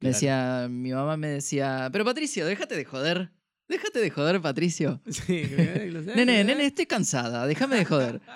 Me 0.00 0.10
Claro. 0.10 0.12
decía, 0.14 0.66
mi 0.70 0.90
mamá 0.92 1.16
me 1.16 1.28
decía, 1.28 1.88
pero 1.92 2.04
Patricio, 2.04 2.46
déjate 2.46 2.76
de 2.76 2.84
joder. 2.84 3.30
Déjate 3.68 3.98
de 4.00 4.10
joder, 4.10 4.40
Patricio. 4.40 5.00
Sí, 5.10 5.44
sé, 5.44 5.90
Nene, 6.16 6.44
nene, 6.44 6.66
estoy 6.66 6.86
cansada, 6.86 7.46
déjame 7.46 7.76
de 7.76 7.84
joder. 7.84 8.20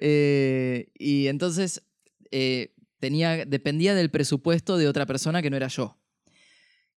Eh, 0.00 0.90
y 0.96 1.26
entonces 1.26 1.82
eh, 2.30 2.72
tenía, 3.00 3.44
dependía 3.44 3.94
del 3.96 4.10
presupuesto 4.10 4.76
de 4.76 4.86
otra 4.86 5.06
persona 5.06 5.42
que 5.42 5.50
no 5.50 5.56
era 5.56 5.66
yo. 5.66 5.98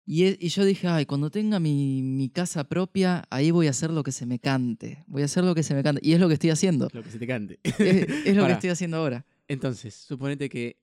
Y, 0.05 0.25
e- 0.25 0.37
y 0.39 0.49
yo 0.49 0.65
dije, 0.65 0.87
ay, 0.87 1.05
cuando 1.05 1.29
tenga 1.29 1.59
mi, 1.59 2.01
mi 2.01 2.29
casa 2.29 2.65
propia, 2.65 3.23
ahí 3.29 3.51
voy 3.51 3.67
a 3.67 3.69
hacer 3.69 3.91
lo 3.91 4.03
que 4.03 4.11
se 4.11 4.25
me 4.25 4.39
cante. 4.39 5.03
Voy 5.07 5.21
a 5.21 5.25
hacer 5.25 5.43
lo 5.45 5.55
que 5.55 5.63
se 5.63 5.75
me 5.75 5.81
cante. 5.83 6.01
Y 6.03 6.11
es 6.13 6.19
lo 6.19 6.27
que 6.27 6.33
estoy 6.33 6.49
haciendo. 6.49 6.89
Lo 6.91 7.03
que 7.03 7.11
se 7.11 7.19
te 7.19 7.25
cante. 7.27 7.59
Es, 7.63 8.25
es 8.25 8.35
lo 8.35 8.45
que 8.45 8.51
estoy 8.53 8.69
haciendo 8.71 8.97
ahora. 8.97 9.25
Entonces, 9.47 9.93
suponete 9.95 10.49
que 10.49 10.77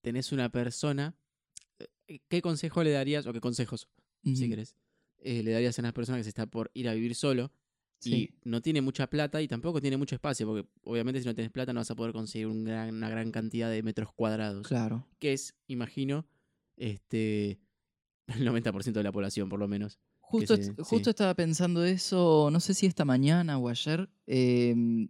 tenés 0.00 0.32
una 0.32 0.48
persona. 0.50 1.14
eh, 2.08 2.20
¿Qué 2.28 2.42
consejo 2.42 2.82
le 2.82 2.90
darías, 2.90 3.26
o 3.26 3.32
qué 3.32 3.40
consejos, 3.40 3.88
si 4.24 4.48
querés, 4.48 4.74
eh, 5.18 5.42
le 5.42 5.52
darías 5.52 5.78
a 5.78 5.82
una 5.82 5.92
persona 5.94 6.18
que 6.18 6.24
se 6.24 6.28
está 6.30 6.46
por 6.46 6.70
ir 6.74 6.88
a 6.88 6.94
vivir 6.94 7.14
solo 7.14 7.52
Sí. 8.00 8.14
y 8.14 8.48
no 8.48 8.60
tiene 8.62 8.80
mucha 8.80 9.08
plata 9.08 9.40
y 9.42 9.48
tampoco 9.48 9.80
tiene 9.80 9.96
mucho 9.96 10.14
espacio? 10.14 10.46
Porque 10.46 10.68
obviamente 10.84 11.20
si 11.20 11.26
no 11.26 11.34
tenés 11.34 11.50
plata 11.52 11.72
no 11.72 11.80
vas 11.80 11.90
a 11.90 11.94
poder 11.94 12.12
conseguir 12.12 12.46
un 12.48 12.64
gran- 12.64 12.94
una 12.94 13.08
gran 13.10 13.30
cantidad 13.30 13.70
de 13.70 13.82
metros 13.82 14.12
cuadrados. 14.14 14.66
Claro. 14.66 15.06
Que 15.18 15.32
es, 15.34 15.54
imagino, 15.68 16.26
este 16.76 17.60
el 18.42 18.44
90% 18.46 18.92
de 19.00 19.02
la 19.04 19.12
población, 19.12 19.48
por 19.48 19.58
lo 19.58 19.68
menos. 19.68 19.98
Justo, 20.20 20.56
se- 20.56 20.74
sí. 20.84 20.96
estaba 21.10 21.34
pensando 21.34 21.84
eso, 21.84 22.48
no 22.52 22.60
sé 22.60 22.72
si 22.74 22.86
esta 22.86 23.04
mañana 23.04 23.58
o 23.58 23.68
ayer, 23.68 24.08
em, 24.26 25.08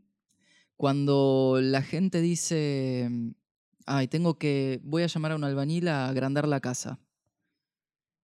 cuando 0.77 1.59
la 1.63 1.83
gente 1.83 2.21
dice, 2.23 3.09
ay, 3.87 4.09
tengo 4.09 4.39
que, 4.39 4.81
voy 4.83 5.03
a 5.03 5.07
llamar 5.07 5.33
a 5.33 5.37
un 5.37 5.45
albañil 5.45 5.89
a 5.89 6.09
agrandar 6.09 6.47
la 6.49 6.61
casa. 6.61 6.99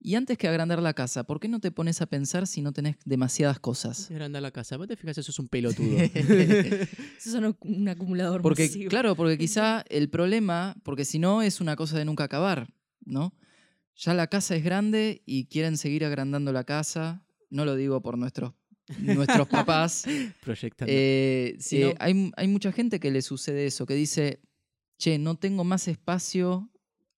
Y 0.00 0.16
antes 0.16 0.36
que 0.36 0.46
agrandar 0.48 0.82
la 0.82 0.92
casa, 0.92 1.24
¿por 1.24 1.40
qué 1.40 1.48
no 1.48 1.60
te 1.60 1.70
pones 1.70 2.02
a 2.02 2.06
pensar 2.06 2.46
si 2.46 2.60
no 2.60 2.72
tenés 2.72 2.96
demasiadas 3.06 3.58
cosas? 3.58 3.96
Se 3.96 4.12
agranda 4.12 4.38
la 4.42 4.50
casa. 4.50 4.76
Vos 4.76 4.86
te 4.86 4.96
fijas, 4.96 5.16
eso 5.16 5.30
es 5.30 5.38
un 5.38 5.48
pelotudo. 5.48 5.96
Eso 6.14 6.98
es 7.16 7.34
un, 7.34 7.56
un 7.60 7.88
acumulador 7.88 8.42
Porque, 8.42 8.64
masivo. 8.66 8.90
claro, 8.90 9.16
porque 9.16 9.38
quizá 9.38 9.82
el 9.88 10.10
problema, 10.10 10.76
porque 10.82 11.06
si 11.06 11.18
no 11.18 11.40
es 11.40 11.60
una 11.62 11.74
cosa 11.74 11.96
de 11.96 12.04
nunca 12.04 12.24
acabar, 12.24 12.68
¿no? 13.06 13.32
Ya 13.96 14.12
la 14.12 14.26
casa 14.26 14.54
es 14.56 14.62
grande 14.64 15.22
y 15.24 15.46
quieren 15.46 15.78
seguir 15.78 16.04
agrandando 16.04 16.52
la 16.52 16.64
casa. 16.64 17.24
No 17.48 17.64
lo 17.64 17.74
digo 17.74 18.02
por 18.02 18.18
nuestros, 18.18 18.52
nuestros 18.98 19.48
papás. 19.48 20.04
Proyectando. 20.40 20.92
Eh, 20.92 21.56
Si 21.60 21.78
eh, 21.78 21.80
no- 21.80 21.94
hay, 21.98 22.30
hay 22.36 22.48
mucha 22.48 22.72
gente 22.72 23.00
que 23.00 23.10
le 23.10 23.22
sucede 23.22 23.64
eso, 23.64 23.86
que 23.86 23.94
dice, 23.94 24.42
che, 24.98 25.18
no 25.18 25.36
tengo 25.36 25.64
más 25.64 25.88
espacio 25.88 26.70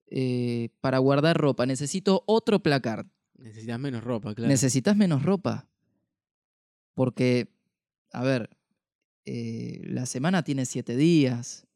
eh, 0.09 0.71
para 0.81 0.99
guardar 0.99 1.37
ropa, 1.37 1.67
necesito 1.67 2.23
otro 2.27 2.63
placar. 2.63 3.07
Necesitas 3.39 3.79
menos 3.79 4.03
ropa, 4.05 4.35
claro. 4.35 4.49
Necesitas 4.49 4.97
menos 4.97 5.23
ropa. 5.23 5.69
Porque, 6.95 7.49
a 8.13 8.23
ver, 8.23 8.57
eh, 9.25 9.83
la 9.85 10.07
semana 10.07 10.43
tiene 10.43 10.65
siete 10.65 10.97
días. 10.97 11.67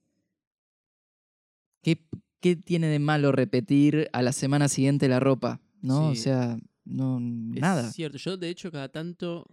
¿Qué, 1.82 2.06
¿Qué 2.40 2.56
tiene 2.56 2.86
de 2.88 2.98
malo 2.98 3.32
repetir 3.32 4.08
a 4.12 4.22
la 4.22 4.32
semana 4.32 4.68
siguiente 4.68 5.08
la 5.08 5.20
ropa? 5.20 5.60
¿No? 5.82 6.08
O 6.08 6.14
sea, 6.14 6.58
no, 6.84 7.18
Es 7.54 7.60
nada. 7.60 7.90
cierto, 7.90 8.18
yo 8.18 8.36
de 8.36 8.48
hecho 8.48 8.70
cada 8.70 8.88
tanto, 8.90 9.46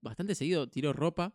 bastante 0.00 0.34
seguido, 0.34 0.68
tiro 0.68 0.92
ropa 0.92 1.34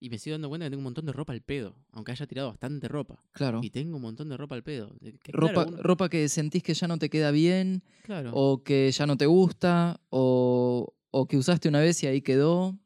y 0.00 0.08
me 0.10 0.18
sigo 0.18 0.34
dando 0.34 0.48
cuenta 0.48 0.64
que 0.66 0.70
tengo 0.70 0.80
un 0.80 0.84
montón 0.84 1.04
de 1.06 1.12
ropa 1.12 1.32
al 1.34 1.42
pedo, 1.42 1.76
aunque 1.92 2.12
haya 2.12 2.26
tirado 2.26 2.48
bastante 2.48 2.88
ropa. 2.88 3.22
Claro. 3.32 3.60
Y 3.62 3.70
tengo 3.70 3.96
un 3.96 4.02
montón 4.02 4.28
de 4.30 4.36
ropa 4.36 4.54
al 4.54 4.62
pedo. 4.62 4.96
que, 5.22 5.30
Ropa, 5.32 5.52
claro, 5.52 5.68
uno- 5.70 5.82
ropa 5.82 6.08
que 6.08 6.28
sentís 6.28 6.62
que 6.62 6.72
ya 6.74 6.88
no 6.88 6.98
te 6.98 7.10
queda 7.10 7.30
bien, 7.30 7.82
claro. 8.04 8.30
o 8.34 8.64
que 8.64 8.90
ya 8.90 9.06
no 9.06 9.16
te 9.16 9.26
gusta, 9.26 10.00
o, 10.08 10.94
o 11.10 11.28
que 11.28 11.36
usaste 11.36 11.68
una 11.68 11.80
vez 11.80 12.02
y 12.02 12.06
ahí 12.06 12.22
quedó, 12.22 12.78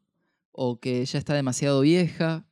o 0.51 0.79
que 0.79 1.05
ya 1.05 1.17
está 1.17 1.33
demasiado 1.33 1.81
vieja. 1.81 2.45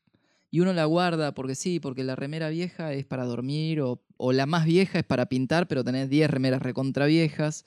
Y 0.50 0.60
uno 0.60 0.72
la 0.72 0.86
guarda 0.86 1.34
porque 1.34 1.56
sí, 1.56 1.80
porque 1.80 2.04
la 2.04 2.16
remera 2.16 2.50
vieja 2.50 2.94
es 2.94 3.06
para 3.06 3.26
dormir, 3.26 3.82
o, 3.82 4.02
o 4.18 4.32
la 4.34 4.46
más 4.46 4.66
vieja 4.66 5.00
es 5.00 5.06
para 5.06 5.26
pintar, 5.28 5.68
pero 5.68 5.84
tenés 5.84 6.10
10 6.10 6.30
remeras 6.30 6.62
recontra 6.62 7.06
viejas. 7.06 7.66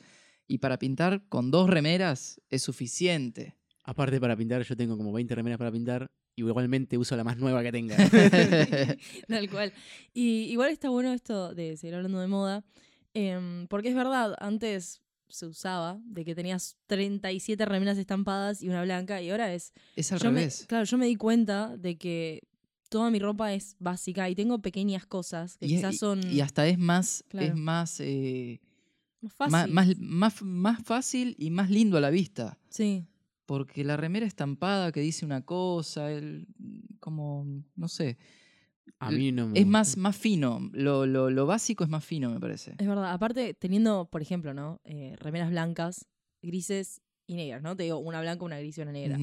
Y 0.48 0.59
para 0.59 0.78
pintar 0.78 1.28
con 1.28 1.50
dos 1.50 1.68
remeras 1.68 2.40
es 2.48 2.62
suficiente. 2.62 3.56
Aparte 3.82 4.20
para 4.20 4.37
pintar, 4.37 4.62
yo 4.62 4.76
tengo 4.76 4.96
como 4.96 5.12
20 5.12 5.35
remeras 5.35 5.59
para 5.59 5.72
pintar 5.72 6.11
igualmente 6.37 6.96
uso 6.99 7.16
la 7.16 7.25
más 7.25 7.37
nueva 7.38 7.62
que 7.62 7.72
tenga. 7.72 7.96
Tal 9.29 9.51
cual. 9.51 9.72
Y 10.14 10.44
igual 10.53 10.70
está 10.70 10.88
bueno 10.90 11.12
esto 11.12 11.55
de 11.55 11.77
seguir 11.77 11.94
hablando 11.96 12.20
de 12.20 12.27
moda, 12.29 12.64
em, 13.14 13.66
porque 13.68 13.88
es 13.88 13.94
verdad, 13.94 14.35
antes 14.38 15.01
se 15.29 15.46
usaba 15.46 15.99
de 16.05 16.25
que 16.25 16.35
tenías 16.35 16.77
37 16.87 17.64
remeras 17.64 17.99
estampadas 17.99 18.62
y 18.62 18.68
una 18.68 18.83
blanca, 18.83 19.20
y 19.20 19.31
ahora 19.31 19.53
es... 19.53 19.72
es 19.96 20.12
al 20.12 20.20
yo 20.20 20.31
me- 20.31 20.40
revés. 20.40 20.64
claro, 20.68 20.85
yo 20.85 20.99
me 20.99 21.07
di 21.07 21.16
cuenta 21.16 21.77
de 21.77 21.96
que 21.99 22.42
toda 22.88 23.11
mi 23.11 23.18
ropa 23.18 23.53
es 23.53 23.75
básica 23.81 24.31
y 24.31 24.37
tengo 24.37 24.61
pequeñas 24.61 25.05
cosas 25.07 25.57
que 25.59 25.66
Y, 25.66 25.70
quizás 25.70 25.96
son 25.99 26.20
y 26.31 26.40
hasta 26.40 26.66
es 26.68 26.79
más, 26.79 27.25
Claro. 27.29 27.46
es 27.49 27.55
más, 27.57 27.99
eh, 28.01 28.61
más 29.20 29.33
fácil. 29.35 29.72
más, 29.72 29.99
más, 29.99 30.42
más 30.42 30.83
fácil 30.85 31.35
y 31.38 31.51
más 31.51 31.68
lindo 31.70 31.96
a 31.96 32.01
la 32.01 32.11
vista. 32.11 32.57
Sí, 32.68 33.05
Porque 33.46 33.85
la 33.85 33.96
remera 33.96 34.26
estampada 34.26 34.90
que 34.92 35.00
dice 35.00 35.24
una 35.24 35.42
cosa, 35.44 36.11
el, 36.12 36.46
como, 37.00 37.46
no 37.76 37.88
sé, 37.88 38.18
A 38.98 39.11
mí 39.11 39.30
no 39.32 39.46
me 39.48 39.59
es 39.61 39.64
gusta. 39.64 39.70
más, 39.70 39.96
más 39.96 40.16
fino. 40.16 40.68
Lo, 40.72 41.06
lo- 41.06 41.30
lo 41.30 41.46
básico 41.46 41.85
es 41.85 41.90
más 41.90 42.04
fino, 42.04 42.30
me 42.30 42.40
parece. 42.40 42.74
es 42.78 42.87
verdad. 42.87 43.12
Aparte, 43.12 43.54
teniendo, 43.54 44.09
por 44.11 44.20
ejemplo, 44.22 44.52
¿no? 44.52 44.80
Eh, 44.85 45.14
remeras 45.18 45.50
blancas, 45.50 46.06
grises 46.42 47.00
y 47.26 47.35
negras, 47.37 47.62
¿no? 47.62 47.76
Te 47.76 47.85
digo, 47.85 47.98
una 47.98 48.20
blanca, 48.20 48.44
una 48.44 48.59
gris 48.59 48.78
y 48.78 48.82
una 48.82 48.92
negra. 48.92 49.18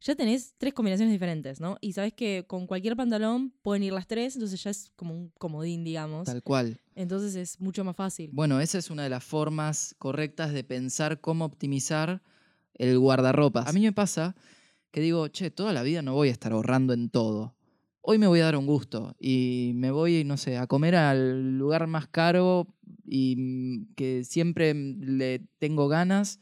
Ya 0.00 0.14
tenés 0.14 0.54
tres 0.58 0.74
combinaciones 0.74 1.12
diferentes, 1.12 1.60
¿no? 1.60 1.78
Y 1.80 1.94
sabes 1.94 2.12
que 2.12 2.44
con 2.46 2.66
cualquier 2.66 2.94
pantalón 2.94 3.54
pueden 3.62 3.84
ir 3.84 3.92
las 3.94 4.06
tres, 4.06 4.34
entonces 4.36 4.62
ya 4.62 4.70
es 4.70 4.90
como 4.96 5.14
un 5.14 5.30
comodín, 5.38 5.82
digamos. 5.82 6.26
Tal 6.26 6.42
cual. 6.42 6.78
Entonces 6.94 7.34
es 7.36 7.58
mucho 7.58 7.84
más 7.84 7.96
fácil. 7.96 8.30
Bueno, 8.34 8.60
esa 8.60 8.76
es 8.78 8.90
una 8.90 9.02
de 9.04 9.08
las 9.08 9.24
formas 9.24 9.94
correctas 9.98 10.52
de 10.52 10.62
pensar 10.62 11.20
cómo 11.22 11.46
optimizar 11.46 12.22
el 12.74 12.98
guardarropas. 12.98 13.66
A 13.66 13.72
mí 13.72 13.80
me 13.80 13.92
pasa 13.92 14.34
que 14.90 15.00
digo, 15.00 15.28
che, 15.28 15.50
toda 15.50 15.72
la 15.72 15.82
vida 15.82 16.02
no 16.02 16.14
voy 16.14 16.28
a 16.28 16.32
estar 16.32 16.52
ahorrando 16.52 16.92
en 16.92 17.10
todo. 17.10 17.56
Hoy 18.00 18.18
me 18.18 18.26
voy 18.26 18.40
a 18.40 18.44
dar 18.44 18.56
un 18.56 18.66
gusto 18.66 19.14
y 19.18 19.72
me 19.74 19.90
voy, 19.90 20.24
no 20.24 20.36
sé, 20.36 20.58
a 20.58 20.66
comer 20.66 20.94
al 20.94 21.56
lugar 21.58 21.86
más 21.86 22.06
caro 22.06 22.66
y 23.06 23.34
mm, 23.36 23.94
que 23.96 24.24
siempre 24.24 24.74
mm, 24.74 25.16
le 25.16 25.40
tengo 25.58 25.88
ganas 25.88 26.38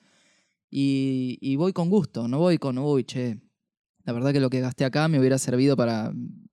y, 0.70 1.38
y 1.40 1.56
voy 1.56 1.72
con 1.72 1.88
gusto, 1.90 2.28
no 2.28 2.38
voy 2.38 2.58
con, 2.58 2.78
uy, 2.78 3.04
che, 3.04 3.38
la 4.04 4.12
verdad 4.12 4.32
que 4.32 4.40
lo 4.40 4.50
que 4.50 4.60
gasté 4.60 4.84
acá 4.84 5.06
me 5.08 5.18
hubiera 5.20 5.38
servido 5.38 5.76
para 5.76 6.12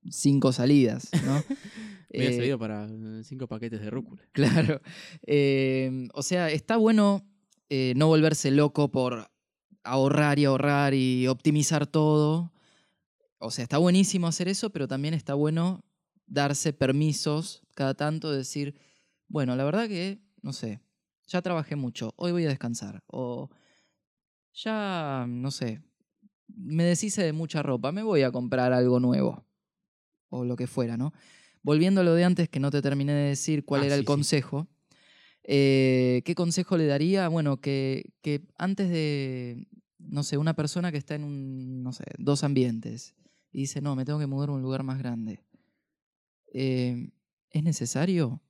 cinco 0.09 0.51
salidas, 0.51 1.09
¿no? 1.25 1.41
Me 2.11 2.17
hubiera 2.19 2.31
Eh, 2.31 2.35
servido 2.37 2.57
para 2.59 2.87
cinco 3.23 3.47
paquetes 3.47 3.81
de 3.81 3.89
rúcula. 3.89 4.21
Claro. 4.31 4.81
Eh, 5.27 6.07
o 6.13 6.23
sea, 6.23 6.49
está 6.49 6.75
bueno 6.77 7.23
eh, 7.69 7.93
no 7.95 8.07
volverse 8.07 8.49
loco 8.51 8.89
por 8.89 9.28
ahorrar 9.83 10.39
y 10.39 10.45
ahorrar 10.45 10.93
y 10.93 11.27
optimizar 11.27 11.87
todo. 11.87 12.51
O 13.39 13.51
sea, 13.51 13.63
está 13.63 13.77
buenísimo 13.77 14.27
hacer 14.27 14.47
eso, 14.47 14.69
pero 14.69 14.87
también 14.87 15.13
está 15.13 15.33
bueno 15.33 15.83
darse 16.27 16.73
permisos 16.73 17.63
cada 17.73 17.93
tanto, 17.93 18.31
decir, 18.31 18.75
bueno, 19.27 19.55
la 19.55 19.63
verdad 19.63 19.87
que, 19.87 20.19
no 20.41 20.53
sé, 20.53 20.81
ya 21.27 21.41
trabajé 21.41 21.75
mucho, 21.75 22.13
hoy 22.17 22.31
voy 22.31 22.45
a 22.45 22.49
descansar. 22.49 23.03
O 23.07 23.49
ya, 24.53 25.25
no 25.27 25.51
sé, 25.51 25.81
me 26.47 26.83
deshice 26.83 27.23
de 27.23 27.33
mucha 27.33 27.63
ropa, 27.63 27.91
me 27.91 28.03
voy 28.03 28.23
a 28.23 28.31
comprar 28.31 28.73
algo 28.73 28.99
nuevo. 28.99 29.45
O 30.29 30.43
lo 30.43 30.55
que 30.55 30.67
fuera, 30.67 30.95
¿no? 30.97 31.11
Volviendo 31.63 32.01
a 32.01 32.03
lo 32.03 32.13
de 32.13 32.23
antes 32.23 32.49
que 32.49 32.59
no 32.59 32.69
te 32.69 32.81
terminé 32.81 33.13
de 33.13 33.29
decir 33.29 33.65
cuál 33.65 33.81
Ah, 33.81 33.85
era 33.87 33.95
sí, 33.95 33.99
el 34.01 34.05
sí. 34.05 34.11
Eh, 35.51 36.21
¿Qué 36.25 36.35
consejo 36.35 36.77
le 36.77 36.85
daría? 36.85 37.27
Bueno, 37.27 37.59
que, 37.59 38.13
que 38.21 38.43
antes 38.55 38.87
de, 38.87 39.67
no 39.97 40.21
sé, 40.21 40.37
una 40.37 40.53
persona 40.53 40.91
que 40.91 40.99
está 40.99 41.15
en 41.15 41.23
un, 41.23 41.81
no 41.81 41.91
sé, 41.91 42.03
dos 42.19 42.43
ambientes 42.43 43.15
y 43.51 43.61
dice, 43.61 43.81
no, 43.81 43.95
me 43.95 44.05
tengo 44.05 44.19
que 44.19 44.27
mudar 44.27 44.49
a 44.49 44.51
un 44.51 44.61
lugar 44.61 44.83
más 44.83 44.99
grande. 44.99 45.43
Eh, 46.53 47.09
¿Es 47.49 47.63
necesario? 47.63 48.43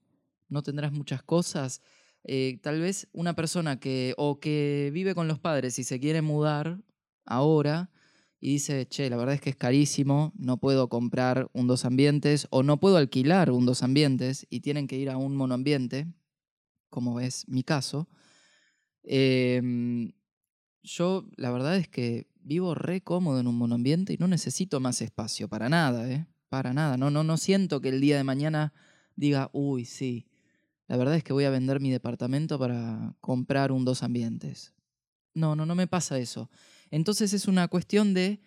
¿No 0.50 0.62
tendrás 0.62 0.92
muchas 0.92 1.24
cosas? 1.24 1.82
Eh, 2.26 2.60
tal 2.62 2.82
vez 2.82 3.08
una 3.14 3.34
persona 3.34 3.80
que, 3.80 4.14
o 4.18 4.42
que 4.42 4.92
vive 4.94 5.16
con 5.16 5.30
los 5.30 5.40
padres 5.40 5.80
y 5.80 5.86
se 5.86 6.02
quiere 6.02 6.22
mudar 6.22 6.82
ahora 7.26 7.92
y 8.42 8.52
dice, 8.52 8.90
che, 8.90 9.10
la 9.10 9.16
verdad 9.16 9.36
es 9.36 9.42
que 9.42 9.52
es 9.52 9.56
carísimo, 9.56 10.34
no 10.38 10.58
puedo 10.58 10.90
comprar 10.90 11.50
un 11.54 11.68
dos 11.68 11.86
ambientes 11.86 12.48
o 12.50 12.62
no 12.62 12.78
puedo 12.78 12.98
alquilar 12.98 13.52
un 13.52 13.66
dos 13.66 13.84
ambientes 13.84 14.46
y 14.50 14.60
tienen 14.60 14.86
que 14.86 14.98
ir 14.98 15.10
a 15.10 15.16
un 15.16 15.38
monoambiente, 15.38 16.08
como 16.90 17.20
es 17.20 17.48
mi 17.48 17.64
caso. 17.64 18.08
Em, 19.04 20.12
yo 20.84 21.26
la 21.38 21.52
verdad 21.52 21.78
es 21.78 21.88
que 21.88 22.28
vivo 22.42 22.76
re 22.76 23.02
cómodo 23.02 23.40
en 23.40 23.48
un 23.48 23.58
monoambiente 23.58 24.14
y 24.14 24.18
no 24.18 24.28
necesito 24.28 24.80
más 24.80 25.02
espacio, 25.02 25.48
para 25.48 25.70
nada, 25.70 26.10
¿eh? 26.10 26.28
Para 26.50 26.74
nada. 26.74 26.98
No, 26.98 27.12
no, 27.12 27.24
no 27.24 27.38
siento 27.38 27.82
que 27.82 27.90
el 27.90 28.02
día 28.02 28.18
de 28.18 28.24
mañana 28.24 28.74
diga, 29.16 29.50
uy, 29.54 29.86
sí, 29.86 30.28
la 30.88 30.98
verdad 30.98 31.16
es 31.16 31.24
que 31.24 31.34
voy 31.34 31.44
a 31.44 31.52
vender 31.52 31.80
mi 31.80 31.92
departamento 31.92 32.58
para 32.58 33.16
comprar 33.22 33.72
un 33.72 33.86
dos 33.86 34.02
ambientes. 34.02 34.74
No, 35.36 35.56
no, 35.56 35.66
no 35.66 35.76
me 35.76 35.88
pasa 35.88 36.18
eso. 36.18 36.50
Entonces 36.90 37.34
es 37.34 37.48
una 37.48 37.68
cuestión 37.68 38.14
de, 38.14 38.42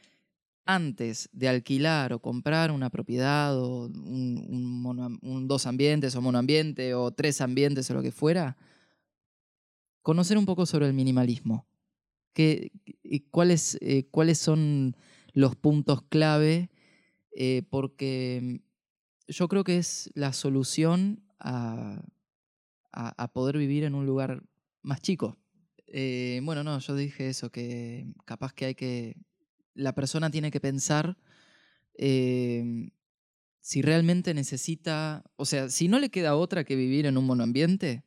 antes 0.64 1.28
de 1.32 1.48
alquilar 1.48 2.12
o 2.12 2.20
comprar 2.20 2.70
una 2.70 2.90
propiedad 2.90 3.58
o 3.58 3.86
un, 3.86 5.46
dos 5.48 5.66
ambientes 5.66 6.14
o 6.16 6.22
monoambiente 6.22 6.94
o 6.94 7.10
tres 7.12 7.40
ambientes 7.40 7.90
o 7.90 7.94
lo 7.94 8.02
que 8.02 8.12
fuera, 8.12 8.56
conocer 10.02 10.38
un 10.38 10.46
poco 10.46 10.66
sobre 10.66 10.86
el 10.86 10.94
minimalismo. 10.94 11.66
¿Qué, 12.34 12.72
cuáles, 13.30 13.78
eh, 13.80 14.08
¿Cuáles 14.10 14.38
son 14.38 14.96
los 15.34 15.56
puntos 15.56 16.02
clave? 16.02 16.70
Eh, 17.36 17.62
porque 17.70 18.62
yo 19.28 19.48
creo 19.48 19.64
que 19.64 19.78
es 19.78 20.10
la 20.14 20.32
solución 20.32 21.24
a, 21.40 22.02
a- 22.92 23.24
a 23.24 23.32
poder 23.32 23.58
vivir 23.58 23.84
en 23.84 23.94
un 23.94 24.06
lugar 24.06 24.42
más 24.82 25.00
chico. 25.02 25.38
Eh, 25.88 26.40
bueno, 26.44 26.64
no, 26.64 26.78
yo 26.78 26.96
dije 26.96 27.28
eso, 27.28 27.50
que 27.50 28.06
capaz 28.24 28.52
que 28.54 28.66
hay 28.66 28.74
que. 28.74 29.16
La 29.74 29.94
persona 29.94 30.30
tiene 30.30 30.50
que 30.50 30.60
pensar 30.60 31.16
eh, 31.94 32.90
si 33.60 33.82
realmente 33.82 34.34
necesita. 34.34 35.24
O 35.36 35.44
sea, 35.44 35.68
si 35.68 35.88
no 35.88 35.98
le 35.98 36.10
queda 36.10 36.36
otra 36.36 36.64
que 36.64 36.76
vivir 36.76 37.06
en 37.06 37.16
un 37.16 37.26
monoambiente, 37.26 38.04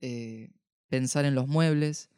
eh, 0.00 0.50
pensar 0.88 1.24
en 1.24 1.34
los 1.34 1.48
muebles, 1.48 2.10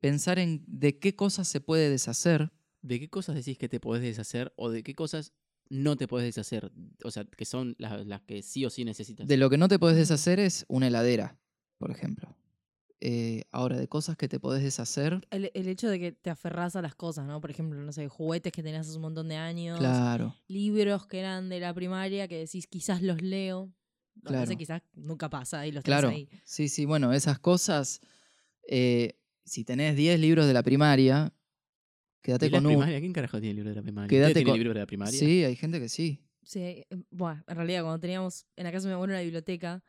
pensar 0.00 0.38
en 0.38 0.64
de 0.66 0.98
qué 0.98 1.14
cosas 1.14 1.48
se 1.48 1.60
puede 1.60 1.90
deshacer. 1.90 2.52
¿De 2.80 2.98
qué 2.98 3.08
cosas 3.08 3.36
decís 3.36 3.58
que 3.58 3.68
te 3.68 3.78
podés 3.78 4.02
deshacer 4.02 4.52
o 4.56 4.68
de 4.68 4.82
qué 4.82 4.94
cosas 4.94 5.32
no 5.68 5.96
te 5.96 6.08
podés 6.08 6.26
deshacer? 6.26 6.72
O 7.04 7.12
sea, 7.12 7.24
que 7.24 7.44
son 7.44 7.76
las, 7.78 8.04
las 8.06 8.22
que 8.22 8.42
sí 8.42 8.64
o 8.64 8.70
sí 8.70 8.84
necesitas. 8.84 9.28
De 9.28 9.36
lo 9.36 9.48
que 9.48 9.56
no 9.56 9.68
te 9.68 9.78
podés 9.78 9.96
deshacer 9.96 10.40
es 10.40 10.64
una 10.66 10.88
heladera, 10.88 11.38
por 11.78 11.92
ejemplo. 11.92 12.36
Eh, 13.04 13.42
ahora, 13.50 13.76
de 13.76 13.88
cosas 13.88 14.16
que 14.16 14.28
te 14.28 14.38
podés 14.38 14.62
deshacer, 14.62 15.26
El, 15.30 15.50
el 15.54 15.66
hecho 15.66 15.90
de 15.90 15.98
que 15.98 16.12
te 16.12 16.30
aferrás 16.30 16.76
a 16.76 16.82
las 16.82 16.94
cosas, 16.94 17.26
¿no? 17.26 17.40
Por 17.40 17.50
ejemplo, 17.50 17.80
no 17.80 17.90
sé, 17.92 18.06
juguetes 18.06 18.52
que 18.52 18.62
tenías 18.62 18.86
hace 18.86 18.94
un 18.96 19.02
montón 19.02 19.28
de 19.28 19.34
años, 19.34 19.80
claro. 19.80 20.36
libros 20.46 21.08
que 21.08 21.18
eran 21.18 21.48
de 21.48 21.58
la 21.58 21.74
primaria 21.74 22.28
que 22.28 22.38
decís 22.38 22.68
quizás 22.68 23.02
los 23.02 23.20
leo. 23.20 23.72
Que 24.22 24.28
Claro. 24.28 24.56
quizás 24.56 24.82
nunca 24.94 25.28
pasa 25.30 25.66
y 25.66 25.72
los 25.72 25.82
tenés 25.82 25.98
Claro, 26.00 26.08
ahí. 26.10 26.28
sí, 26.44 26.68
sí, 26.68 26.84
bueno, 26.84 27.12
esas 27.12 27.40
cosas, 27.40 28.00
eh, 28.68 29.18
si 29.44 29.64
tenés 29.64 29.96
10 29.96 30.20
libros 30.20 30.46
de 30.46 30.52
la 30.52 30.62
primaria, 30.62 31.32
quédate 32.20 32.46
¿Y 32.46 32.50
la 32.50 32.58
con 32.58 32.66
un... 32.66 32.72
primaria? 32.74 33.00
¿Quién 33.00 33.12
carajo 33.12 33.40
tiene 33.40 33.54
libros 33.54 33.72
de 33.72 33.76
la 33.80 33.82
primaria? 33.82 34.08
Quédate 34.08 34.30
¿Ustedes 34.30 34.44
tienen 34.44 34.52
con- 34.52 34.58
libros 34.60 34.74
de 34.74 34.80
la 34.80 34.86
primaria? 34.86 35.18
Sí, 35.18 35.42
hay 35.44 35.56
gente 35.56 35.80
que 35.80 35.88
sí. 35.88 36.20
Sí, 36.44 36.60
eh, 36.60 36.86
bueno, 37.10 37.42
en 37.48 37.56
realidad 37.56 37.82
cuando 37.82 37.98
teníamos 37.98 38.46
en 38.54 38.64
la 38.64 38.70
casa 38.70 38.86
de 38.86 38.90
mi 38.90 38.94
abuelo 38.94 39.14
una 39.14 39.22
biblioteca, 39.22 39.82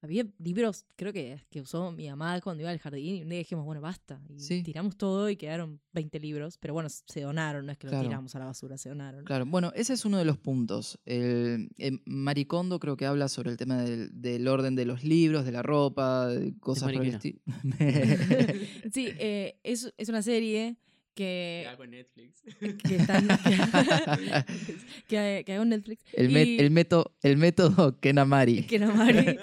había 0.00 0.24
libros, 0.38 0.84
creo 0.96 1.12
que, 1.12 1.40
que 1.50 1.60
usó 1.60 1.90
mi 1.90 2.08
mamá 2.08 2.40
cuando 2.40 2.62
iba 2.62 2.70
al 2.70 2.78
jardín 2.78 3.16
y 3.16 3.22
un 3.22 3.28
día 3.30 3.38
dijimos, 3.38 3.64
bueno, 3.64 3.80
basta. 3.80 4.20
Y 4.28 4.38
Sí. 4.40 4.62
tiramos 4.62 4.96
todo 4.96 5.28
y 5.28 5.36
quedaron 5.36 5.80
20 5.92 6.20
libros, 6.20 6.56
pero 6.58 6.72
bueno, 6.74 6.88
se 6.88 7.20
donaron, 7.20 7.66
no 7.66 7.72
es 7.72 7.78
que 7.78 7.88
Claro. 7.88 8.02
los 8.04 8.08
tiramos 8.08 8.34
a 8.36 8.38
la 8.38 8.44
basura, 8.44 8.78
se 8.78 8.88
donaron. 8.90 9.24
Claro, 9.24 9.44
bueno, 9.46 9.72
ese 9.74 9.94
es 9.94 10.04
uno 10.04 10.18
de 10.18 10.24
los 10.24 10.38
puntos. 10.38 10.98
El, 11.04 11.70
eh, 11.78 11.98
Maricondo 12.04 12.78
creo 12.78 12.96
que 12.96 13.06
habla 13.06 13.28
sobre 13.28 13.50
el 13.50 13.56
tema 13.56 13.82
del, 13.82 14.10
del 14.12 14.46
orden 14.46 14.76
de 14.76 14.84
los 14.84 15.02
libros, 15.02 15.44
de 15.44 15.52
la 15.52 15.62
ropa, 15.62 16.28
de 16.28 16.54
cosas 16.60 16.92
por 16.92 17.04
el 17.04 17.18
sí, 18.92 19.08
eh, 19.18 19.58
es, 19.64 19.92
es 19.98 20.08
una 20.08 20.22
serie 20.22 20.76
que, 21.14 21.66
en 21.82 21.90
Netflix. 21.90 22.42
que 22.84 22.94
está 22.96 23.18
en- 23.18 23.26
que, 25.08 25.42
que 25.44 25.52
hay 25.52 25.60
en 25.60 25.68
Netflix. 25.68 26.04
el, 26.12 26.30
met- 26.30 26.46
y- 26.46 26.58
el, 26.60 26.70
método, 26.70 27.16
el 27.22 27.36
método 27.36 27.98
Kenamari. 27.98 28.62
que 28.64 28.78
no 28.78 28.94
Mari. 28.94 29.36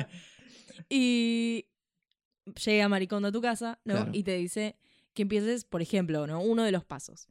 Y 0.89 1.65
llega 2.65 2.87
Maricondo 2.89 3.29
a 3.29 3.31
tu 3.31 3.41
casa, 3.41 3.79
¿no? 3.85 3.93
Claro. 3.95 4.11
Y 4.13 4.23
te 4.23 4.35
dice 4.37 4.75
que 5.13 5.21
empieces, 5.23 5.63
por 5.65 5.81
ejemplo, 5.81 6.27
¿no? 6.27 6.41
Uno 6.41 6.63
de 6.63 6.71
los 6.71 6.83
pasos. 6.83 7.27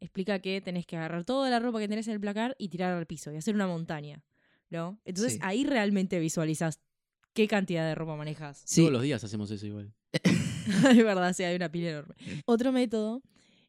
Explica 0.00 0.38
que 0.40 0.60
tenés 0.60 0.86
que 0.86 0.96
agarrar 0.96 1.24
toda 1.24 1.48
la 1.50 1.58
ropa 1.58 1.78
que 1.80 1.88
tenés 1.88 2.06
en 2.08 2.14
el 2.14 2.20
placar 2.20 2.54
y 2.58 2.68
tirar 2.68 2.92
al 2.92 3.06
piso 3.06 3.32
y 3.32 3.36
hacer 3.36 3.54
una 3.54 3.66
montaña, 3.66 4.22
¿no? 4.70 5.00
Entonces 5.04 5.34
Sí. 5.34 5.38
ahí 5.42 5.64
realmente 5.64 6.18
visualizas 6.18 6.80
qué 7.32 7.48
cantidad 7.48 7.86
de 7.88 7.94
ropa 7.94 8.14
manejas. 8.16 8.62
Sí, 8.66 8.82
Todos 8.82 8.92
los 8.92 9.02
días 9.02 9.24
hacemos 9.24 9.50
eso 9.50 9.66
igual. 9.66 9.94
Es 10.96 11.04
verdad, 11.04 11.32
sí, 11.32 11.42
hay 11.44 11.56
una 11.56 11.72
pila 11.72 11.90
enorme. 11.90 12.14
Otro 12.44 12.70
método 12.70 13.22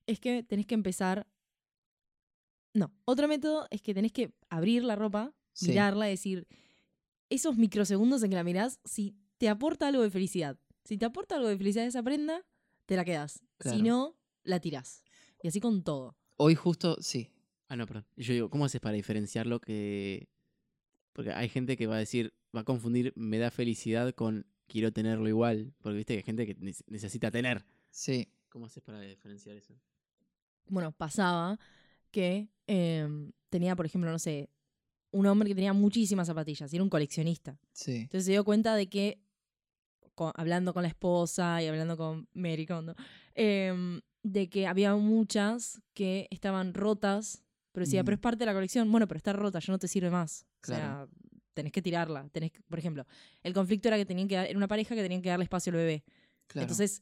es 0.05 0.19
que 0.19 0.43
tenés 0.43 0.65
que 0.65 0.75
empezar. 0.75 1.25
No, 2.73 2.91
otro 3.05 3.27
método 3.27 3.67
es 3.71 3.81
que 3.81 3.93
tenés 3.93 4.11
que 4.11 4.33
abrir 4.49 4.83
la 4.83 4.95
ropa, 4.95 5.33
Sí. 5.53 5.69
mirarla 5.69 6.07
y 6.07 6.11
decir, 6.11 6.47
esos 7.29 7.55
microsegundos 7.57 8.23
en 8.23 8.31
que 8.31 8.35
la 8.35 8.43
mirás, 8.43 8.79
si 8.83 9.15
te 9.43 9.49
aporta 9.49 9.89
algo 9.89 10.01
de 10.03 10.09
felicidad. 10.09 10.57
Si 10.85 10.97
te 10.97 11.03
aporta 11.03 11.35
algo 11.35 11.49
de 11.49 11.57
felicidad 11.57 11.85
esa 11.85 12.01
prenda, 12.01 12.45
te 12.85 12.95
la 12.95 13.03
quedas. 13.03 13.43
Claro. 13.57 13.75
Si 13.77 13.83
no, 13.83 14.15
la 14.45 14.61
tirás. 14.61 15.03
Y 15.41 15.49
así 15.49 15.59
con 15.59 15.83
todo. 15.83 16.15
Hoy 16.37 16.55
justo, 16.55 16.95
sí. 17.01 17.29
Ah, 17.67 17.75
no, 17.75 17.85
perdón. 17.85 18.05
Yo 18.15 18.33
digo, 18.33 18.49
¿cómo 18.49 18.63
haces 18.63 18.79
para 18.79 18.95
diferenciarlo 18.95 19.59
que... 19.59 20.29
Porque 21.11 21.33
hay 21.33 21.49
gente 21.49 21.75
que 21.75 21.87
va 21.87 21.95
a 21.97 21.99
decir, 21.99 22.33
va 22.55 22.61
a 22.61 22.63
confundir 22.63 23.11
me 23.17 23.37
da 23.37 23.51
felicidad 23.51 24.13
con 24.13 24.45
quiero 24.67 24.93
tenerlo 24.93 25.27
igual. 25.27 25.73
Porque 25.81 25.97
viste 25.97 26.13
que 26.13 26.19
hay 26.19 26.23
gente 26.23 26.45
que 26.45 26.55
ne- 26.55 26.73
necesita 26.87 27.29
tener. 27.29 27.65
Sí, 27.89 28.29
¿Cómo 28.47 28.67
haces 28.67 28.81
para 28.81 29.01
diferenciar 29.01 29.57
eso? 29.57 29.73
Bueno, 30.69 30.93
pasaba 30.93 31.59
que 32.11 32.47
em, 32.67 33.33
tenía, 33.49 33.75
por 33.75 33.85
ejemplo, 33.85 34.09
no 34.09 34.19
sé, 34.19 34.49
un 35.11 35.27
hombre 35.27 35.47
que 35.49 35.55
tenía 35.55 35.73
muchísimas 35.73 36.27
zapatillas 36.27 36.71
y 36.73 36.75
era 36.75 36.83
un 36.83 36.89
coleccionista. 36.89 37.59
sí. 37.71 37.97
Entonces 37.97 38.25
se 38.25 38.31
dio 38.31 38.43
cuenta 38.43 38.75
de 38.75 38.87
que, 38.87 39.19
hablando 40.35 40.73
con 40.73 40.83
la 40.83 40.89
esposa 40.89 41.61
y 41.61 41.67
hablando 41.67 41.97
con 41.97 42.27
Mary 42.33 42.65
Kondo, 42.65 42.95
em, 43.35 44.01
de 44.23 44.49
que 44.49 44.67
había 44.67 44.95
muchas 44.95 45.81
que 45.93 46.27
estaban 46.31 46.73
rotas, 46.73 47.43
pero 47.71 47.85
decía, 47.85 48.03
pero 48.03 48.15
es 48.15 48.21
parte 48.21 48.39
de 48.39 48.45
la 48.45 48.53
colección. 48.53 48.89
Bueno, 48.91 49.07
pero 49.07 49.17
está 49.17 49.33
rota, 49.33 49.59
ya 49.59 49.71
no 49.73 49.79
te 49.79 49.87
sirve 49.87 50.09
más. 50.09 50.45
O 50.63 50.67
sea, 50.67 51.07
tenés 51.53 51.71
que 51.71 51.81
tirarla. 51.81 52.27
Tenés 52.31 52.51
que- 52.51 52.61
por 52.69 52.79
ejemplo, 52.79 53.05
el 53.41 53.53
conflicto 53.53 53.87
era 53.89 53.97
que 53.97 54.05
tenían 54.05 54.27
que 54.27 54.35
dar- 54.35 54.45
era 54.47 54.57
una 54.57 54.67
pareja 54.67 54.95
que 54.95 55.01
tenían 55.01 55.21
que 55.21 55.29
darle 55.29 55.43
espacio 55.43 55.71
al 55.71 55.77
bebé. 55.77 56.03
Claro. 56.47 56.63
Entonces, 56.63 57.01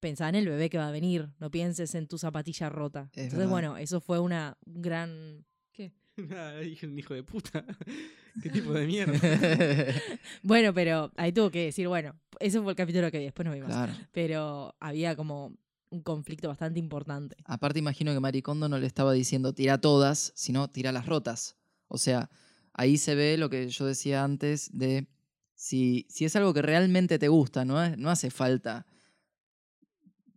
pensá 0.00 0.28
en 0.28 0.34
el 0.34 0.48
bebé 0.48 0.68
que 0.70 0.78
va 0.78 0.88
a 0.88 0.92
venir, 0.92 1.30
no 1.40 1.50
pienses 1.50 1.94
en 1.94 2.06
tu 2.06 2.18
zapatilla 2.18 2.68
rota. 2.68 3.08
Es 3.12 3.18
Entonces, 3.24 3.38
verdad. 3.38 3.50
bueno, 3.50 3.76
eso 3.76 4.00
fue 4.00 4.18
una 4.18 4.56
gran... 4.66 5.44
¿Qué? 5.72 5.92
Un 6.86 6.98
hijo 6.98 7.14
de 7.14 7.22
puta. 7.22 7.64
¿Qué 8.40 8.50
tipo 8.50 8.72
de 8.72 8.86
mierda? 8.86 9.18
Bueno, 10.42 10.72
pero 10.72 11.12
ahí 11.16 11.32
tuvo 11.32 11.50
que 11.50 11.66
decir, 11.66 11.88
bueno, 11.88 12.14
eso 12.40 12.62
fue 12.62 12.72
el 12.72 12.76
capítulo 12.76 13.10
que 13.10 13.18
vi, 13.18 13.24
después 13.24 13.46
no 13.46 13.52
vimos. 13.52 13.68
claro. 13.70 13.92
pero 14.12 14.74
había 14.80 15.16
como 15.16 15.52
un 15.90 16.02
conflicto 16.02 16.48
bastante 16.48 16.78
importante. 16.78 17.36
Aparte 17.44 17.78
imagino 17.78 18.12
que 18.12 18.20
Maricondo 18.20 18.68
no 18.68 18.78
le 18.78 18.86
estaba 18.86 19.12
diciendo 19.12 19.52
tira 19.52 19.78
todas, 19.78 20.32
sino 20.34 20.68
tira 20.68 20.90
las 20.90 21.06
rotas. 21.06 21.56
O 21.88 21.98
sea, 21.98 22.30
ahí 22.72 22.96
se 22.96 23.14
ve 23.14 23.36
lo 23.36 23.50
que 23.50 23.68
yo 23.68 23.84
decía 23.84 24.24
antes 24.24 24.70
de 24.72 25.06
si, 25.54 26.06
si 26.08 26.24
es 26.24 26.34
algo 26.34 26.54
que 26.54 26.62
realmente 26.62 27.18
te 27.18 27.28
gusta, 27.28 27.64
no, 27.64 27.96
no 27.96 28.10
hace 28.10 28.30
falta 28.30 28.86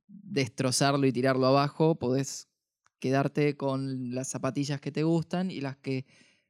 destrozarlo 0.07 1.05
y 1.07 1.13
tirarlo 1.13 1.47
abajo, 1.47 1.95
podés 1.95 2.49
quedarte 2.99 3.55
con 3.55 4.13
las 4.13 4.27
zapatillas 4.29 4.81
que 4.81 4.91
te 4.91 5.03
gustan 5.03 5.51
y 5.51 5.61
las 5.61 5.77
que 5.77 6.05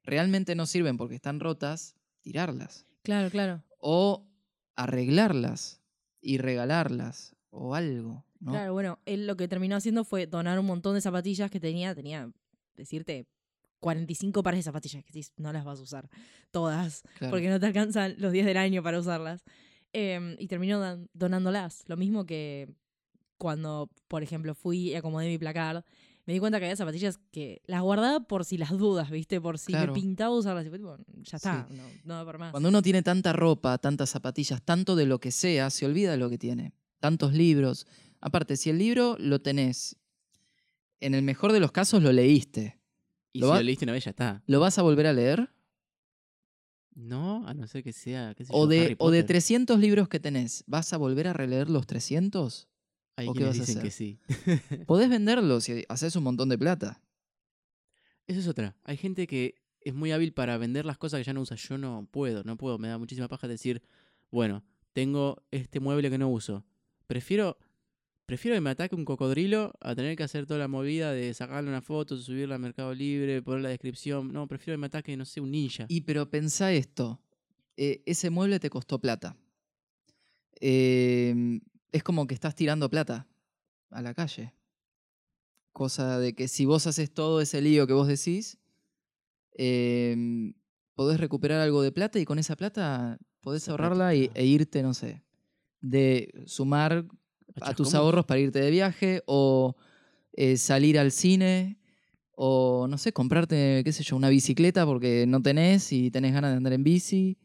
realmente 0.06 0.56
no 0.56 0.66
sirven 0.66 0.98
porque 0.98 1.16
están 1.16 1.40
rotas, 1.40 1.96
tirarlas. 2.22 2.86
Claro, 3.04 3.30
claro. 3.30 3.64
O 3.80 4.26
arreglarlas 4.76 5.82
y 6.22 6.38
regalarlas 6.38 7.36
o 7.50 7.76
algo. 7.76 8.26
¿no? 8.40 8.52
Claro, 8.52 8.74
bueno, 8.74 9.00
él 9.06 9.28
lo 9.28 9.36
que 9.38 9.48
terminó 9.48 9.76
haciendo 9.76 10.04
fue 10.04 10.28
donar 10.28 10.60
un 10.60 10.66
montón 10.66 10.96
de 10.96 11.02
zapatillas 11.02 11.50
que 11.50 11.60
tenía, 11.60 11.96
tenía, 11.96 12.30
decirte, 12.76 13.28
45 13.80 14.44
pares 14.44 14.60
de 14.60 14.64
zapatillas 14.64 15.04
que 15.04 15.08
decís, 15.12 15.32
no 15.38 15.54
las 15.54 15.64
vas 15.64 15.80
a 15.80 15.84
usar 15.84 16.10
todas, 16.52 17.04
Claro. 17.18 17.32
porque 17.32 17.50
no 17.50 17.60
te 17.60 17.66
alcanzan 17.68 18.16
los 18.18 18.32
días 18.32 18.46
del 18.46 18.58
año 18.58 18.82
para 18.84 19.00
usarlas. 19.00 19.44
Em, 19.94 20.36
y 20.40 20.48
terminó 20.48 21.08
donándolas. 21.14 21.84
Lo 21.88 21.96
mismo 21.96 22.26
que 22.26 22.68
cuando, 23.38 23.90
por 24.08 24.24
ejemplo, 24.24 24.54
fui 24.56 24.90
y 24.92 24.96
acomodé 24.96 25.28
mi 25.28 25.38
placar, 25.38 25.86
me 26.26 26.34
di 26.34 26.40
cuenta 26.40 26.60
que 26.60 26.66
había 26.66 26.76
zapatillas 26.76 27.20
que 27.32 27.62
las 27.66 27.82
guardaba 27.82 28.22
por 28.22 28.46
si 28.46 28.58
las 28.58 28.72
dudas, 28.72 29.10
¿viste? 29.12 29.40
Por 29.40 29.58
si 29.60 29.68
Claro. 29.74 29.94
me 29.94 30.00
pintaba 30.00 30.34
usarlas. 30.36 30.66
Y 30.66 30.70
fue 30.70 30.80
tipo, 30.80 30.98
ya 30.98 31.24
Sí. 31.24 31.36
está, 31.36 31.68
no, 31.72 31.84
no 32.04 32.14
da 32.16 32.26
para 32.26 32.38
más. 32.38 32.52
Cuando 32.52 32.70
uno 32.70 32.82
tiene 32.82 33.04
tanta 33.04 33.32
ropa, 33.34 33.78
tantas 33.78 34.10
zapatillas, 34.10 34.62
tanto 34.64 34.96
de 34.96 35.06
lo 35.06 35.20
que 35.20 35.32
sea, 35.32 35.70
se 35.70 35.86
olvida 35.86 36.12
de 36.12 36.18
lo 36.18 36.30
que 36.30 36.38
tiene. 36.38 36.74
Tantos 37.00 37.34
libros. 37.34 37.86
Aparte, 38.22 38.58
si 38.58 38.70
el 38.72 38.78
libro 38.80 39.16
lo 39.20 39.40
tenés, 39.42 39.98
en 41.00 41.14
el 41.14 41.22
mejor 41.22 41.52
de 41.52 41.60
los 41.60 41.72
casos 41.72 42.02
lo 42.02 42.12
leíste. 42.12 42.80
Y 43.34 43.40
Lo 43.40 43.48
si 43.48 43.52
va- 43.52 43.58
lo 43.58 43.64
leíste 43.64 43.86
una 43.86 43.92
vez 43.94 44.06
ya 44.06 44.12
está. 44.12 44.42
¿Lo 44.48 44.60
vas 44.60 44.80
a 44.80 44.82
volver 44.82 45.06
a 45.08 45.14
leer? 45.14 45.50
No, 46.96 47.46
a 47.46 47.54
no 47.54 47.68
ser 47.68 47.84
que 47.84 47.92
sea, 47.92 48.34
qué 48.36 48.46
sé 48.46 48.52
O 48.56 48.64
yo, 48.64 48.68
de, 48.68 48.80
Harry 48.80 48.96
o 49.00 49.12
de 49.12 49.20
Potter. 49.22 49.26
300 49.26 49.80
libros 49.80 50.08
que 50.08 50.20
tenés, 50.22 50.64
¿vas 50.66 50.94
a 50.94 50.98
volver 50.98 51.28
a 51.28 51.34
releer 51.34 51.70
los 51.70 51.86
300? 51.86 52.70
Hay 53.16 53.28
¿o 53.28 53.34
qué 53.34 53.40
quienes 53.40 53.58
vas 53.58 53.68
a 53.68 53.72
dicen 53.72 53.84
que 53.84 53.92
sí. 53.92 54.20
Podés 54.88 55.10
venderlos 55.10 55.70
y 55.70 55.86
haces 55.88 56.16
un 56.16 56.24
montón 56.24 56.50
de 56.50 56.58
plata. 56.58 57.02
Eso 58.28 58.40
es 58.40 58.48
otra. 58.48 58.76
Hay 58.84 58.98
gente 58.98 59.28
que 59.28 59.56
es 59.82 59.94
muy 59.94 60.12
hábil 60.12 60.34
para 60.34 60.58
vender 60.58 60.86
las 60.86 60.98
cosas 60.98 61.20
que 61.20 61.24
ya 61.24 61.34
no 61.34 61.42
usa. 61.42 61.56
Yo 61.56 61.78
no 61.78 62.08
puedo, 62.12 62.44
no 62.44 62.58
puedo. 62.58 62.78
Me 62.78 62.88
da 62.88 62.98
muchísima 62.98 63.28
paja 63.28 63.48
decir, 63.48 63.82
bueno, 64.32 64.64
tengo 64.94 65.44
este 65.52 65.80
mueble 65.80 66.10
que 66.10 66.18
no 66.18 66.30
uso. 66.30 66.66
Prefiero 67.08 67.58
Prefiero 68.26 68.58
que 68.58 68.62
me 68.62 68.72
ataque 68.72 68.96
un 68.96 69.06
cocodrilo 69.06 69.72
a 69.82 69.94
tener 69.94 70.16
que 70.16 70.24
hacer 70.24 70.48
toda 70.48 70.60
la 70.60 70.68
movida 70.68 71.12
de 71.12 71.32
sacarle 71.36 71.70
una 71.70 71.82
foto, 71.82 72.18
subirla 72.18 72.56
a 72.56 72.58
Mercado 72.58 72.92
Libre, 72.94 73.44
poner 73.44 73.62
la 73.62 73.70
descripción. 73.70 74.34
No, 74.34 74.48
prefiero 74.48 74.76
que 74.76 74.82
me 74.82 74.88
ataque, 74.88 75.16
no 75.16 75.26
sé, 75.26 75.42
un 75.42 75.52
ninja. 75.52 75.86
Y 75.90 76.02
pero 76.02 76.28
pensá 76.32 76.74
esto, 76.74 77.22
eh, 77.78 78.02
ese 78.08 78.32
mueble 78.32 78.60
te 78.60 78.72
costó 78.72 79.00
plata. 79.00 79.38
Em, 80.60 81.62
es 81.96 82.04
como 82.04 82.28
que 82.28 82.34
estás 82.34 82.56
tirando 82.56 82.90
plata 82.90 83.28
a 83.90 84.02
la 84.02 84.14
calle. 84.14 84.54
Cosa 85.72 86.20
de 86.20 86.34
que 86.34 86.48
si 86.48 86.66
vos 86.66 86.88
haces 86.88 87.14
todo 87.14 87.42
ese 87.42 87.62
lío 87.62 87.86
que 87.88 87.94
vos 87.94 88.08
decís, 88.08 88.58
em, 89.58 90.54
podés 90.96 91.20
recuperar 91.20 91.60
algo 91.62 91.82
de 91.82 91.92
plata 91.92 92.20
y 92.20 92.26
con 92.26 92.40
esa 92.40 92.56
plata 92.56 93.18
podés 93.42 93.68
ahorrarla 93.70 94.16
y- 94.16 94.30
e 94.34 94.46
irte, 94.46 94.82
no 94.84 94.94
sé, 94.94 95.24
de 95.82 96.34
sumar 96.46 97.06
a 97.62 97.74
tus 97.74 97.90
ahorros 97.96 98.26
para 98.26 98.40
irte 98.40 98.60
de 98.60 98.72
viaje 98.72 99.22
o 99.26 99.76
eh, 100.34 100.58
salir 100.58 100.98
al 101.00 101.12
cine 101.12 101.78
o, 102.32 102.88
no 102.90 102.98
sé, 102.98 103.14
comprarte, 103.14 103.82
qué 103.86 103.92
sé 103.94 104.04
yo, 104.04 104.18
una 104.18 104.28
bicicleta 104.30 104.86
porque 104.86 105.26
no 105.28 105.42
tenés 105.42 105.92
y 105.94 106.12
tenés 106.12 106.34
ganas 106.34 106.52
de 106.52 106.58
andar 106.58 106.74
en 106.74 106.84
bici 106.84 107.38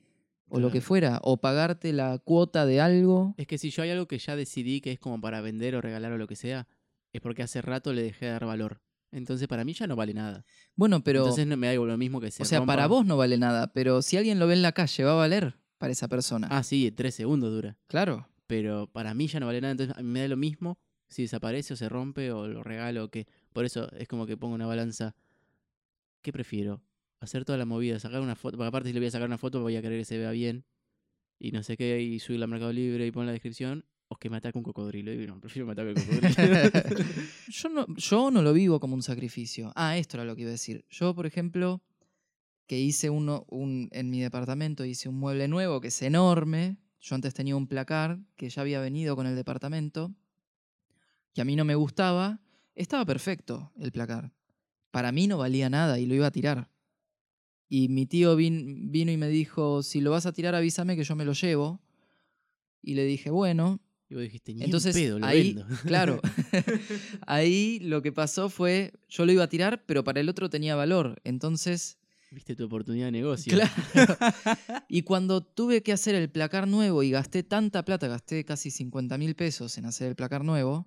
o 0.50 0.60
lo 0.60 0.70
que 0.70 0.80
fuera, 0.80 1.20
o 1.22 1.38
pagarte 1.38 1.92
la 1.92 2.18
cuota 2.18 2.66
de 2.66 2.80
algo. 2.80 3.34
Es 3.36 3.46
que 3.46 3.58
si 3.58 3.70
yo 3.70 3.82
hay 3.82 3.90
algo 3.90 4.06
que 4.06 4.18
ya 4.18 4.36
decidí 4.36 4.80
que 4.80 4.92
es 4.92 4.98
como 4.98 5.20
para 5.20 5.40
vender 5.40 5.74
o 5.76 5.80
regalar 5.80 6.12
o 6.12 6.18
lo 6.18 6.26
que 6.26 6.36
sea, 6.36 6.66
es 7.12 7.20
porque 7.20 7.42
hace 7.42 7.62
rato 7.62 7.92
le 7.92 8.02
dejé 8.02 8.26
de 8.26 8.32
dar 8.32 8.46
valor. 8.46 8.80
Entonces 9.12 9.48
para 9.48 9.64
mí 9.64 9.72
ya 9.72 9.86
no 9.86 9.96
vale 9.96 10.14
nada. 10.14 10.44
Bueno, 10.76 11.02
pero, 11.02 11.20
Entonces 11.20 11.46
no 11.46 11.56
me 11.56 11.66
da 11.66 11.74
lo 11.74 11.96
mismo 11.96 12.20
que 12.20 12.30
se 12.30 12.42
o 12.42 12.46
sea, 12.46 12.64
para 12.64 12.86
vos 12.86 13.04
no 13.04 13.16
vale 13.16 13.38
nada, 13.38 13.72
pero 13.72 14.02
si 14.02 14.16
alguien 14.16 14.38
lo 14.38 14.46
ve 14.46 14.54
en 14.54 14.62
la 14.62 14.72
calle, 14.72 15.04
va 15.04 15.12
a 15.12 15.16
valer 15.16 15.56
para 15.78 15.92
esa 15.92 16.08
persona. 16.08 16.48
Ah, 16.50 16.62
sí, 16.62 16.90
tres 16.92 17.14
segundos 17.14 17.50
dura. 17.52 17.76
Claro. 17.86 18.28
Pero 18.46 18.88
para 18.92 19.14
mí 19.14 19.26
ya 19.26 19.40
no 19.40 19.46
vale 19.46 19.60
nada. 19.60 19.72
Entonces 19.72 19.96
a 19.96 20.02
mí 20.02 20.08
me 20.08 20.20
da 20.20 20.28
lo 20.28 20.36
mismo 20.36 20.78
si 21.08 21.22
desaparece 21.22 21.74
o 21.74 21.76
se 21.76 21.88
rompe 21.88 22.30
o 22.32 22.46
lo 22.46 22.62
regalo 22.62 23.04
o 23.04 23.10
qué. 23.10 23.26
Por 23.52 23.64
eso 23.64 23.90
es 23.92 24.06
como 24.06 24.26
que 24.26 24.36
pongo 24.36 24.54
una 24.54 24.66
balanza. 24.66 25.14
¿Qué 26.22 26.32
prefiero? 26.32 26.82
Hacer 27.20 27.44
toda 27.44 27.58
la 27.58 27.66
movida, 27.66 27.98
sacar 28.00 28.20
una 28.20 28.34
foto. 28.34 28.56
Porque 28.56 28.68
aparte 28.68 28.88
si 28.88 28.92
le 28.94 29.00
voy 29.00 29.08
a 29.08 29.10
sacar 29.10 29.28
una 29.28 29.38
foto 29.38 29.60
voy 29.60 29.76
a 29.76 29.82
querer 29.82 29.98
que 29.98 30.04
se 30.04 30.18
vea 30.18 30.30
bien. 30.30 30.64
Y 31.38 31.52
no 31.52 31.62
sé 31.62 31.76
qué, 31.76 32.00
y 32.00 32.18
subirla 32.18 32.44
a 32.44 32.48
Mercado 32.48 32.72
Libre 32.72 33.06
y 33.06 33.10
poner 33.10 33.26
la 33.26 33.32
descripción. 33.32 33.84
O 34.08 34.16
que 34.16 34.28
me 34.28 34.38
ataque 34.38 34.58
un 34.58 34.64
cocodrilo. 34.64 35.12
Y 35.12 35.26
no, 35.26 35.40
prefiero 35.40 35.66
me 35.66 35.72
un 35.72 35.94
cocodrilo. 35.94 36.34
yo, 37.48 37.68
no, 37.68 37.86
yo 37.96 38.30
no 38.30 38.42
lo 38.42 38.52
vivo 38.52 38.80
como 38.80 38.94
un 38.94 39.02
sacrificio. 39.02 39.72
Ah, 39.76 39.96
esto 39.96 40.16
era 40.16 40.24
lo 40.24 40.34
que 40.34 40.42
iba 40.42 40.48
a 40.48 40.52
decir. 40.52 40.84
Yo, 40.88 41.14
por 41.14 41.26
ejemplo, 41.26 41.82
que 42.66 42.78
hice 42.78 43.10
uno, 43.10 43.46
un, 43.48 43.88
en 43.90 44.10
mi 44.10 44.20
departamento, 44.20 44.84
hice 44.84 45.08
un 45.08 45.16
mueble 45.16 45.48
nuevo 45.48 45.80
que 45.80 45.88
es 45.88 46.02
enorme. 46.02 46.76
Yo 47.00 47.14
antes 47.14 47.34
tenía 47.34 47.56
un 47.56 47.66
placar 47.66 48.20
que 48.36 48.48
ya 48.48 48.62
había 48.62 48.80
venido 48.80 49.16
con 49.16 49.26
el 49.26 49.34
departamento, 49.34 50.14
que 51.34 51.40
a 51.40 51.44
mí 51.44 51.56
no 51.56 51.64
me 51.64 51.74
gustaba. 51.74 52.40
Estaba 52.74 53.04
perfecto 53.04 53.72
el 53.78 53.90
placar. 53.92 54.32
Para 54.90 55.12
mí 55.12 55.26
no 55.26 55.38
valía 55.38 55.68
nada 55.68 55.98
y 55.98 56.06
lo 56.06 56.14
iba 56.14 56.26
a 56.26 56.30
tirar. 56.30 56.70
Y 57.72 57.88
mi 57.88 58.04
tío 58.04 58.36
vin- 58.36 58.90
vino 58.90 59.12
y 59.12 59.16
me 59.16 59.28
dijo, 59.28 59.82
si 59.84 60.00
lo 60.00 60.10
vas 60.10 60.26
a 60.26 60.32
tirar 60.32 60.54
avísame 60.56 60.96
que 60.96 61.04
yo 61.04 61.14
me 61.14 61.24
lo 61.24 61.32
llevo. 61.32 61.80
Y 62.82 62.94
le 62.94 63.04
dije, 63.04 63.30
bueno, 63.30 63.80
y 64.08 64.14
vos 64.14 64.22
dijiste, 64.24 64.52
ni 64.54 64.64
entonces, 64.64 64.96
en 64.96 65.02
pedo, 65.04 65.18
lo 65.20 65.26
ahí, 65.26 65.54
vendo. 65.54 65.66
claro, 65.86 66.20
ahí 67.26 67.78
lo 67.80 68.02
que 68.02 68.10
pasó 68.10 68.50
fue, 68.50 68.92
yo 69.08 69.24
lo 69.24 69.30
iba 69.32 69.44
a 69.44 69.48
tirar, 69.48 69.84
pero 69.86 70.02
para 70.02 70.18
el 70.20 70.28
otro 70.28 70.50
tenía 70.50 70.74
valor. 70.74 71.20
Entonces, 71.24 71.96
Viste 72.32 72.54
tu 72.56 72.64
oportunidad 72.64 73.06
de 73.06 73.12
negocio. 73.12 73.52
claro. 73.52 74.16
y 74.88 75.02
cuando 75.02 75.40
tuve 75.40 75.82
que 75.82 75.92
hacer 75.92 76.14
el 76.14 76.28
placar 76.30 76.66
nuevo 76.68 77.02
y 77.04 77.10
gasté 77.10 77.42
tanta 77.42 77.84
plata, 77.84 78.06
gasté 78.08 78.44
casi 78.44 78.70
50 78.70 79.16
mil 79.18 79.34
pesos 79.36 79.78
en 79.78 79.84
hacer 79.86 80.08
el 80.08 80.14
placar 80.16 80.44
nuevo, 80.44 80.86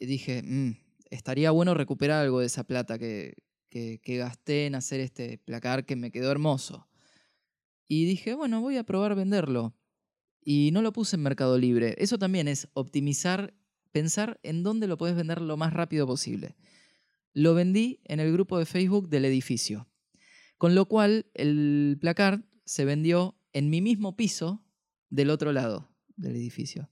dije, 0.00 0.42
"Mm, 0.42 0.76
estaría 1.10 1.50
bueno 1.50 1.74
recuperar 1.74 2.22
algo 2.24 2.40
de 2.40 2.46
esa 2.46 2.64
plata 2.64 2.98
que, 2.98 3.34
que, 3.70 4.00
gasté 4.04 4.66
en 4.66 4.74
hacer 4.74 5.00
este 5.00 5.38
placar 5.38 5.86
que 5.86 5.96
me 5.96 6.10
quedó 6.10 6.30
hermoso. 6.30 6.88
Y 7.88 8.04
dije, 8.04 8.34
bueno, 8.34 8.60
voy 8.60 8.76
a 8.76 8.84
probar 8.84 9.14
venderlo. 9.14 9.74
Y 10.42 10.70
no 10.72 10.82
lo 10.82 10.92
puse 10.92 11.16
en 11.16 11.22
Mercado 11.22 11.58
Libre. 11.58 11.94
Eso 11.98 12.18
también 12.18 12.48
es 12.48 12.68
optimizar, 12.74 13.54
pensar 13.92 14.40
en 14.42 14.62
dónde 14.62 14.86
lo 14.86 14.98
puedes 14.98 15.16
vender 15.16 15.40
lo 15.40 15.56
más 15.56 15.72
rápido 15.72 16.06
posible. 16.06 16.56
Lo 17.32 17.54
vendí 17.54 18.00
en 18.04 18.20
el 18.20 18.32
grupo 18.32 18.58
de 18.58 18.66
Facebook 18.66 19.08
del 19.08 19.24
edificio. 19.24 19.88
Con 20.58 20.74
lo 20.74 20.86
cual, 20.86 21.26
el 21.34 21.96
placar 22.00 22.44
se 22.64 22.84
vendió 22.84 23.38
en 23.52 23.70
mi 23.70 23.80
mismo 23.80 24.16
piso 24.16 24.64
del 25.08 25.30
otro 25.30 25.52
lado 25.52 25.90
del 26.16 26.36
edificio. 26.36 26.90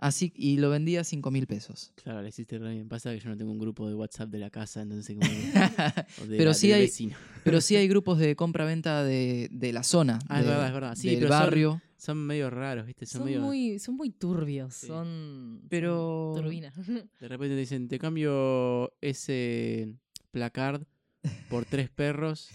Así, 0.00 0.32
y 0.36 0.58
lo 0.58 0.70
vendí 0.70 0.96
a 0.96 1.02
5 1.02 1.28
mil 1.32 1.48
pesos. 1.48 1.92
Claro, 1.96 2.22
le 2.22 2.28
hiciste 2.28 2.56
re 2.58 2.70
bien. 2.72 2.88
Pasa 2.88 3.12
que 3.12 3.18
yo 3.18 3.28
no 3.30 3.36
tengo 3.36 3.50
un 3.50 3.58
grupo 3.58 3.88
de 3.88 3.94
WhatsApp 3.96 4.30
de 4.30 4.38
la 4.38 4.48
casa, 4.48 4.80
entonces 4.82 5.16
como 5.16 5.28
o 6.22 6.26
de 6.26 6.36
Pero 6.36 6.50
la- 6.50 6.54
sí 6.54 6.72
hay- 6.72 6.82
vecino. 6.82 7.16
Pero 7.42 7.60
sí 7.60 7.74
hay 7.74 7.88
grupos 7.88 8.18
de 8.20 8.36
compra-venta 8.36 9.02
de, 9.02 9.48
de 9.50 9.72
la 9.72 9.82
zona. 9.82 10.20
Ah, 10.28 10.38
es 10.38 10.44
de- 10.46 10.50
verdad, 10.52 10.66
es 10.68 10.72
verdad. 10.72 10.94
Sí, 10.94 11.08
del 11.10 11.18
pero 11.18 11.30
barrio. 11.30 11.82
Son 11.96 12.16
medio 12.16 12.48
raros, 12.48 12.86
¿viste? 12.86 13.06
Son, 13.06 13.18
Son 13.22 13.26
medio... 13.26 13.40
muy, 13.40 13.80
son 13.80 13.96
muy 13.96 14.10
turbios, 14.10 14.72
Sí. 14.72 14.86
son, 14.86 15.62
Pero- 15.68 16.32
turbinas. 16.36 16.76
De 17.20 17.26
repente 17.28 17.56
te 17.56 17.60
dicen, 17.60 17.88
te 17.88 17.98
cambio 17.98 18.92
ese 19.00 19.94
placard 20.30 20.82
por 21.50 21.64
tres 21.64 21.90
perros 21.90 22.50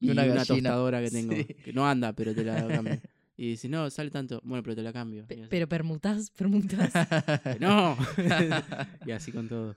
y, 0.00 0.08
una, 0.08 0.24
tostadora 0.42 1.02
que 1.02 1.10
tengo. 1.10 1.34
Sí. 1.36 1.44
Que 1.44 1.72
no 1.74 1.86
anda, 1.86 2.14
pero 2.14 2.34
te 2.34 2.44
la 2.44 2.66
cambio. 2.66 2.98
Y 3.42 3.48
dice, 3.50 3.68
no, 3.68 3.90
sale 3.90 4.08
tanto. 4.10 4.40
Bueno, 4.44 4.62
pero 4.62 4.76
te 4.76 4.82
la 4.82 4.92
cambio. 4.92 5.26
Pe- 5.26 5.48
Pero 5.50 5.68
permutás, 5.68 6.30
permutás. 6.30 6.92
no. 7.60 7.96
y 9.06 9.10
así 9.10 9.32
con 9.32 9.48
todo. 9.48 9.76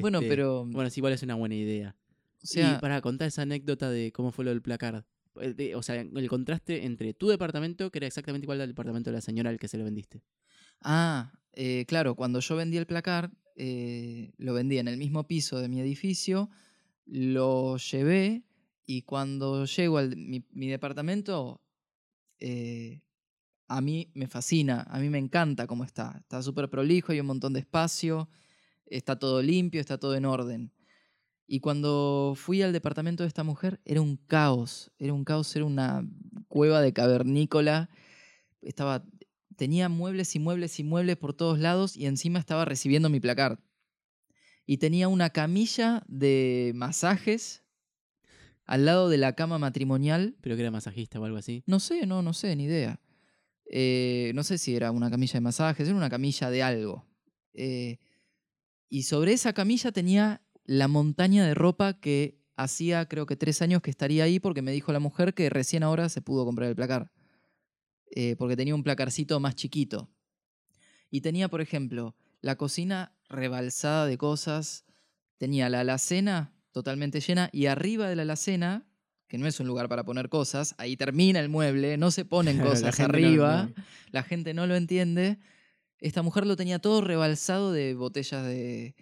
Bueno, 0.00 0.18
Este, 0.18 0.28
pero. 0.28 0.64
Bueno, 0.66 0.90
sí, 0.90 0.98
igual 0.98 1.12
es 1.12 1.22
una 1.22 1.36
buena 1.36 1.54
idea. 1.54 1.94
o 2.42 2.46
sea, 2.46 2.74
y 2.76 2.80
para 2.80 3.00
contar 3.00 3.28
esa 3.28 3.42
anécdota 3.42 3.88
de 3.88 4.10
cómo 4.10 4.32
fue 4.32 4.44
lo 4.44 4.50
del 4.50 4.62
placard. 4.62 5.04
Eh, 5.40 5.74
O 5.76 5.82
sea, 5.84 6.00
el 6.00 6.28
contraste 6.28 6.84
entre 6.86 7.14
tu 7.14 7.28
departamento, 7.28 7.92
que 7.92 7.98
era 8.00 8.08
exactamente 8.08 8.46
igual 8.46 8.60
al 8.60 8.66
departamento 8.68 9.10
de 9.10 9.14
la 9.14 9.20
señora 9.20 9.50
al 9.50 9.60
que 9.60 9.68
se 9.68 9.78
lo 9.78 9.84
vendiste. 9.84 10.24
Ah, 10.80 11.32
eh, 11.52 11.84
claro, 11.86 12.16
cuando 12.16 12.40
yo 12.40 12.56
vendí 12.56 12.78
el 12.78 12.86
placar, 12.86 13.30
eh, 13.54 14.32
lo 14.38 14.54
vendí 14.54 14.78
en 14.78 14.88
el 14.88 14.96
mismo 14.96 15.28
piso 15.28 15.60
de 15.60 15.68
mi 15.68 15.80
edificio, 15.80 16.50
lo 17.06 17.76
llevé 17.76 18.42
y 18.86 19.02
cuando 19.02 19.66
llego 19.66 19.98
a 19.98 20.02
mi, 20.02 20.44
mi 20.50 20.66
departamento, 20.68 21.60
eh, 22.40 23.00
a 23.76 23.80
mí 23.80 24.08
me 24.14 24.28
fascina, 24.28 24.86
a 24.88 25.00
mí 25.00 25.10
me 25.10 25.18
encanta 25.18 25.66
cómo 25.66 25.82
está. 25.82 26.16
Está 26.20 26.40
súper 26.42 26.70
prolijo, 26.70 27.10
hay 27.10 27.18
un 27.18 27.26
montón 27.26 27.52
de 27.52 27.60
espacio, 27.60 28.28
está 28.86 29.18
todo 29.18 29.42
limpio, 29.42 29.80
está 29.80 29.98
todo 29.98 30.14
en 30.14 30.24
orden. 30.24 30.72
Y 31.48 31.58
cuando 31.58 32.34
fui 32.36 32.62
al 32.62 32.72
departamento 32.72 33.24
de 33.24 33.28
esta 33.28 33.42
mujer, 33.42 33.80
era 33.84 34.00
un 34.00 34.16
caos, 34.16 34.92
era 34.98 35.12
un 35.12 35.24
caos, 35.24 35.54
era 35.56 35.64
una 35.64 36.08
cueva 36.46 36.80
de 36.80 36.92
cavernícola. 36.92 37.90
Estaba 38.62 39.04
tenía 39.56 39.88
muebles 39.88 40.36
y 40.36 40.38
muebles 40.38 40.78
y 40.78 40.84
muebles 40.84 41.16
por 41.16 41.34
todos 41.34 41.58
lados 41.58 41.96
y 41.96 42.06
encima 42.06 42.38
estaba 42.38 42.64
recibiendo 42.64 43.10
mi 43.10 43.18
placar. 43.18 43.58
Y 44.66 44.78
tenía 44.78 45.08
una 45.08 45.30
camilla 45.30 46.04
de 46.06 46.72
masajes 46.76 47.64
al 48.66 48.86
lado 48.86 49.08
de 49.08 49.18
la 49.18 49.34
cama 49.34 49.58
matrimonial. 49.58 50.36
Pero 50.40 50.54
que 50.54 50.62
era 50.62 50.70
masajista 50.70 51.18
o 51.18 51.24
algo 51.24 51.38
así. 51.38 51.64
No 51.66 51.80
sé, 51.80 52.06
no, 52.06 52.22
no 52.22 52.32
sé, 52.32 52.54
ni 52.56 52.64
idea. 52.64 53.00
Eh, 53.66 54.32
no 54.34 54.44
sé 54.44 54.58
si 54.58 54.76
era 54.76 54.90
una 54.90 55.10
camilla 55.10 55.34
de 55.34 55.40
masajes, 55.40 55.88
era 55.88 55.96
una 55.96 56.10
camilla 56.10 56.50
de 56.50 56.62
algo. 56.62 57.06
Eh, 57.52 57.98
y 58.88 59.04
sobre 59.04 59.32
esa 59.32 59.52
camilla 59.52 59.92
tenía 59.92 60.42
la 60.64 60.88
montaña 60.88 61.46
de 61.46 61.54
ropa 61.54 62.00
que 62.00 62.40
hacía 62.56 63.06
creo 63.06 63.26
que 63.26 63.36
tres 63.36 63.62
años 63.62 63.82
que 63.82 63.90
estaría 63.90 64.24
ahí 64.24 64.38
porque 64.38 64.62
me 64.62 64.72
dijo 64.72 64.92
la 64.92 65.00
mujer 65.00 65.34
que 65.34 65.50
recién 65.50 65.82
ahora 65.82 66.08
se 66.08 66.22
pudo 66.22 66.44
comprar 66.44 66.68
el 66.68 66.76
placar. 66.76 67.10
Eh, 68.10 68.36
porque 68.38 68.56
tenía 68.56 68.74
un 68.74 68.84
placarcito 68.84 69.40
más 69.40 69.56
chiquito. 69.56 70.08
Y 71.10 71.20
tenía, 71.20 71.48
por 71.48 71.60
ejemplo, 71.60 72.14
la 72.40 72.56
cocina 72.56 73.16
rebalsada 73.28 74.06
de 74.06 74.18
cosas. 74.18 74.84
Tenía 75.38 75.68
la 75.68 75.80
alacena 75.80 76.54
totalmente 76.70 77.20
llena 77.20 77.50
y 77.52 77.66
arriba 77.66 78.08
de 78.08 78.16
la 78.16 78.22
alacena, 78.22 78.86
que 79.28 79.38
no 79.38 79.46
es 79.46 79.58
un 79.60 79.66
lugar 79.66 79.88
para 79.88 80.04
poner 80.04 80.28
cosas, 80.28 80.74
ahí 80.78 80.96
termina 80.96 81.40
el 81.40 81.48
mueble, 81.48 81.96
no 81.96 82.10
se 82.10 82.24
ponen 82.24 82.58
la 82.58 82.64
cosas 82.64 83.00
arriba, 83.00 83.66
no- 83.76 83.84
la 84.12 84.22
gente 84.22 84.54
no 84.54 84.66
lo 84.66 84.76
entiende. 84.76 85.38
Esta 85.98 86.22
mujer 86.22 86.46
lo 86.46 86.56
tenía 86.56 86.78
todo 86.78 87.00
rebalsado 87.00 87.72
de 87.72 87.94
botellas 87.94 88.44
de, 88.44 88.94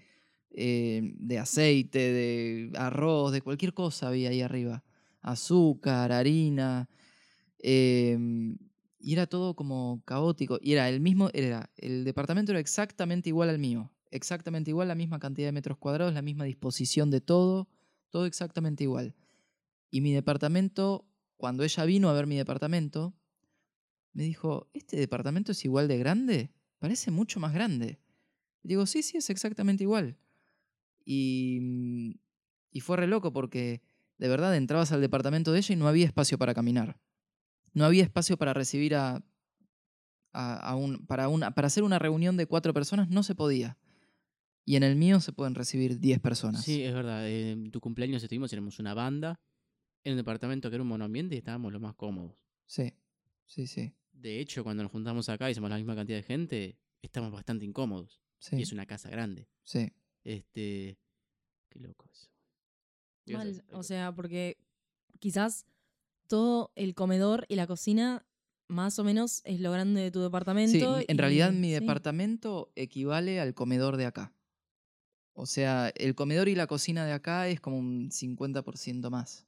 eh, 0.50 1.00
de 1.16 1.38
aceite, 1.38 1.98
de 1.98 2.70
arroz, 2.76 3.32
de 3.32 3.42
cualquier 3.42 3.74
cosa 3.74 4.08
había 4.08 4.30
ahí 4.30 4.40
arriba. 4.42 4.84
Azúcar, 5.20 6.12
harina. 6.12 6.88
em, 7.64 8.56
y 8.98 9.12
era 9.14 9.26
todo 9.26 9.54
como 9.54 10.02
caótico. 10.04 10.58
Y 10.62 10.72
era 10.72 10.88
el 10.88 11.00
mismo, 11.00 11.28
era, 11.32 11.70
el 11.76 12.04
departamento 12.04 12.52
era 12.52 12.60
exactamente 12.60 13.28
igual 13.28 13.48
al 13.48 13.58
mío. 13.58 13.90
Exactamente 14.10 14.70
igual, 14.70 14.88
la 14.88 14.94
misma 14.94 15.18
cantidad 15.18 15.48
de 15.48 15.52
metros 15.52 15.78
cuadrados, 15.78 16.14
la 16.14 16.22
misma 16.22 16.44
disposición 16.44 17.10
de 17.10 17.20
todo, 17.20 17.68
todo 18.10 18.26
exactamente 18.26 18.84
igual. 18.84 19.14
Y 19.92 20.00
mi 20.00 20.12
departamento, 20.14 21.06
cuando 21.36 21.64
ella 21.64 21.84
vino 21.84 22.08
a 22.08 22.14
ver 22.14 22.26
mi 22.26 22.34
departamento, 22.36 23.14
me 24.14 24.22
dijo, 24.24 24.70
¿este 24.72 24.96
departamento 24.96 25.52
es 25.52 25.62
igual 25.66 25.86
de 25.86 25.98
grande? 25.98 26.50
Parece 26.78 27.10
mucho 27.10 27.38
más 27.40 27.52
grande. 27.52 28.00
Digo, 28.62 28.86
sí, 28.86 29.02
sí, 29.02 29.18
es 29.18 29.28
exactamente 29.28 29.84
igual. 29.84 30.16
Y, 31.04 31.58
mm, 31.60 32.10
y 32.70 32.80
fue 32.80 32.96
re 32.96 33.06
loco 33.06 33.34
porque 33.34 33.82
de 34.16 34.28
verdad 34.28 34.56
entrabas 34.56 34.92
al 34.92 35.02
departamento 35.02 35.52
de 35.52 35.58
ella 35.58 35.74
y 35.74 35.76
no 35.76 35.88
había 35.88 36.06
espacio 36.06 36.38
para 36.38 36.54
caminar. 36.54 36.98
No 37.74 37.84
había 37.84 38.02
espacio 38.02 38.38
para 38.38 38.54
recibir 38.54 38.94
a, 38.94 39.22
a- 40.32 40.56
a 40.70 40.74
un, 40.74 41.06
para, 41.06 41.28
una, 41.28 41.50
para 41.54 41.66
hacer 41.66 41.82
una 41.82 41.98
reunión 41.98 42.38
de 42.38 42.46
cuatro 42.46 42.72
personas, 42.72 43.10
no 43.10 43.22
se 43.22 43.34
podía. 43.34 43.76
Y 44.64 44.76
en 44.76 44.84
el 44.84 44.96
mío 44.96 45.20
se 45.20 45.32
pueden 45.32 45.54
recibir 45.54 45.98
10 45.98 46.18
personas. 46.18 46.64
Sí, 46.64 46.82
es 46.82 46.94
verdad. 46.94 47.28
En 47.28 47.70
tu 47.70 47.80
cumpleaños 47.80 48.22
estuvimos, 48.22 48.52
éramos 48.52 48.78
una 48.78 48.94
banda 48.94 49.38
en 50.04 50.12
un 50.12 50.16
departamento 50.18 50.68
que 50.70 50.76
era 50.76 50.82
un 50.82 50.88
monoambiente 50.88 51.34
y 51.34 51.38
estábamos 51.38 51.72
lo 51.72 51.80
más 51.80 51.94
cómodos. 51.94 52.36
sí, 52.66 52.92
sí, 53.46 53.66
sí. 53.66 53.94
De 54.12 54.38
hecho, 54.40 54.62
cuando 54.62 54.82
nos 54.82 54.92
juntamos 54.92 55.28
acá 55.28 55.50
y 55.50 55.54
somos 55.54 55.68
la 55.70 55.76
misma 55.76 55.94
cantidad 55.96 56.18
de 56.18 56.22
gente, 56.22 56.78
estamos 57.02 57.32
bastante 57.32 57.64
incómodos. 57.64 58.22
sí, 58.38 58.56
Y 58.56 58.62
es 58.62 58.72
una 58.72 58.86
casa 58.86 59.08
grande. 59.10 59.48
sí. 59.62 59.92
Este. 60.24 60.98
Qué 61.68 61.80
loco 61.80 62.06
eso. 62.12 62.28
¿Qué 63.24 63.32
ibas 63.32 63.42
a 63.42 63.50
Mal, 63.50 63.64
o 63.72 63.82
sea, 63.82 64.14
porque 64.14 64.56
quizás 65.18 65.66
todo 66.28 66.70
el 66.76 66.94
comedor 66.94 67.44
y 67.48 67.56
la 67.56 67.66
cocina 67.66 68.24
más 68.68 68.98
o 69.00 69.04
menos 69.04 69.42
es 69.44 69.60
lo 69.60 69.72
grande 69.72 70.00
de 70.02 70.10
tu 70.12 70.20
Sí, 70.20 70.24
departamento. 70.24 70.98
en 71.06 71.18
realidad 71.18 71.52
mi 71.52 71.68
sí. 71.68 71.74
departamento 71.74 72.72
equivale 72.76 73.40
al 73.40 73.54
comedor 73.54 73.96
de 73.96 74.06
acá. 74.06 74.32
O 75.34 75.46
sea, 75.46 75.90
el 75.96 76.14
comedor 76.14 76.48
y 76.48 76.54
la 76.54 76.66
cocina 76.66 77.04
de 77.04 77.12
acá 77.12 77.48
es 77.48 77.60
como 77.60 77.78
un 77.78 78.10
50% 78.10 79.10
más. 79.10 79.46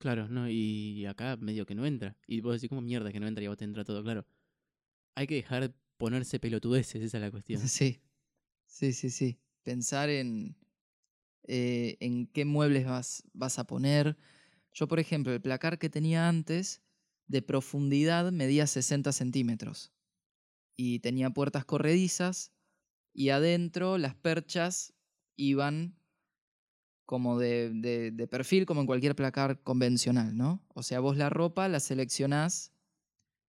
Claro, 0.00 0.28
no, 0.28 0.48
y 0.48 1.04
acá 1.04 1.36
medio 1.36 1.66
que 1.66 1.74
no 1.74 1.84
entra. 1.84 2.16
Y 2.26 2.40
vos 2.40 2.54
decís, 2.54 2.70
¿cómo 2.70 2.80
mierda 2.80 3.12
que 3.12 3.20
no 3.20 3.28
entra 3.28 3.44
y 3.44 3.48
vos 3.48 3.58
te 3.58 3.64
entra 3.64 3.84
todo 3.84 4.02
claro? 4.02 4.26
Hay 5.14 5.26
que 5.26 5.34
dejar 5.34 5.68
de 5.68 5.74
ponerse 5.98 6.40
pelotudeces, 6.40 7.02
esa 7.02 7.18
es 7.18 7.22
la 7.22 7.30
cuestión. 7.30 7.60
Sí, 7.68 8.00
sí, 8.66 8.94
sí, 8.94 9.10
sí. 9.10 9.38
Pensar 9.62 10.08
en, 10.08 10.56
eh, 11.46 11.98
en 12.00 12.26
qué 12.28 12.46
muebles 12.46 12.86
vas, 12.86 13.24
vas 13.34 13.58
a 13.58 13.64
poner. 13.64 14.16
Yo, 14.72 14.88
por 14.88 15.00
ejemplo, 15.00 15.34
el 15.34 15.42
placar 15.42 15.78
que 15.78 15.90
tenía 15.90 16.28
antes, 16.28 16.80
de 17.26 17.42
profundidad 17.42 18.32
medía 18.32 18.66
60 18.66 19.12
centímetros. 19.12 19.92
Y 20.76 21.00
tenía 21.00 21.28
puertas 21.28 21.66
corredizas 21.66 22.52
y 23.12 23.28
adentro 23.28 23.98
las 23.98 24.14
perchas 24.14 24.94
iban 25.36 25.99
como 27.10 27.40
de, 27.40 27.70
de- 27.74 28.12
de 28.12 28.26
perfil, 28.28 28.66
como 28.66 28.82
en 28.82 28.86
cualquier 28.86 29.16
placar 29.16 29.60
convencional, 29.64 30.36
¿no? 30.36 30.62
O 30.74 30.84
sea, 30.84 31.00
vos 31.00 31.16
la 31.16 31.28
ropa 31.28 31.66
la 31.68 31.80
seleccionás 31.80 32.70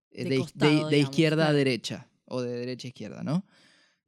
eh, 0.09 0.23
De 0.23 0.37
costado, 0.37 0.91
izquierda 0.91 1.47
a 1.47 1.53
derecha 1.53 2.09
o 2.25 2.41
de 2.41 2.53
derecha 2.57 2.87
a 2.87 2.89
izquierda, 2.89 3.23
¿no? 3.23 3.45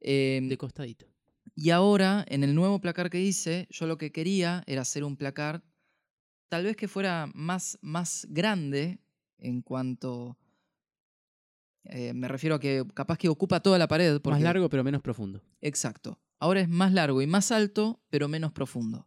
Em, 0.00 0.48
De 0.48 0.58
costadito. 0.58 1.06
y 1.54 1.70
ahora, 1.70 2.24
en 2.28 2.42
el 2.42 2.52
nuevo 2.56 2.80
placar 2.80 3.10
que 3.10 3.20
hice, 3.20 3.68
yo 3.70 3.86
lo 3.86 3.96
que 3.96 4.10
quería 4.10 4.64
era 4.66 4.82
hacer 4.82 5.04
un 5.04 5.16
placar 5.16 5.62
tal 6.48 6.64
vez 6.64 6.74
que 6.76 6.88
fuera 6.88 7.28
más, 7.32 7.78
más 7.80 8.26
grande 8.28 8.98
en 9.38 9.62
cuanto... 9.62 10.36
eh, 11.84 12.12
me 12.12 12.26
refiero 12.26 12.56
a 12.56 12.60
que 12.60 12.84
capaz 12.92 13.18
que 13.18 13.28
ocupa 13.28 13.60
toda 13.60 13.78
la 13.78 13.86
pared. 13.86 14.20
Más 14.24 14.42
largo, 14.42 14.68
pero 14.68 14.82
menos 14.82 15.00
profundo. 15.00 15.42
Exacto. 15.60 16.18
Ahora 16.40 16.60
es 16.60 16.68
más 16.68 16.92
largo 16.92 17.22
y 17.22 17.26
más 17.28 17.52
alto, 17.52 18.00
pero 18.10 18.26
menos 18.26 18.50
profundo. 18.50 19.06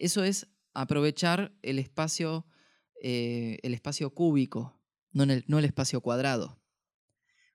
Eso 0.00 0.24
es 0.24 0.48
aprovechar 0.74 1.52
el 1.62 1.78
espacio, 1.78 2.46
eh, 3.02 3.58
el 3.62 3.74
espacio 3.74 4.14
cúbico, 4.14 4.80
no, 5.12 5.22
en 5.24 5.30
el, 5.30 5.44
no 5.46 5.58
el 5.58 5.64
espacio 5.64 6.00
cuadrado. 6.00 6.58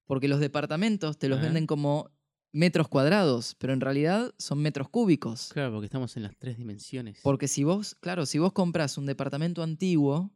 Porque 0.06 0.28
los 0.28 0.40
departamentos 0.40 1.18
te 1.18 1.28
los 1.28 1.42
venden 1.42 1.66
como 1.66 2.12
metros 2.52 2.88
cuadrados, 2.88 3.56
pero 3.58 3.74
en 3.74 3.82
realidad 3.82 4.34
son 4.38 4.60
metros 4.60 4.88
cúbicos. 4.90 5.50
Claro, 5.52 5.72
porque 5.74 5.88
estamos 5.88 6.16
en 6.16 6.24
las 6.24 6.38
tres 6.38 6.58
dimensiones. 6.58 7.20
Porque 7.24 7.48
si 7.48 7.64
vos, 7.64 7.96
claro, 8.00 8.28
si 8.28 8.38
vos 8.38 8.54
compras 8.54 8.98
un 9.00 9.08
departamento 9.08 9.64
antiguo, 9.64 10.32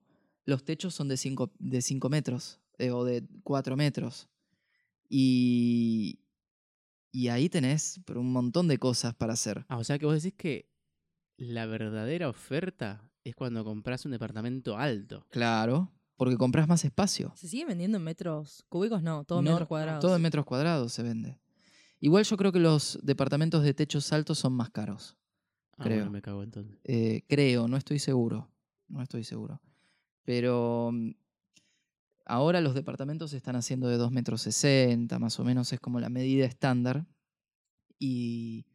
los 0.46 0.66
techos 0.66 0.96
son 0.96 1.08
de 1.08 1.18
5 1.18 1.54
de 1.60 1.82
cinco 1.84 2.10
metros 2.10 2.60
eh, 2.80 2.90
o 2.90 3.06
de 3.06 3.24
4 3.44 3.78
metros. 3.78 4.28
Y, 5.08 6.20
y 7.12 7.28
ahí 7.28 7.50
tenés 7.50 8.02
un 8.16 8.32
montón 8.32 8.68
de 8.68 8.80
cosas 8.80 9.14
para 9.14 9.34
hacer. 9.34 9.66
Ah, 9.70 9.78
o 9.78 9.84
sea 9.84 10.00
que 10.00 10.08
vos 10.08 10.22
decís 10.22 10.36
que 10.36 10.68
la 11.40 11.66
verdadera 11.66 12.30
oferta 12.30 13.10
es 13.24 13.36
cuando 13.36 13.64
compras 13.64 14.06
un 14.06 14.12
departamento 14.12 14.78
alto. 14.78 15.26
Claro, 15.30 15.92
porque 16.18 16.38
compras 16.38 16.68
más 16.68 16.84
espacio. 16.86 17.32
¿Se 17.36 17.48
sigue 17.48 17.66
vendiendo 17.66 17.98
en 17.98 18.04
metros 18.04 18.66
cúbicos? 18.70 19.02
No, 19.02 19.24
todo 19.24 19.40
en 19.40 19.46
No, 19.46 19.52
metros 19.52 19.68
cuadrados. 19.68 20.02
Todo 20.02 20.16
en 20.16 20.22
metros 20.22 20.46
cuadrados 20.46 20.92
se 20.94 21.04
vende. 21.04 21.40
Igual 22.02 22.24
yo 22.24 22.38
creo 22.38 22.52
que 22.52 22.60
los 22.60 23.00
departamentos 23.04 23.64
de 23.64 23.74
techos 23.74 24.12
altos 24.14 24.40
son 24.40 24.54
más 24.54 24.70
caros. 24.70 25.18
Ah, 25.78 25.84
Creo. 25.84 25.98
bueno, 25.98 26.12
me 26.12 26.22
cago 26.22 26.44
entonces. 26.44 26.78
Eh, 26.84 27.24
creo, 27.28 27.68
no 27.68 27.78
estoy 27.78 28.00
seguro. 28.00 28.52
No 28.88 29.02
estoy 29.02 29.24
seguro. 29.24 29.62
Pero 30.24 30.92
mm, 30.94 31.12
ahora 32.26 32.62
los 32.62 32.74
departamentos 32.74 33.32
se 33.32 33.38
están 33.38 33.56
haciendo 33.56 33.88
de 33.88 33.98
2 33.98 34.12
metros 34.12 34.42
60, 34.42 35.20
más 35.20 35.40
o 35.40 35.44
menos 35.44 35.72
es 35.74 35.80
como 35.80 36.00
la 36.00 36.10
medida 36.10 36.46
estándar. 36.46 37.06
Y, 37.98 38.66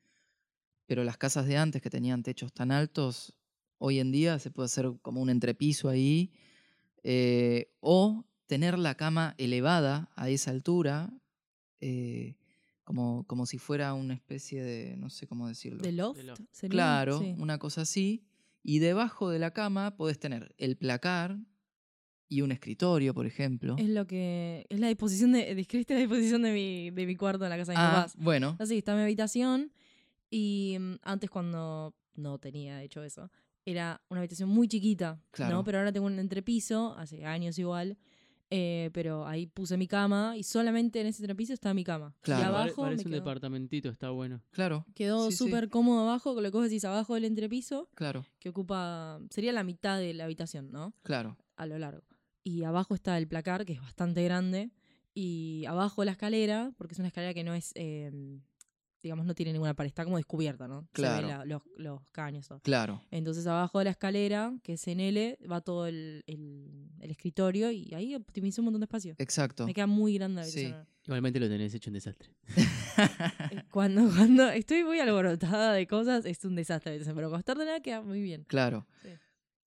pero 0.87 1.05
las 1.05 1.17
casas 1.17 1.47
de 1.47 1.57
antes 1.57 1.81
que 1.83 1.91
tenían 1.91 2.23
techos 2.23 2.53
tan 2.53 2.71
altos, 2.71 3.35
hoy 3.79 3.99
en 4.01 4.13
día 4.13 4.39
se 4.39 4.51
puede 4.51 4.67
hacer 4.67 4.93
como 5.03 5.21
un 5.21 5.31
entrepiso 5.31 5.89
ahí. 5.89 6.33
eh, 7.07 7.71
o 7.81 8.25
tener 8.47 8.79
la 8.79 8.95
cama 8.95 9.35
elevada 9.37 10.11
a 10.17 10.31
esa 10.31 10.51
altura, 10.51 11.13
eh, 11.81 12.37
como, 12.83 13.25
como 13.27 13.45
si 13.47 13.59
fuera 13.59 13.93
una 13.95 14.15
especie 14.15 14.63
de, 14.63 14.97
no 14.97 15.11
sé 15.11 15.27
cómo 15.27 15.47
decirlo. 15.49 15.83
¿De 15.83 15.93
loft? 15.93 16.23
loft. 16.23 16.41
sería? 16.51 16.71
Claro, 16.71 17.19
Sí. 17.21 17.35
una 17.39 17.59
cosa 17.59 17.83
así. 17.83 18.25
Y 18.63 18.79
debajo 18.79 19.29
de 19.29 19.39
la 19.39 19.51
cama 19.53 19.97
podés 19.97 20.19
tener 20.19 20.55
el 20.57 20.77
placar 20.79 21.39
y 22.29 22.41
un 22.41 22.53
escritorio, 22.53 23.13
por 23.13 23.27
ejemplo. 23.27 23.77
Es 23.79 23.89
lo 23.91 24.07
que. 24.07 24.65
Es 24.71 24.81
la 24.81 24.89
disposición 24.89 25.33
de. 25.33 25.55
Describiste 25.55 25.93
la 25.95 26.01
disposición 26.01 26.41
de 26.43 26.53
mi, 26.53 26.91
de 26.91 27.05
mi 27.07 27.17
cuarto 27.17 27.45
en 27.45 27.51
la 27.51 27.59
casa 27.59 27.73
de 27.73 27.79
mis 27.79 27.85
ah, 27.87 27.93
papás. 27.95 28.17
bueno, 28.17 28.57
Así, 28.59 28.79
está 28.79 28.95
mi 28.95 29.03
habitación. 29.03 29.73
Y 30.31 30.77
mm, 30.79 30.95
antes, 31.03 31.31
cuando 31.31 31.95
no 32.15 32.39
tenía 32.39 32.83
hecho 32.83 33.03
eso, 33.03 33.31
era 33.65 34.03
una 34.09 34.21
habitación 34.21 34.49
muy 34.49 34.69
chiquita. 34.69 35.21
Claro. 35.31 35.57
¿no? 35.57 35.65
Pero 35.65 35.79
ahora 35.79 35.93
tengo 35.93 36.07
un 36.07 36.19
entrepiso, 36.19 36.95
hace 36.99 37.25
años 37.25 37.59
igual. 37.59 37.97
eh, 38.51 38.91
pero 38.93 39.27
ahí 39.27 39.47
puse 39.47 39.77
mi 39.77 39.89
cama 39.89 40.37
y 40.37 40.45
solamente 40.45 41.01
en 41.01 41.07
ese 41.09 41.23
entrepiso 41.23 41.53
está 41.53 41.75
mi 41.75 41.83
cama. 41.83 42.15
Claro. 42.21 42.43
Y 42.43 42.45
abajo 42.45 42.83
me 42.83 42.89
Parece 42.89 43.05
un 43.07 43.11
quedó, 43.13 43.21
departamentito, 43.21 43.89
está 43.89 44.11
bueno. 44.11 44.43
claro, 44.53 44.85
quedó 44.95 45.31
Sí, 45.31 45.37
sí. 45.39 45.45
súper 45.45 45.71
cómodo 45.71 46.03
abajo, 46.03 46.35
con 46.35 46.43
lo 46.43 46.51
que 46.53 46.59
vos 46.59 46.65
decís 46.69 46.85
abajo 46.85 47.15
del 47.15 47.25
entrepiso, 47.25 47.89
claro, 47.95 48.25
que 48.39 48.51
ocupa. 48.51 49.19
sería 49.31 49.53
la 49.53 49.65
mitad 49.65 49.99
de 49.99 50.15
la 50.15 50.25
habitación, 50.25 50.71
¿no? 50.71 50.95
claro. 51.03 51.37
a 51.57 51.67
lo 51.67 51.79
largo. 51.79 52.05
Y 52.45 52.63
abajo 52.65 52.95
está 52.95 53.17
el 53.19 53.27
placar, 53.27 53.65
que 53.65 53.73
es 53.73 53.81
bastante 53.81 54.23
grande. 54.23 54.71
Y 55.15 55.65
abajo 55.67 56.05
la 56.05 56.11
escalera, 56.13 56.73
porque 56.77 56.93
es 56.93 56.99
una 56.99 57.09
escalera 57.09 57.33
que 57.35 57.43
no 57.45 57.55
es, 57.55 57.73
eh, 57.77 58.13
digamos, 59.05 59.25
no 59.27 59.35
tiene 59.35 59.53
ninguna 59.53 59.75
pared, 59.75 59.87
está 59.89 60.03
como 60.05 60.17
descubierta, 60.17 60.67
¿no? 60.67 60.83
Se 60.83 60.89
Claro. 60.93 61.27
ve 61.29 61.33
la- 61.35 61.45
los, 61.45 61.63
los 61.77 62.01
caños. 62.11 62.49
todo. 62.49 62.59
Claro, 62.61 63.01
Entonces 63.13 63.47
abajo 63.47 63.79
de 63.79 63.85
la 63.85 63.91
escalera, 63.93 64.53
que 64.63 64.73
es 64.73 64.89
en 64.89 64.99
L, 65.01 65.39
va 65.51 65.61
todo 65.61 65.87
el, 65.87 66.25
el- 66.27 66.91
el 67.01 67.11
escritorio 67.11 67.71
y 67.71 67.95
ahí 67.95 68.15
optimicé 68.15 68.61
un 68.61 68.67
montón 68.67 68.81
de 68.81 68.85
espacio. 68.87 69.15
exacto. 69.19 69.67
Me 69.67 69.75
queda 69.75 69.87
muy 69.87 70.15
grande 70.15 70.41
la 70.43 70.47
Sí. 70.47 70.75
Igualmente 71.07 71.39
lo 71.39 71.49
tenés 71.49 71.73
hecho 71.75 71.91
un 71.91 71.95
desastre. 71.95 72.31
Eh, 73.51 73.63
Cuando, 73.71 74.09
cuando 74.15 74.49
estoy 74.51 74.85
muy 74.85 75.01
alborotada 75.01 75.73
de 75.75 75.87
cosas, 75.87 76.25
es 76.25 76.45
un 76.45 76.55
desastre 76.55 76.99
pero 77.05 77.15
cuando 77.29 77.39
está 77.39 77.53
ordenada 77.53 77.81
queda 77.81 78.01
muy 78.03 78.21
bien. 78.23 78.45
claro. 78.45 78.87
Sí. 79.03 79.09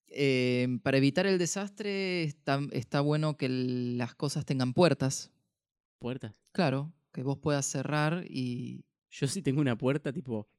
Eh, 0.10 0.80
para 0.84 0.98
evitar 0.98 1.26
el 1.28 1.38
desastre 1.38 2.24
está, 2.24 2.62
está 2.72 3.02
bueno 3.02 3.36
que 3.38 3.48
el- 3.48 3.98
las 3.98 4.16
cosas 4.16 4.46
tengan 4.46 4.74
puertas. 4.74 5.32
Puertas. 6.00 6.42
Claro, 6.54 6.94
que 7.12 7.24
vos 7.24 7.38
puedas 7.40 7.66
cerrar 7.66 8.24
y... 8.30 8.86
Yo 9.10 9.28
sí 9.28 9.42
tengo 9.42 9.62
una 9.62 9.78
puerta, 9.78 10.12
tipo, 10.12 10.50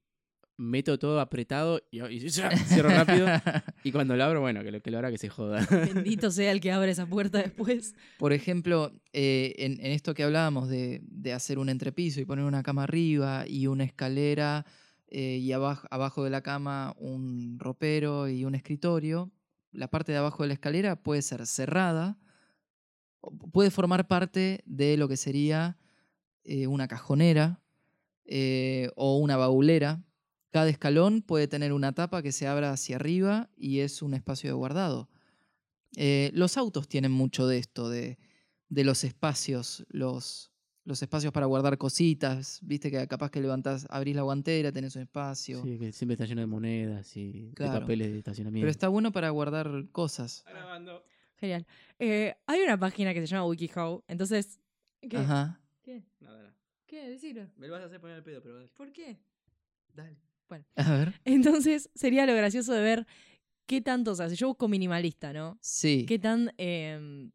meto 0.59 0.99
todo 0.99 1.21
apretado 1.21 1.81
y, 1.91 2.03
y 2.03 2.31
cierro 2.31 2.89
rápido. 2.89 3.27
y 3.85 3.93
cuando 3.93 4.17
lo 4.17 4.25
abro, 4.25 4.41
bueno, 4.41 4.63
que 4.63 4.73
lo, 4.73 4.83
que 4.83 4.91
lo 4.91 4.99
abra 4.99 5.11
que 5.11 5.19
se 5.19 5.29
joda. 5.29 5.67
Bendito 5.71 6.31
sea 6.33 6.51
el 6.51 6.61
que 6.61 6.73
abre 6.73 6.91
esa 6.91 7.07
puerta 7.07 7.39
después. 7.39 7.95
Por 8.19 8.33
ejemplo, 8.33 8.93
eh, 9.13 9.55
en, 9.59 9.81
en 9.81 9.93
esto 9.93 10.15
que 10.15 10.25
hablábamos 10.25 10.69
de, 10.69 11.01
de 11.05 11.33
hacer 11.33 11.59
un 11.59 11.69
entrepiso 11.69 12.21
y 12.21 12.25
poner 12.25 12.45
una 12.45 12.63
cama 12.63 12.83
arriba 12.83 13.45
y 13.47 13.69
una 13.69 13.85
escalera 13.85 14.67
eh, 15.11 15.39
y 15.41 15.53
abajo, 15.53 15.87
abajo 15.91 16.25
de 16.25 16.31
la 16.31 16.43
cama 16.43 16.95
un 16.99 17.59
ropero 17.59 18.29
y 18.29 18.45
un 18.45 18.55
escritorio, 18.55 19.31
la 19.71 19.89
parte 19.89 20.13
de 20.13 20.19
abajo 20.19 20.43
de 20.43 20.49
la 20.49 20.55
escalera 20.55 21.03
puede 21.03 21.23
ser 21.23 21.47
cerrada, 21.47 22.19
puede 23.53 23.71
formar 23.71 24.09
parte 24.09 24.63
de 24.67 24.97
lo 24.97 25.09
que 25.09 25.17
sería 25.17 25.79
eh, 26.45 26.67
una 26.67 26.89
cajonera 26.89 27.63
eh, 28.29 28.91
o 28.95 29.17
una 29.19 29.37
baulera. 29.37 30.05
Cada 30.51 30.69
escalón 30.69 31.23
puede 31.23 31.49
tener 31.49 31.73
una 31.73 31.93
tapa 31.93 32.23
que 32.23 32.31
se 32.33 32.47
abra 32.47 32.71
hacia 32.73 32.97
arriba 32.97 33.51
y 33.57 33.81
es 33.81 34.01
un 34.03 34.15
espacio 34.15 34.49
de 34.49 34.55
guardado. 34.55 35.09
Eh, 35.97 36.31
los 36.35 36.57
autos 36.57 36.87
tienen 36.89 37.11
mucho 37.11 37.47
de 37.47 37.59
esto, 37.59 37.89
de, 37.91 38.19
de 38.69 38.85
los 38.85 39.03
espacios, 39.05 39.85
los, 39.89 40.53
los 40.85 41.03
espacios 41.03 41.33
para 41.33 41.47
guardar 41.47 41.77
cositas. 41.79 42.61
Viste 42.63 42.91
que 42.91 43.07
capaz 43.09 43.31
que 43.31 43.41
levantás, 43.41 43.87
abrís 43.91 44.15
la 44.17 44.23
guantera, 44.23 44.71
tenés 44.73 44.95
un 44.97 45.03
espacio. 45.03 45.63
Sí, 45.63 45.79
que 45.79 45.93
siempre 45.93 46.15
está 46.15 46.25
lleno 46.27 46.41
de 46.43 46.47
monedas 46.47 47.17
y 47.17 47.53
Claro. 47.55 47.73
de 47.75 47.81
papeles 47.81 48.13
de 48.13 48.19
estacionamiento. 48.19 48.63
Pero 48.65 48.71
está 48.71 48.89
bueno 48.89 49.13
para 49.13 49.31
guardar 49.31 49.89
cosas. 49.93 50.45
Genial. 51.37 51.67
Eh, 51.99 52.35
hay 52.47 52.61
una 52.63 52.79
página 52.79 53.13
que 53.15 53.21
se 53.21 53.27
llama 53.27 53.47
WikiHow, 53.47 54.05
entonces... 54.09 54.61
¿Qué? 55.01 55.17
Ajá. 55.17 55.61
¿Qué? 55.83 56.03
¿Qué? 56.89 57.09
Decilo. 57.11 57.47
Me 57.57 57.69
lo 57.69 57.75
vas 57.75 57.83
a 57.83 57.87
hacer 57.87 58.01
poner 58.01 58.17
el 58.17 58.25
pedo, 58.25 58.43
pero 58.43 58.67
¿Por 58.75 58.91
qué? 58.93 59.19
dale. 59.95 60.17
A 60.77 60.93
ver. 60.97 61.21
Entonces 61.27 61.91
sería 61.95 62.25
lo 62.25 62.35
gracioso 62.35 62.73
de 62.73 62.81
ver 62.81 63.07
qué 63.67 63.83
tanto, 63.83 64.13
o 64.13 64.15
sea, 64.15 64.31
si 64.31 64.37
yo 64.37 64.49
busco 64.49 64.67
minimalista, 64.67 65.33
¿no? 65.35 65.59
Sí. 65.61 66.07
Qué 66.09 66.19
tan 66.19 66.55
em, 66.57 67.31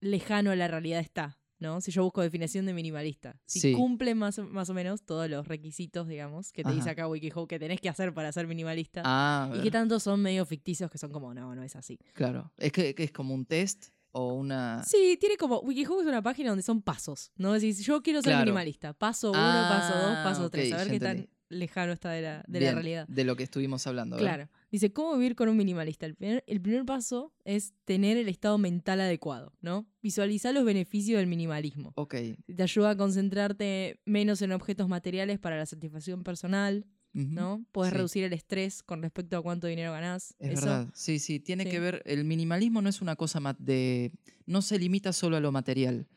lejano 0.00 0.50
a 0.50 0.56
la 0.56 0.68
realidad 0.68 1.00
está, 1.00 1.38
¿no? 1.58 1.80
Si 1.80 1.90
yo 1.90 2.02
busco 2.04 2.20
definición 2.20 2.66
de 2.66 2.74
minimalista. 2.74 3.40
Si 3.46 3.60
Sí. 3.60 3.72
cumple 3.72 4.14
más, 4.14 4.38
o- 4.38 4.44
más 4.46 4.68
o 4.68 4.74
menos 4.74 5.02
todos 5.06 5.30
los 5.30 5.48
requisitos, 5.48 6.06
digamos, 6.06 6.52
que 6.52 6.62
te 6.64 6.72
dice 6.72 6.90
acá 6.90 7.08
WikiHow 7.08 7.46
que 7.46 7.58
tenés 7.58 7.80
que 7.80 7.88
hacer 7.88 8.12
para 8.12 8.30
ser 8.32 8.46
minimalista. 8.46 9.00
Ah, 9.06 9.50
a 9.50 9.56
y 9.56 9.62
qué 9.62 9.70
tanto 9.70 9.98
son 9.98 10.20
medio 10.20 10.44
ficticios 10.44 10.90
que 10.90 10.98
son 10.98 11.10
como, 11.10 11.32
no, 11.32 11.54
no 11.54 11.62
es 11.62 11.74
así. 11.76 11.98
claro. 12.12 12.52
Es 12.58 12.72
que, 12.72 12.94
que 12.94 13.04
es 13.04 13.12
como 13.12 13.32
un 13.34 13.46
test 13.46 13.86
o 14.14 14.32
una. 14.34 14.82
Sí, 14.84 15.16
tiene 15.20 15.36
como. 15.36 15.60
WikiHow 15.60 16.00
es 16.00 16.06
una 16.06 16.22
página 16.22 16.48
donde 16.50 16.62
son 16.62 16.80
pasos, 16.82 17.30
¿no? 17.36 17.52
Decís, 17.52 17.84
yo 17.84 18.02
quiero 18.02 18.20
ser 18.22 18.30
Claro. 18.32 18.44
minimalista. 18.46 18.92
Paso 18.94 19.30
uno, 19.30 19.40
paso 19.40 19.94
dos, 19.98 20.12
Ah, 20.16 20.22
paso 20.24 20.44
ok, 20.46 20.52
tres. 20.52 20.72
A 20.72 20.76
ver 20.78 20.86
ya 20.86 20.92
qué 20.92 21.00
tan 21.00 21.28
lejano 21.50 21.92
está 21.92 22.10
de 22.10 22.22
la, 22.22 22.44
de 22.48 22.58
la 22.60 22.64
Bien, 22.64 22.74
realidad. 22.74 23.06
De 23.08 23.22
lo 23.24 23.36
que 23.36 23.42
estuvimos 23.44 23.86
hablando. 23.86 24.16
a 24.16 24.18
ver. 24.18 24.26
Claro. 24.26 24.50
Dice, 24.72 24.92
¿cómo 24.92 25.14
vivir 25.14 25.36
con 25.36 25.48
un 25.48 25.56
minimalista? 25.56 26.04
El 26.06 26.16
primer, 26.16 26.42
el 26.48 26.60
primer 26.60 26.84
paso 26.84 27.32
es 27.44 27.74
tener 27.84 28.16
el 28.16 28.28
estado 28.28 28.58
mental 28.58 29.00
adecuado, 29.00 29.52
¿no? 29.60 29.86
Visualizar 30.02 30.52
los 30.54 30.64
beneficios 30.64 31.18
del 31.18 31.28
minimalismo. 31.28 31.92
Ok. 31.96 32.14
Te 32.56 32.62
ayuda 32.62 32.90
a 32.90 32.96
concentrarte 32.96 34.00
menos 34.04 34.42
en 34.42 34.50
objetos 34.52 34.88
materiales 34.88 35.38
para 35.38 35.56
la 35.56 35.66
satisfacción 35.66 36.24
personal, 36.24 36.86
¿no? 37.14 37.64
Puedes 37.72 37.92
sí. 37.92 37.96
reducir 37.96 38.24
el 38.24 38.32
estrés 38.32 38.82
con 38.82 39.00
respecto 39.00 39.36
a 39.36 39.42
cuánto 39.42 39.66
dinero 39.68 39.92
ganás. 39.92 40.34
Es 40.38 40.50
Eso, 40.58 40.66
verdad. 40.66 40.88
Sí, 40.94 41.18
sí. 41.18 41.38
Tiene 41.40 41.64
Sí. 41.64 41.70
que 41.70 41.80
ver. 41.80 42.02
El 42.04 42.24
minimalismo 42.24 42.82
no 42.82 42.88
es 42.88 43.00
una 43.00 43.16
cosa 43.16 43.40
de. 43.58 44.12
No 44.46 44.60
se 44.62 44.78
limita 44.78 45.12
solo 45.12 45.36
a 45.36 45.40
lo 45.40 45.52
material. 45.52 46.08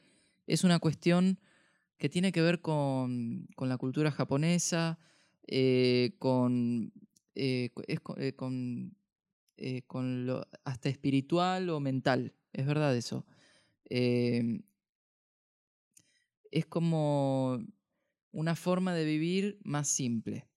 Es 0.48 0.64
una 0.64 0.80
cuestión 0.80 1.40
que 1.98 2.10
tiene 2.10 2.32
que 2.32 2.42
ver 2.42 2.62
con, 2.62 3.48
con 3.56 3.70
la 3.70 3.78
cultura 3.78 4.12
japonesa, 4.12 4.98
eh, 5.46 6.16
con. 6.20 6.92
eh, 7.36 7.70
es 7.88 8.00
eh, 8.18 8.34
con, 8.34 8.98
con 9.86 10.26
lo 10.26 10.48
hasta 10.64 10.90
espiritual 10.90 11.70
o 11.70 11.80
mental. 11.80 12.34
Es 12.54 12.66
verdad 12.66 12.96
eso. 12.96 13.26
Es 16.52 16.66
como 16.68 17.64
una 18.32 18.56
forma 18.56 18.94
de 18.94 19.06
vivir 19.06 19.60
más 19.64 19.88
simple. 19.88 20.48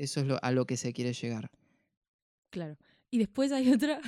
Eso 0.00 0.20
es 0.20 0.26
lo- 0.26 0.38
a 0.42 0.50
lo 0.52 0.64
que 0.66 0.76
se 0.76 0.92
quiere 0.92 1.12
llegar. 1.12 1.50
Claro. 2.50 2.76
Y 3.10 3.18
después 3.18 3.50
hay 3.52 3.70
otra. 3.72 4.00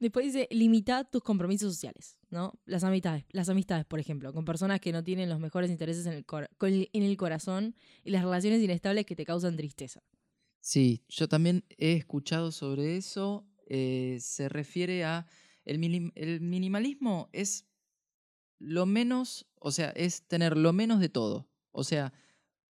después 0.00 0.26
dice, 0.26 0.46
limita 0.50 1.04
tus 1.04 1.22
compromisos 1.22 1.72
sociales, 1.72 2.16
¿no? 2.30 2.52
Las 2.66 2.84
amistades, 2.84 3.24
las 3.30 3.48
amistades, 3.48 3.84
por 3.86 3.98
ejemplo, 3.98 4.32
con 4.32 4.44
personas 4.44 4.80
que 4.80 4.92
no 4.92 5.02
tienen 5.02 5.28
los 5.28 5.40
mejores 5.40 5.70
intereses 5.70 6.06
en 6.06 6.12
el, 6.12 6.24
cor- 6.24 6.50
en 6.60 7.02
el 7.02 7.16
corazón 7.16 7.74
y 8.04 8.10
las 8.10 8.22
relaciones 8.22 8.62
inestables 8.62 9.06
que 9.06 9.16
te 9.16 9.24
causan 9.24 9.56
tristeza. 9.56 10.02
Sí, 10.60 11.02
yo 11.08 11.28
también 11.28 11.64
he 11.76 11.92
escuchado 11.94 12.52
sobre 12.52 12.96
eso. 12.96 13.46
eh, 13.66 14.18
se 14.20 14.48
refiere 14.48 15.04
a. 15.04 15.26
El, 15.64 15.78
minim- 15.78 16.12
el 16.14 16.40
minimalismo 16.42 17.30
es 17.32 17.66
lo 18.58 18.84
menos. 18.86 19.46
O 19.58 19.70
sea, 19.72 19.90
es 19.96 20.22
tener 20.28 20.56
lo 20.58 20.72
menos 20.74 21.00
de 21.00 21.08
todo. 21.08 21.48
O 21.72 21.84
sea, 21.84 22.12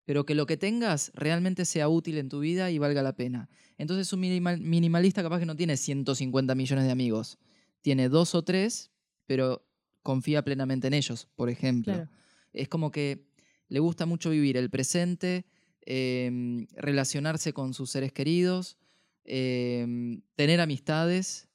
pero 0.06 0.26
que 0.26 0.36
lo 0.36 0.46
que 0.46 0.58
tengas 0.58 1.12
realmente 1.16 1.66
sea 1.66 1.88
útil 1.90 2.18
en 2.18 2.30
tu 2.30 2.40
vida 2.40 2.70
y 2.72 2.78
valga 2.78 3.02
la 3.04 3.16
pena. 3.16 3.50
Entonces, 3.78 4.12
un 4.14 4.20
minimal- 4.22 4.60
minimalista 4.60 5.24
capaz 5.24 5.40
que 5.40 5.46
no 5.46 5.56
tiene 5.56 5.78
150 5.78 6.56
millones 6.56 6.86
de 6.86 6.92
amigos. 6.92 7.38
Tiene 7.82 8.10
dos 8.10 8.36
o 8.36 8.44
tres, 8.44 8.92
pero 9.26 9.66
confía 10.02 10.44
plenamente 10.44 10.88
en 10.88 10.94
ellos, 10.94 11.28
por 11.36 11.50
ejemplo. 11.50 11.94
Claro. 11.94 12.10
Es 12.52 12.68
como 12.70 12.92
que 12.92 13.26
le 13.70 13.80
gusta 13.80 14.06
mucho 14.06 14.30
vivir 14.30 14.58
el 14.58 14.70
presente, 14.70 15.46
em, 15.86 16.68
relacionarse 16.76 17.54
con 17.54 17.74
sus 17.74 17.90
seres 17.90 18.12
queridos, 18.12 18.78
em, 19.26 20.22
tener 20.36 20.60
amistades, 20.62 21.48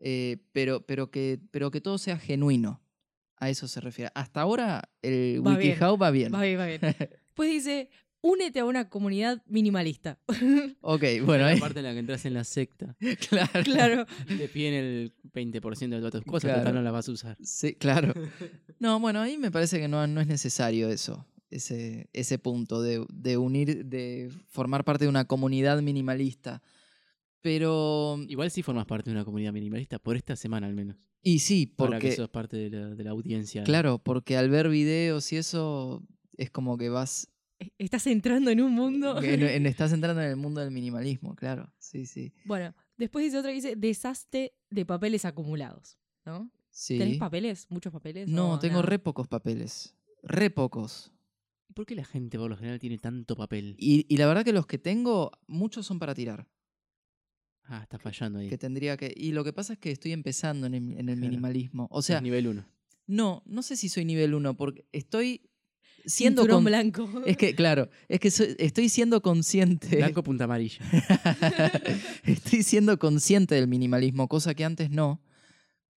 eh, 0.00 0.36
pero, 0.52 0.84
pero, 0.86 1.10
que, 1.10 1.40
pero 1.50 1.70
que 1.70 1.80
todo 1.80 1.98
sea 1.98 2.18
genuino. 2.18 2.80
A 3.38 3.50
eso 3.50 3.68
se 3.68 3.80
refiere. 3.80 4.10
Hasta 4.14 4.40
ahora 4.40 4.90
el 5.02 5.40
WikiHow 5.40 5.98
va 5.98 6.10
bien. 6.10 6.32
Va 6.32 6.42
bien, 6.42 6.58
va 6.58 6.66
bien. 6.66 6.80
Después 7.36 7.50
dice, 7.50 7.90
únete 8.22 8.60
a 8.60 8.64
una 8.64 8.88
comunidad 8.88 9.42
minimalista. 9.46 10.18
Ok, 10.80 11.02
bueno, 11.24 11.44
la 11.44 11.48
ahí- 11.50 11.60
parte 11.60 11.80
en 11.80 11.84
la 11.84 11.92
que 11.92 11.98
entras 11.98 12.24
en 12.24 12.32
la 12.32 12.44
secta, 12.44 12.96
claro. 13.28 13.62
claro. 13.64 14.06
te 14.26 14.48
piden 14.48 14.72
el 14.72 15.12
20% 15.34 15.88
de 15.90 15.98
todas 15.98 16.12
tus 16.12 16.24
cosas, 16.24 16.44
Claro. 16.48 16.60
total 16.60 16.74
no 16.76 16.82
las 16.82 16.92
vas 16.94 17.08
a 17.08 17.12
usar. 17.12 17.36
Sí, 17.42 17.74
claro. 17.74 18.14
No, 18.78 19.00
bueno, 19.00 19.20
ahí 19.20 19.36
me 19.38 19.50
parece 19.50 19.78
que 19.78 19.88
no, 19.88 20.06
no 20.06 20.20
es 20.20 20.26
necesario 20.26 20.88
eso, 20.90 21.26
ese, 21.50 22.08
ese 22.14 22.38
punto 22.38 22.80
de, 22.82 23.04
de 23.12 23.36
unir, 23.36 23.84
de 23.86 24.30
formar 24.48 24.84
parte 24.84 25.04
de 25.04 25.08
una 25.10 25.24
comunidad 25.26 25.80
minimalista. 25.82 26.62
Pero, 27.42 28.18
Igual 28.28 28.50
sí 28.50 28.62
formas 28.62 28.86
parte 28.86 29.10
de 29.10 29.14
una 29.16 29.24
comunidad 29.24 29.52
minimalista, 29.52 29.98
por 29.98 30.16
esta 30.16 30.36
semana 30.36 30.66
al 30.66 30.74
menos. 30.74 30.96
y 31.22 31.38
sí, 31.40 31.72
Ahora 31.78 31.98
que 31.98 32.08
porque, 32.08 32.16
sos 32.16 32.28
parte 32.28 32.56
de 32.56 32.70
la, 32.70 32.94
de 32.94 33.04
la 33.04 33.10
audiencia. 33.10 33.62
claro, 33.64 33.98
porque 33.98 34.36
al 34.36 34.50
ver 34.50 34.68
videos 34.68 35.32
y 35.32 35.36
eso, 35.36 36.02
es 36.36 36.50
como 36.50 36.76
que 36.78 36.88
vas, 36.88 37.28
Estás 37.78 38.06
entrando 38.06 38.50
en 38.50 38.60
un 38.60 38.72
mundo. 38.74 39.16
en- 39.22 39.42
en- 39.42 39.66
estás 39.66 39.92
entrando 39.92 40.20
en 40.22 40.28
el 40.28 40.36
mundo 40.36 40.60
del 40.60 40.70
minimalismo, 40.70 41.34
claro, 41.34 41.72
sí, 41.78 42.04
sí. 42.06 42.32
Bueno, 42.44 42.74
después 42.98 43.24
dice 43.24 43.38
otra 43.38 43.50
que 43.50 43.54
dice, 43.56 43.76
deshazte 43.76 44.54
de 44.70 44.84
papeles 44.84 45.24
acumulados, 45.24 45.98
¿no? 46.26 46.50
sí. 46.70 46.98
¿Tenés 46.98 47.16
papeles? 47.18 47.66
¿Muchos 47.70 47.92
papeles? 47.92 48.28
No, 48.28 48.58
tengo 48.58 48.76
nada? 48.80 48.86
re 48.90 48.98
pocos 48.98 49.26
papeles, 49.28 49.96
re 50.22 50.50
pocos. 50.50 51.12
¿Y 51.68 51.72
¿Por 51.72 51.86
qué 51.86 51.94
la 51.94 52.04
gente 52.04 52.38
por 52.38 52.50
lo 52.50 52.56
general 52.56 52.78
tiene 52.78 52.98
tanto 52.98 53.34
papel? 53.36 53.74
Y, 53.78 54.04
y 54.08 54.18
la 54.18 54.26
verdad 54.26 54.44
que 54.44 54.52
los 54.52 54.66
que 54.66 54.76
tengo, 54.78 55.32
muchos 55.46 55.86
son 55.86 55.98
para 55.98 56.14
tirar. 56.14 56.46
Ah, 57.64 57.80
está 57.82 57.98
fallando 57.98 58.38
ahí. 58.38 58.48
que 58.48 58.58
tendría 58.58 58.96
que. 58.96 59.12
Y 59.16 59.32
lo 59.32 59.42
que 59.42 59.52
pasa 59.52 59.72
es 59.72 59.78
que 59.78 59.90
estoy 59.90 60.12
empezando 60.12 60.66
en 60.68 60.74
el, 60.74 60.82
en 60.92 60.98
el 60.98 61.04
Claro. 61.06 61.20
minimalismo. 61.20 61.88
O 61.90 62.02
sea, 62.02 62.20
nivel 62.20 62.46
1. 62.46 62.64
no, 63.08 63.42
no 63.46 63.62
sé 63.62 63.76
si 63.76 63.88
soy 63.88 64.04
nivel 64.04 64.34
1, 64.34 64.56
porque 64.56 64.86
estoy 64.92 65.50
siendo. 66.06 66.42
Cinturón 66.42 66.58
con- 66.58 66.64
blanco. 66.64 67.22
Es 67.26 67.36
que, 67.36 67.54
claro, 67.54 67.90
es 68.08 68.20
que 68.20 68.30
soy- 68.30 68.54
estoy 68.58 68.88
siendo 68.88 69.20
consciente. 69.22 69.96
Blanco 69.96 70.22
punta 70.22 70.44
amarilla. 70.44 70.78
estoy 72.24 72.62
siendo 72.62 72.98
consciente 72.98 73.54
del 73.54 73.68
minimalismo, 73.68 74.28
cosa 74.28 74.54
que 74.54 74.64
antes 74.64 74.90
no. 74.90 75.20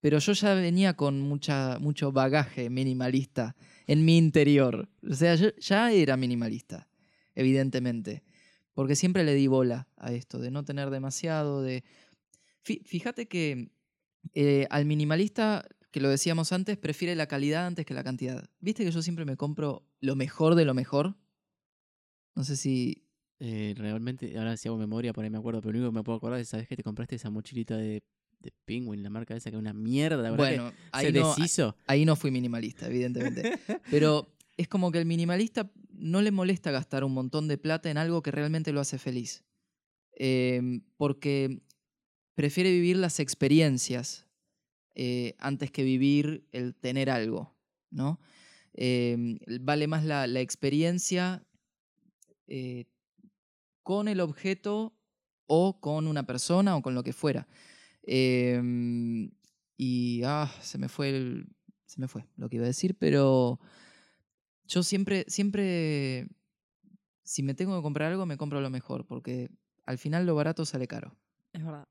Pero 0.00 0.18
yo 0.18 0.32
ya 0.32 0.54
venía 0.54 0.94
con 0.94 1.20
mucha, 1.20 1.78
mucho 1.78 2.10
bagaje 2.12 2.70
minimalista 2.70 3.54
en 3.86 4.04
mi 4.04 4.16
interior. 4.16 4.88
O 5.08 5.14
sea, 5.14 5.34
yo 5.34 5.48
ya 5.58 5.92
era 5.92 6.16
minimalista, 6.16 6.88
evidentemente. 7.34 8.22
Porque 8.72 8.96
siempre 8.96 9.24
le 9.24 9.34
di 9.34 9.46
bola 9.46 9.88
a 9.98 10.12
esto, 10.12 10.38
de 10.38 10.50
no 10.50 10.64
tener 10.64 10.90
demasiado, 10.90 11.60
de... 11.62 11.84
Fí- 12.64 12.82
Fíjate 12.84 13.26
que 13.28 13.68
eh, 14.34 14.66
al 14.70 14.86
minimalista, 14.86 15.66
que 15.90 16.00
lo 16.00 16.08
decíamos 16.08 16.52
antes, 16.52 16.76
prefiere 16.76 17.14
la 17.16 17.26
calidad 17.26 17.66
antes 17.66 17.84
que 17.86 17.94
la 17.94 18.04
cantidad. 18.04 18.48
¿Viste 18.60 18.84
que 18.84 18.90
yo 18.92 19.02
siempre 19.02 19.24
me 19.24 19.36
compro 19.36 19.86
lo 20.00 20.14
mejor 20.16 20.54
de 20.54 20.64
lo 20.64 20.74
mejor? 20.74 21.16
No 22.34 22.44
sé 22.44 22.56
si... 22.56 23.06
Eh, 23.42 23.74
realmente, 23.76 24.36
ahora 24.38 24.54
si 24.58 24.68
hago 24.68 24.76
memoria, 24.76 25.14
por 25.14 25.24
ahí 25.24 25.30
me 25.30 25.38
acuerdo, 25.38 25.62
pero 25.62 25.72
lo 25.72 25.78
único 25.78 25.92
que 25.92 25.98
me 25.98 26.04
puedo 26.04 26.18
acordar 26.18 26.38
es, 26.40 26.48
¿sabes 26.48 26.68
que 26.68 26.76
te 26.76 26.82
compraste 26.82 27.16
esa 27.16 27.30
mochilita 27.30 27.74
de, 27.76 28.02
de 28.38 28.52
Penguin, 28.66 29.02
la 29.02 29.08
marca 29.08 29.34
esa 29.34 29.50
que 29.50 29.56
es 29.56 29.60
una 29.60 29.72
mierda? 29.72 30.18
¿verdad 30.30 30.36
Bueno, 30.36 30.70
que 30.70 30.76
ahí 30.92 31.06
se 31.06 31.12
no, 31.12 31.28
deshizo. 31.34 31.74
ahí 31.86 32.04
no 32.04 32.16
fui 32.16 32.30
minimalista, 32.30 32.86
evidentemente. 32.86 33.58
Pero 33.90 34.36
es 34.58 34.68
como 34.68 34.92
que 34.92 34.98
el 34.98 35.06
minimalista 35.06 35.72
no 35.90 36.20
le 36.20 36.30
molesta 36.32 36.70
gastar 36.70 37.02
un 37.02 37.14
montón 37.14 37.48
de 37.48 37.56
plata 37.56 37.90
en 37.90 37.96
algo 37.96 38.22
que 38.22 38.30
realmente 38.30 38.72
lo 38.72 38.80
hace 38.80 38.98
feliz. 38.98 39.42
Em, 40.12 40.82
porque 40.98 41.62
prefiere 42.34 42.70
vivir 42.70 42.96
las 42.98 43.20
experiencias 43.20 44.26
eh, 44.94 45.34
antes 45.38 45.70
que 45.70 45.84
vivir 45.84 46.46
el 46.52 46.74
tener 46.74 47.10
algo, 47.10 47.54
¿no? 47.90 48.20
Em, 48.74 49.38
vale 49.60 49.86
más 49.86 50.04
la, 50.04 50.26
experiencia 50.40 51.44
eh, 52.46 52.86
con 53.82 54.08
el 54.08 54.20
objeto 54.20 54.94
o 55.46 55.80
con 55.80 56.06
una 56.06 56.24
persona 56.24 56.76
o 56.76 56.82
con 56.82 56.94
lo 56.94 57.02
que 57.02 57.12
fuera. 57.12 57.48
Em, 58.02 59.30
y 59.76 60.22
ah, 60.24 60.50
se 60.60 60.78
me 60.78 60.88
fue 60.88 61.10
el, 61.10 61.48
se 61.86 62.00
me 62.00 62.08
fue 62.08 62.26
lo 62.36 62.48
que 62.48 62.56
iba 62.56 62.64
a 62.64 62.68
decir, 62.68 62.96
pero 62.98 63.58
yo 64.64 64.82
siempre, 64.82 65.24
siempre, 65.26 66.28
si 67.24 67.42
me 67.42 67.54
tengo 67.54 67.76
que 67.76 67.82
comprar 67.82 68.12
algo, 68.12 68.26
me 68.26 68.36
compro 68.36 68.60
lo 68.60 68.70
mejor, 68.70 69.06
porque 69.06 69.50
al 69.84 69.98
final 69.98 70.26
lo 70.26 70.36
barato 70.36 70.64
sale 70.64 70.86
caro. 70.86 71.16
Es 71.52 71.64
verdad. 71.64 71.88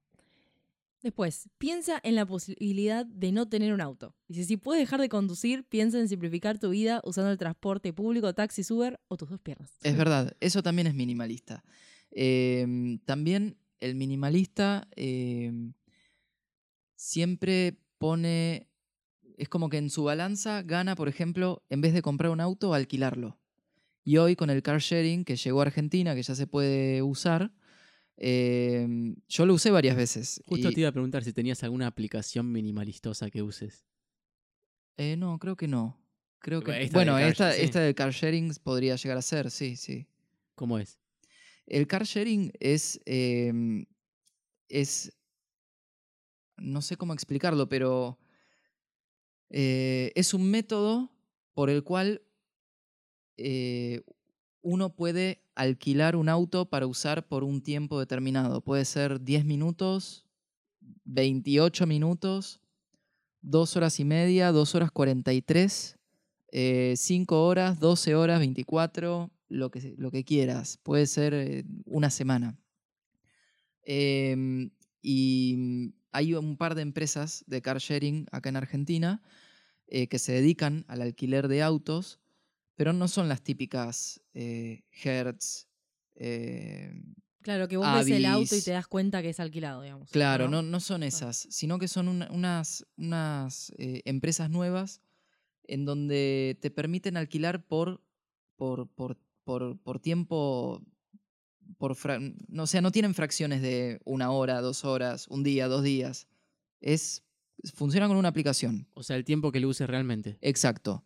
Después, 1.01 1.49
piensa 1.57 1.99
en 2.03 2.15
la 2.15 2.25
posibilidad 2.25 3.05
de 3.05 3.31
no 3.31 3.47
tener 3.47 3.73
un 3.73 3.79
auto. 3.79 4.15
Dice, 4.27 4.43
si 4.43 4.57
puedes 4.57 4.81
dejar 4.81 4.99
de 4.99 5.07
conducir, 5.07 5.63
piensa 5.63 5.97
en 5.97 6.09
simplificar 6.09 6.59
tu 6.59 6.71
vida 6.71 7.01
usando 7.05 7.31
el 7.31 7.37
transporte 7.37 7.93
público, 7.93 8.33
taxi, 8.33 8.61
Uber 8.69 8.99
o 9.07 9.15
tus 9.15 9.29
dos 9.29 9.39
piernas. 9.39 9.71
Es 9.81 9.95
verdad, 9.95 10.35
eso 10.41 10.61
también 10.61 10.87
es 10.87 10.93
minimalista. 10.93 11.63
Em, 12.11 12.99
también 12.99 13.57
el 13.79 13.95
minimalista 13.95 14.89
em, 14.97 15.73
siempre 16.95 17.79
pone, 17.97 18.67
es 19.37 19.47
como 19.47 19.69
que 19.69 19.77
en 19.77 19.89
su 19.89 20.03
balanza 20.03 20.63
gana, 20.63 20.95
por 20.95 21.07
ejemplo, 21.07 21.63
en 21.69 21.79
vez 21.79 21.93
de 21.93 22.01
comprar 22.01 22.31
un 22.31 22.41
auto, 22.41 22.73
alquilarlo. 22.73 23.39
Y 24.03 24.17
hoy 24.17 24.35
con 24.35 24.49
el 24.49 24.63
car 24.63 24.79
sharing 24.79 25.23
que 25.23 25.37
llegó 25.37 25.61
a 25.61 25.65
Argentina, 25.65 26.13
que 26.13 26.23
ya 26.23 26.35
se 26.35 26.47
puede 26.47 27.01
usar, 27.03 27.53
em, 28.19 29.15
yo 29.27 29.45
lo 29.45 29.53
usé 29.53 29.71
varias 29.71 29.95
veces. 29.95 30.41
Justo 30.45 30.69
y- 30.69 30.73
te 30.73 30.81
iba 30.81 30.89
a 30.89 30.91
preguntar 30.91 31.23
si 31.23 31.33
tenías 31.33 31.63
alguna 31.63 31.87
aplicación 31.87 32.51
minimalistosa 32.51 33.29
que 33.29 33.41
uses. 33.41 33.85
eh, 34.97 35.15
no, 35.15 35.39
creo 35.39 35.55
que 35.55 35.67
no. 35.67 35.97
Creo 36.39 36.61
que, 36.61 36.71
Esta 36.83 36.93
bueno, 36.97 37.17
esta, 37.17 37.53
sí. 37.53 37.61
esta 37.63 37.79
del 37.81 37.95
car 37.95 38.11
sharing 38.11 38.53
podría 38.63 38.95
llegar 38.95 39.17
a 39.17 39.21
ser, 39.21 39.49
sí, 39.51 39.75
sí. 39.75 40.07
¿Cómo 40.55 40.77
es? 40.77 40.99
El 41.65 41.87
car 41.87 42.03
sharing 42.03 42.51
es, 42.59 42.99
em, 43.05 43.85
es, 44.69 45.11
no 46.57 46.81
sé 46.81 46.97
cómo 46.97 47.13
explicarlo, 47.13 47.69
pero 47.69 48.17
eh, 49.49 50.11
es 50.15 50.33
un 50.33 50.49
método 50.49 51.11
por 51.53 51.69
el 51.69 51.83
cual 51.83 52.21
eh, 53.37 54.01
uno 54.61 54.95
puede 54.95 55.43
alquilar 55.59 56.15
un 56.15 56.29
auto 56.29 56.69
para 56.69 56.87
usar 56.87 57.27
por 57.27 57.43
un 57.43 57.61
tiempo 57.61 57.99
determinado. 57.99 58.61
Puede 58.61 58.85
ser 58.85 59.21
10 59.21 59.43
minutos, 59.43 60.25
28 61.03 61.85
minutos, 61.85 62.61
2 63.41 63.75
horas 63.75 63.99
y 63.99 64.05
media, 64.05 64.53
2 64.53 64.75
horas 64.75 64.91
43, 64.91 65.97
5 66.95 67.45
horas, 67.45 67.79
12 67.79 68.15
horas, 68.15 68.39
24, 68.39 69.31
lo 69.49 69.69
que, 69.69 69.95
lo 69.97 70.11
que 70.11 70.23
quieras. 70.23 70.79
Puede 70.81 71.05
ser 71.07 71.33
eh, 71.33 71.65
una 71.85 72.09
semana. 72.09 72.57
Em, 73.83 74.71
y 75.01 75.93
hay 76.13 76.35
un 76.35 76.55
par 76.55 76.73
de 76.73 76.83
empresas 76.83 77.43
de 77.47 77.61
car 77.61 77.79
sharing 77.79 78.27
acá 78.31 78.47
en 78.47 78.55
Argentina 78.55 79.21
eh, 79.87 80.07
que 80.07 80.19
se 80.19 80.31
dedican 80.31 80.85
al 80.87 81.01
alquiler 81.01 81.49
de 81.49 81.63
autos, 81.63 82.21
pero 82.79 82.93
no 82.93 83.09
son 83.09 83.27
las 83.27 83.41
típicas 83.41 84.21
eh, 84.33 84.83
Hertz. 85.03 85.67
eh, 86.15 86.93
Claro, 87.41 87.67
que 87.67 87.75
vos 87.75 87.85
ves 87.93 88.07
el 88.09 88.25
auto 88.25 88.55
y 88.55 88.61
te 88.61 88.71
das 88.71 88.87
cuenta 88.87 89.21
que 89.21 89.29
es 89.29 89.39
alquilado, 89.41 89.81
digamos. 89.81 90.09
Claro, 90.11 90.45
¿no? 90.47 90.61
no, 90.61 90.69
no 90.69 90.79
son 90.79 91.03
esas, 91.03 91.45
sino 91.49 91.77
que 91.77 91.89
son 91.89 92.07
una- 92.07 92.29
unas, 92.31 92.85
unas 92.95 93.73
eh, 93.77 94.01
empresas 94.05 94.49
nuevas 94.49 95.01
en 95.63 95.83
donde 95.83 96.57
te 96.61 96.71
permiten 96.71 97.17
alquilar 97.17 97.65
por, 97.65 98.01
por, 98.55 98.87
por, 98.87 99.17
por, 99.43 99.77
por 99.81 99.99
tiempo, 99.99 100.81
por 101.77 101.95
fra- 101.95 102.19
no, 102.47 102.63
o 102.63 102.67
sea, 102.67 102.79
no 102.79 102.91
tienen 102.93 103.13
fracciones 103.13 103.61
de 103.61 103.99
una 104.05 104.31
hora, 104.31 104.61
dos 104.61 104.85
horas, 104.85 105.27
un 105.27 105.43
día, 105.43 105.67
dos 105.67 105.83
días. 105.83 106.27
Es, 106.79 107.23
funciona 107.73 108.07
con 108.07 108.15
una 108.15 108.29
aplicación. 108.29 108.87
O 108.93 109.03
sea, 109.03 109.17
el 109.17 109.25
tiempo 109.25 109.51
que 109.51 109.59
lo 109.59 109.67
uses 109.67 109.85
realmente. 109.87 110.37
Exacto. 110.41 111.03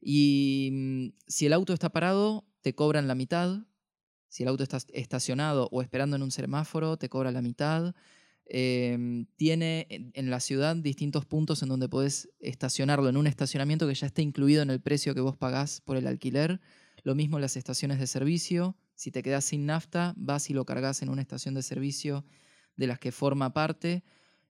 Y 0.00 0.70
mm, 0.72 1.06
si 1.26 1.46
el 1.46 1.52
auto 1.52 1.72
está 1.72 1.90
parado, 1.90 2.46
te 2.62 2.74
cobran 2.74 3.08
la 3.08 3.14
mitad. 3.14 3.66
Si 4.28 4.42
el 4.42 4.48
auto 4.48 4.62
está 4.62 4.78
estacionado 4.92 5.68
o 5.72 5.82
esperando 5.82 6.16
en 6.16 6.22
un 6.22 6.30
semáforo, 6.30 6.96
te 6.96 7.08
cobra 7.08 7.30
la 7.30 7.42
mitad. 7.42 7.94
Em, 8.48 9.26
tiene 9.36 9.86
en 9.90 10.12
en 10.14 10.30
la 10.30 10.38
ciudad 10.38 10.76
distintos 10.76 11.26
puntos 11.26 11.62
en 11.62 11.68
donde 11.68 11.88
podés 11.88 12.28
estacionarlo 12.38 13.08
en 13.08 13.16
un 13.16 13.26
estacionamiento 13.26 13.88
que 13.88 13.94
ya 13.94 14.06
está 14.06 14.22
incluido 14.22 14.62
en 14.62 14.70
el 14.70 14.80
precio 14.80 15.14
que 15.14 15.20
vos 15.20 15.36
pagás 15.36 15.80
por 15.80 15.96
el 15.96 16.06
alquiler. 16.06 16.60
Lo 17.02 17.14
mismo 17.14 17.38
las 17.38 17.56
estaciones 17.56 17.98
de 17.98 18.06
servicio. 18.06 18.76
Si 18.94 19.10
te 19.10 19.22
quedás 19.22 19.44
sin 19.46 19.66
nafta, 19.66 20.14
vas 20.16 20.48
y 20.50 20.54
lo 20.54 20.64
cargas 20.64 21.02
en 21.02 21.08
una 21.08 21.22
estación 21.22 21.54
de 21.54 21.62
servicio 21.62 22.24
de 22.76 22.86
las 22.86 22.98
que 22.98 23.10
forma 23.12 23.52
parte. 23.52 24.04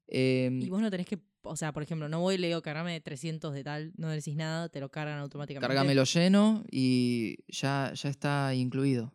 Em, 0.08 0.60
Y 0.62 0.68
vos 0.68 0.80
no 0.80 0.90
tenés 0.90 1.06
que, 1.06 1.18
o 1.46 1.56
sea, 1.56 1.72
por 1.72 1.82
ejemplo, 1.82 2.08
no 2.08 2.20
voy 2.20 2.36
y 2.36 2.38
le 2.38 2.48
digo 2.48 2.62
cargame 2.62 3.00
300 3.00 3.54
de 3.54 3.64
tal, 3.64 3.92
no 3.96 4.08
decís 4.08 4.36
nada, 4.36 4.68
te 4.68 4.80
lo 4.80 4.90
cargan 4.90 5.18
automáticamente. 5.18 5.66
Cargámelo 5.66 6.04
lleno 6.04 6.64
y 6.70 7.38
ya, 7.48 7.92
ya 7.94 8.08
está 8.08 8.54
incluido. 8.54 9.12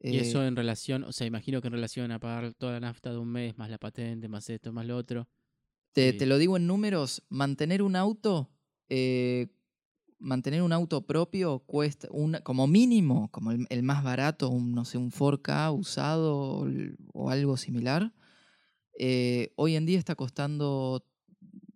Y 0.00 0.18
eso 0.18 0.42
Eh, 0.42 0.48
en 0.48 0.56
relación, 0.56 1.04
o 1.04 1.12
sea, 1.12 1.26
imagino 1.26 1.60
que 1.60 1.68
en 1.68 1.74
relación 1.74 2.10
a 2.10 2.18
pagar 2.18 2.54
toda 2.54 2.72
la 2.72 2.80
nafta 2.80 3.12
de 3.12 3.18
un 3.18 3.28
mes, 3.28 3.56
más 3.56 3.70
la 3.70 3.78
patente, 3.78 4.28
más 4.28 4.50
esto, 4.50 4.72
más 4.72 4.84
lo 4.84 4.96
otro. 4.96 5.28
te, 5.92 6.12
sí. 6.12 6.18
te 6.18 6.26
lo 6.26 6.38
digo 6.38 6.56
en 6.56 6.66
números, 6.66 7.22
mantener 7.28 7.82
un 7.82 7.94
auto, 7.94 8.50
eh, 8.88 9.46
mantener 10.18 10.62
un 10.62 10.72
auto 10.72 11.06
propio 11.06 11.60
cuesta, 11.60 12.08
una, 12.10 12.40
como 12.40 12.66
mínimo, 12.66 13.30
como 13.30 13.52
el, 13.52 13.66
el 13.70 13.82
más 13.84 14.02
barato, 14.02 14.48
un, 14.48 14.72
no 14.72 14.84
sé, 14.84 14.98
un 14.98 15.12
4K 15.12 15.72
usado 15.72 16.66
o 17.12 17.30
algo 17.30 17.56
similar, 17.56 18.12
eh, 18.98 19.52
hoy 19.56 19.76
en 19.76 19.86
día 19.86 19.98
está 19.98 20.14
costando, 20.14 21.04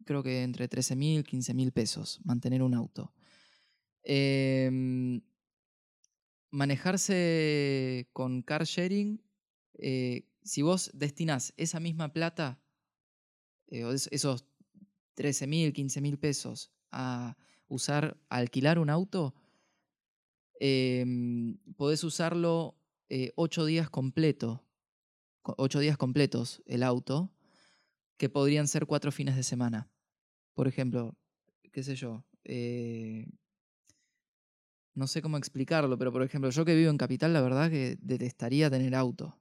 creo 0.07 0.22
que 0.22 0.42
entre 0.42 0.68
13 0.68 0.96
mil, 0.96 1.24
15 1.24 1.52
mil 1.54 1.72
pesos 1.72 2.20
mantener 2.24 2.62
un 2.62 2.74
auto. 2.74 3.12
Em, 4.04 5.20
manejarse 6.50 8.09
con 8.12 8.42
car 8.42 8.64
sharing, 8.64 9.22
eh, 9.74 10.28
si 10.42 10.62
vos 10.62 10.90
destinás 10.94 11.52
esa 11.57 11.80
misma 11.80 12.12
plata, 12.12 12.62
eh, 13.68 13.84
esos 14.11 14.44
13 15.14 15.46
mil, 15.46 15.72
15 15.72 16.00
mil 16.00 16.18
pesos 16.18 16.72
a 16.92 17.36
usar, 17.68 18.16
a 18.30 18.36
alquilar 18.36 18.78
un 18.78 18.90
auto, 18.90 19.34
em, 20.61 21.59
podés 21.76 22.04
usarlo 22.04 22.78
eh, 23.09 23.32
ocho 23.36 23.64
días 23.64 23.90
completo, 23.90 24.64
co- 25.42 25.54
ocho 25.59 25.80
días 25.80 25.96
completos 25.96 26.62
el 26.66 26.82
auto, 26.82 27.32
que 28.18 28.28
podrían 28.28 28.68
ser 28.68 28.86
cuatro 28.86 29.12
fines 29.12 29.36
de 29.36 29.42
semana. 29.42 29.90
Por 30.57 30.66
ejemplo, 30.68 31.14
qué 31.70 31.82
sé 31.82 31.94
yo, 31.96 32.24
eh, 32.44 33.26
no 34.94 35.07
sé 35.07 35.20
cómo 35.20 35.36
explicarlo, 35.36 35.98
pero 35.98 36.11
por 36.11 36.22
ejemplo, 36.22 36.48
yo 36.48 36.64
que 36.64 36.74
vivo 36.74 36.90
en 36.90 36.96
Capital, 36.96 37.34
la 37.34 37.42
verdad 37.42 37.68
que 37.70 37.98
detestaría 38.00 38.70
tener 38.70 38.94
auto. 38.94 39.38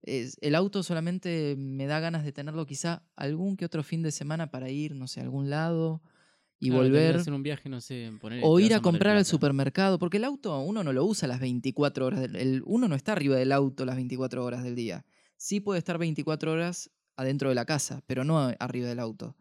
Es- 0.00 0.38
el 0.40 0.54
auto 0.54 0.82
solamente 0.82 1.56
me 1.58 1.84
da 1.86 2.00
ganas 2.00 2.24
de 2.24 2.32
tenerlo 2.32 2.64
quizá 2.64 3.02
algún 3.16 3.58
que 3.58 3.66
otro 3.66 3.82
fin 3.82 4.00
de 4.02 4.10
semana 4.12 4.50
para 4.50 4.70
ir, 4.70 4.94
no 4.94 5.06
sé, 5.08 5.20
a 5.20 5.24
algún 5.24 5.50
lado 5.50 6.00
y 6.58 6.70
Claro, 6.70 6.84
volver. 6.84 7.16
hacer 7.16 7.34
un 7.34 7.42
viaje, 7.42 7.68
no 7.68 7.82
sé, 7.82 8.10
poner. 8.18 8.42
O 8.42 8.58
ir 8.58 8.72
a 8.72 8.80
comprar 8.80 9.18
al 9.18 9.26
supermercado, 9.26 9.98
porque 9.98 10.16
el 10.16 10.24
auto 10.24 10.58
uno 10.60 10.82
no 10.82 10.94
lo 10.94 11.04
usa 11.04 11.28
las 11.28 11.40
24 11.40 12.06
horas, 12.06 12.20
del, 12.20 12.34
el- 12.36 12.62
uno 12.64 12.88
no 12.88 12.94
está 12.94 13.12
arriba 13.12 13.36
del 13.36 13.52
auto 13.52 13.84
las 13.84 13.96
24 13.96 14.42
horas 14.42 14.62
del 14.62 14.74
día. 14.74 15.04
Sí 15.36 15.60
puede 15.60 15.80
estar 15.80 15.98
24 15.98 16.52
horas 16.52 16.90
adentro 17.14 17.50
de 17.50 17.54
la 17.56 17.66
casa, 17.66 18.02
pero 18.06 18.24
no 18.24 18.38
arriba 18.58 18.88
del 18.88 19.00
auto. 19.00 19.36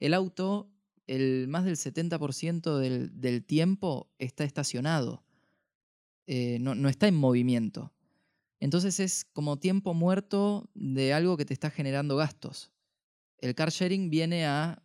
El 0.00 0.14
auto, 0.14 0.70
el 1.06 1.48
más 1.48 1.64
del 1.64 1.76
70% 1.76 2.78
del, 2.78 3.44
tiempo 3.44 4.10
está 4.18 4.44
estacionado, 4.44 5.24
eh, 6.26 6.58
no, 6.60 6.74
no 6.74 6.88
está 6.88 7.08
en 7.08 7.14
movimiento. 7.14 7.92
Entonces 8.58 9.00
es 9.00 9.24
como 9.24 9.58
tiempo 9.58 9.94
muerto 9.94 10.70
de 10.74 11.12
algo 11.12 11.36
que 11.36 11.44
te 11.44 11.54
está 11.54 11.70
generando 11.70 12.16
gastos. 12.16 12.72
El 13.38 13.54
car 13.54 13.70
sharing 13.70 14.08
viene 14.10 14.46
a 14.46 14.82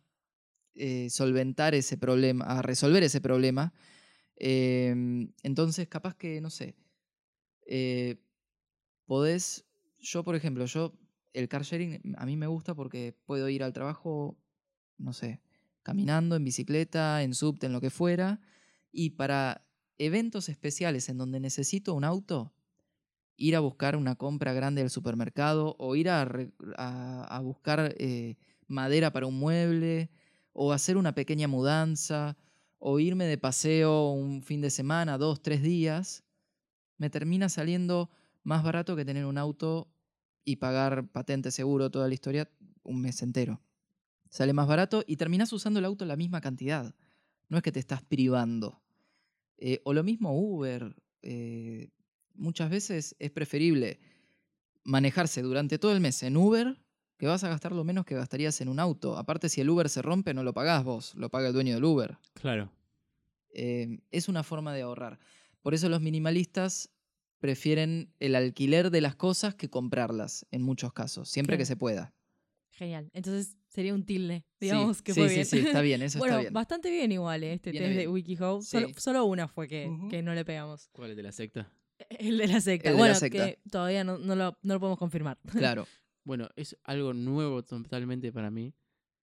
eh, 0.74 1.10
solventar 1.10 1.74
ese 1.74 1.98
problema, 1.98 2.44
a 2.46 2.62
resolver 2.62 3.02
ese 3.02 3.20
problema. 3.20 3.74
Em, 4.36 5.32
entonces, 5.42 5.88
capaz 5.88 6.14
que, 6.16 6.40
no 6.40 6.50
sé, 6.50 6.76
eh, 7.66 8.16
podés, 9.06 9.66
yo 9.98 10.24
por 10.24 10.34
ejemplo, 10.34 10.64
yo, 10.66 10.98
el 11.34 11.48
car 11.48 11.62
sharing 11.62 12.14
a 12.16 12.26
mí 12.26 12.36
me 12.36 12.46
gusta 12.46 12.74
porque 12.74 13.14
puedo 13.26 13.48
ir 13.48 13.62
al 13.62 13.72
trabajo, 13.72 14.38
no 15.02 15.12
sé, 15.12 15.40
caminando, 15.82 16.36
en 16.36 16.44
bicicleta, 16.44 17.22
en 17.22 17.34
subte, 17.34 17.66
en 17.66 17.72
lo 17.72 17.80
que 17.80 17.90
fuera, 17.90 18.40
y 18.92 19.10
para 19.10 19.66
eventos 19.98 20.48
especiales 20.48 21.08
en 21.08 21.18
donde 21.18 21.40
necesito 21.40 21.94
un 21.94 22.04
auto, 22.04 22.54
ir 23.36 23.56
a 23.56 23.60
buscar 23.60 23.96
una 23.96 24.16
compra 24.16 24.52
grande 24.52 24.82
al 24.82 24.90
supermercado 24.90 25.76
o 25.78 25.96
ir 25.96 26.08
a- 26.10 27.24
a 27.24 27.40
buscar 27.40 27.94
eh, 27.98 28.36
madera 28.68 29.12
para 29.12 29.26
un 29.26 29.38
mueble 29.38 30.10
o 30.52 30.72
hacer 30.72 30.96
una 30.96 31.14
pequeña 31.14 31.48
mudanza 31.48 32.36
o 32.78 32.98
irme 33.00 33.24
de 33.26 33.38
paseo 33.38 34.10
un 34.12 34.42
fin 34.42 34.60
de 34.60 34.70
semana, 34.70 35.18
dos, 35.18 35.42
tres 35.42 35.62
días, 35.62 36.24
me 36.98 37.10
termina 37.10 37.48
saliendo 37.48 38.10
más 38.42 38.62
barato 38.64 38.96
que 38.96 39.04
tener 39.04 39.24
un 39.26 39.38
auto 39.38 39.88
y 40.44 40.56
pagar 40.56 41.08
patente 41.08 41.50
seguro, 41.50 41.90
toda 41.90 42.08
la 42.08 42.14
historia, 42.14 42.50
un 42.82 43.00
mes 43.00 43.22
entero. 43.22 43.60
Sale 44.32 44.54
más 44.54 44.66
barato 44.66 45.04
y 45.06 45.16
terminas 45.16 45.52
usando 45.52 45.78
el 45.78 45.84
auto 45.84 46.06
la 46.06 46.16
misma 46.16 46.40
cantidad. 46.40 46.94
No 47.50 47.58
es 47.58 47.62
que 47.62 47.70
te 47.70 47.80
estás 47.80 48.02
privando. 48.02 48.80
Eh, 49.58 49.82
o 49.84 49.92
lo 49.92 50.02
mismo 50.02 50.34
Uber. 50.34 50.96
eh, 51.20 51.90
muchas 52.32 52.70
veces 52.70 53.14
es 53.18 53.30
preferible 53.30 54.00
manejarse 54.84 55.42
durante 55.42 55.78
todo 55.78 55.92
el 55.92 56.00
mes 56.00 56.22
en 56.22 56.38
Uber, 56.38 56.82
que 57.18 57.26
vas 57.26 57.44
a 57.44 57.50
gastar 57.50 57.72
lo 57.72 57.84
menos 57.84 58.06
que 58.06 58.14
gastarías 58.14 58.58
en 58.62 58.70
un 58.70 58.80
auto. 58.80 59.18
Aparte, 59.18 59.50
si 59.50 59.60
el 59.60 59.68
Uber 59.68 59.90
se 59.90 60.00
rompe, 60.00 60.32
no 60.32 60.42
lo 60.42 60.54
pagás 60.54 60.82
vos, 60.82 61.14
lo 61.14 61.28
paga 61.28 61.48
el 61.48 61.52
dueño 61.52 61.74
del 61.74 61.84
Uber. 61.84 62.16
Claro. 62.32 62.72
Eh, 63.50 64.00
es 64.10 64.30
una 64.30 64.42
forma 64.42 64.72
de 64.72 64.80
ahorrar. 64.80 65.18
Por 65.60 65.74
eso 65.74 65.90
los 65.90 66.00
minimalistas 66.00 66.88
prefieren 67.38 68.14
el 68.18 68.34
alquiler 68.34 68.90
de 68.90 69.02
las 69.02 69.14
cosas 69.14 69.54
que 69.54 69.68
comprarlas, 69.68 70.46
en 70.50 70.62
muchos 70.62 70.94
casos, 70.94 71.28
siempre 71.28 71.58
que 71.58 71.66
se 71.66 71.76
pueda. 71.76 72.14
Genial. 72.82 73.10
Entonces 73.14 73.56
sería 73.68 73.94
un 73.94 74.04
tilde. 74.04 74.44
Sí, 74.60 74.66
Digamos 74.66 75.02
que 75.02 75.14
sí, 75.14 75.20
fue 75.20 75.28
sí, 75.28 75.34
bien. 75.36 75.46
sí, 75.46 75.58
está 75.58 75.80
bien, 75.80 76.02
eso 76.02 76.18
bueno, 76.18 76.34
está 76.34 76.40
bien. 76.42 76.52
bastante 76.52 76.90
bien 76.90 77.12
igual 77.12 77.44
eh, 77.44 77.52
este 77.54 77.70
Viene 77.70 77.86
test 77.86 77.96
de 77.96 78.02
bien. 78.02 78.12
WikiHow. 78.12 78.62
Solo, 78.62 78.88
Sí. 78.88 78.94
solo 78.98 79.24
una 79.24 79.46
fue 79.48 79.68
que, 79.68 79.90
que 80.10 80.22
no 80.22 80.34
le 80.34 80.44
pegamos. 80.44 80.88
¿Cuál 80.92 81.10
es 81.12 81.16
de 81.16 81.22
la 81.22 81.32
secta? 81.32 81.72
El 82.10 82.38
de 82.38 82.48
la 82.48 82.60
secta. 82.60 82.88
El 82.88 82.94
de 82.96 82.98
la 82.98 83.02
bueno, 83.04 83.14
secta. 83.14 83.46
que 83.46 83.58
todavía 83.70 84.02
no, 84.04 84.18
no 84.18 84.34
lo, 84.34 84.58
no 84.62 84.74
lo 84.74 84.80
podemos 84.80 84.98
confirmar. 84.98 85.38
Claro. 85.52 85.86
Bueno, 86.24 86.48
es 86.56 86.76
algo 86.84 87.12
nuevo 87.14 87.62
totalmente 87.62 88.32
para 88.32 88.50
mí. 88.50 88.74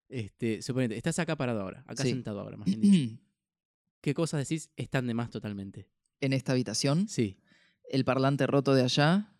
Este, 0.09 0.61
suponete, 0.61 0.97
estás 0.97 1.19
acá 1.19 1.35
parado 1.35 1.61
ahora, 1.61 1.83
acá 1.87 2.03
Sí. 2.03 2.09
sentado 2.09 2.39
ahora, 2.39 2.57
más 2.57 2.65
bien 2.65 2.81
dicho. 2.81 3.21
¿Qué 4.01 4.13
cosas 4.13 4.47
decís 4.47 4.69
están 4.77 5.05
de 5.07 5.13
más 5.13 5.29
totalmente? 5.29 5.89
en 6.21 6.33
esta 6.33 6.51
habitación, 6.53 7.07
Sí. 7.07 7.37
el 7.89 8.03
parlante 8.05 8.45
roto 8.47 8.73
de 8.73 8.83
allá 8.83 9.33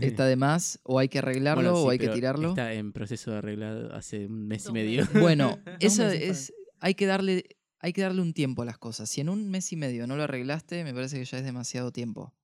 está 0.00 0.26
de 0.26 0.36
más, 0.36 0.80
o 0.82 0.98
hay 0.98 1.08
que 1.08 1.18
arreglarlo 1.18 1.62
Bueno, 1.62 1.76
sí, 1.76 1.86
o 1.86 1.90
hay 1.90 1.98
que 1.98 2.08
tirarlo. 2.08 2.50
Está 2.50 2.72
en 2.72 2.92
proceso 2.92 3.30
de 3.30 3.38
arreglado 3.38 3.94
hace 3.94 4.26
un 4.26 4.46
mes 4.46 4.66
y 4.66 4.72
medio. 4.72 5.06
Bueno, 5.20 5.58
eso 5.80 6.06
es. 6.06 6.52
Hay 6.80 6.94
que 6.94 7.06
darle. 7.06 7.44
Hay 7.78 7.92
que 7.92 8.02
darle 8.02 8.22
un 8.22 8.32
tiempo 8.32 8.62
a 8.62 8.64
las 8.64 8.78
cosas. 8.78 9.10
Si 9.10 9.20
en 9.20 9.28
un 9.28 9.50
mes 9.50 9.72
y 9.72 9.76
medio 9.76 10.06
no 10.06 10.16
lo 10.16 10.22
arreglaste, 10.22 10.84
me 10.84 10.94
parece 10.94 11.18
que 11.18 11.24
ya 11.24 11.38
es 11.38 11.44
demasiado 11.44 11.90
tiempo. 11.90 12.34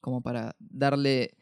Como 0.00 0.22
para 0.22 0.56
darle. 0.58 1.36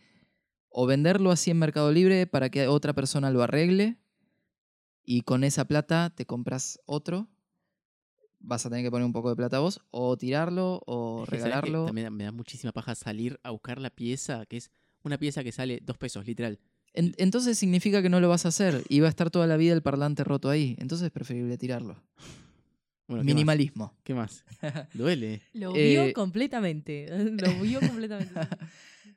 O 0.70 0.86
venderlo 0.86 1.30
así 1.30 1.50
en 1.50 1.58
Mercado 1.58 1.92
Libre 1.92 2.26
para 2.26 2.48
que 2.48 2.66
otra 2.66 2.94
persona 2.94 3.30
lo 3.30 3.42
arregle. 3.42 3.98
Y 5.04 5.22
con 5.22 5.44
esa 5.44 5.66
plata 5.66 6.10
te 6.14 6.24
compras 6.24 6.80
otro. 6.86 7.28
Vas 8.38 8.64
a 8.64 8.70
tener 8.70 8.84
que 8.84 8.90
poner 8.90 9.04
un 9.04 9.12
poco 9.12 9.28
de 9.28 9.36
plata 9.36 9.58
vos. 9.58 9.82
O 9.90 10.16
tirarlo 10.16 10.82
o 10.86 11.26
regalarlo. 11.26 11.86
También 11.86 12.12
me 12.14 12.24
da 12.24 12.32
muchísima 12.32 12.72
paja 12.72 12.94
salir 12.94 13.38
a 13.42 13.50
buscar 13.50 13.78
la 13.78 13.90
pieza, 13.90 14.46
que 14.46 14.56
es 14.56 14.70
una 15.04 15.18
pieza 15.18 15.42
que 15.44 15.52
sale 15.52 15.80
dos 15.84 15.98
pesos, 15.98 16.26
literal. 16.26 16.58
En- 16.94 17.14
entonces 17.18 17.58
significa 17.58 18.02
que 18.02 18.08
no 18.08 18.20
lo 18.20 18.28
vas 18.28 18.44
a 18.44 18.48
hacer. 18.48 18.82
Y 18.88 19.00
va 19.00 19.06
a 19.06 19.10
estar 19.10 19.30
toda 19.30 19.46
la 19.46 19.56
vida 19.56 19.72
el 19.72 19.82
parlante 19.82 20.24
roto 20.24 20.50
ahí. 20.50 20.76
Entonces 20.78 21.06
es 21.06 21.10
preferible 21.12 21.56
tirarlo. 21.58 22.02
Bueno, 23.08 23.22
¿qué 23.22 23.26
más? 23.26 23.34
Minimalismo. 23.34 23.94
¿Qué 24.04 24.14
más? 24.14 24.44
Duele. 24.94 25.42
Lo 25.52 25.74
Eh, 25.76 25.90
vio 25.90 26.12
completamente. 26.14 27.06
Lo 27.42 27.60
vio 27.60 27.80
completamente. 27.80 28.32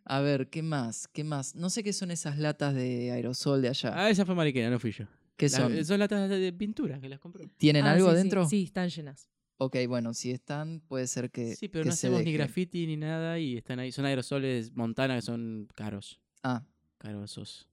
A 0.03 0.19
ver, 0.19 0.49
¿qué 0.49 0.63
más? 0.63 1.07
¿Qué 1.07 1.23
más? 1.23 1.55
No 1.55 1.69
sé 1.69 1.81
qué 1.83 1.93
son 1.93 2.11
esas 2.11 2.37
latas 2.37 2.73
de 2.73 3.11
aerosol 3.11 3.61
de 3.61 3.69
allá. 3.69 3.93
Ah, 3.95 4.09
esa 4.09 4.25
fue 4.25 4.35
mariquera, 4.35 4.69
no 4.69 4.79
fui 4.79 4.91
yo. 4.91 5.05
¿Qué 5.37 5.47
La- 5.49 5.57
son? 5.57 5.85
son 5.85 5.99
latas 5.99 6.29
de 6.29 6.51
pintura 6.51 6.99
que 6.99 7.07
las 7.07 7.19
compró. 7.19 7.45
¿Tienen 7.57 7.85
Ah, 7.85 7.91
algo 7.91 8.07
sí, 8.07 8.11
sí. 8.11 8.15
adentro? 8.19 8.49
Sí, 8.49 8.63
están 8.63 8.89
llenas. 8.89 9.29
Ok, 9.57 9.77
bueno, 9.87 10.13
si 10.13 10.31
están, 10.31 10.81
puede 10.81 11.07
ser 11.07 11.31
que. 11.31 11.55
Sí, 11.55 11.67
pero 11.69 11.83
que 11.83 11.89
no 11.89 11.95
se 11.95 12.07
hacemos 12.07 12.23
ni 12.25 12.33
graffiti 12.33 12.85
ni 12.87 12.97
nada 12.97 13.39
y 13.39 13.55
están 13.57 13.79
ahí. 13.79 13.91
Son 13.91 14.05
aerosoles 14.05 14.73
Montana 14.75 15.15
que 15.15 15.21
son 15.21 15.67
caros. 15.75 16.19
Ah, 16.43 16.63
Carosos. 16.97 17.67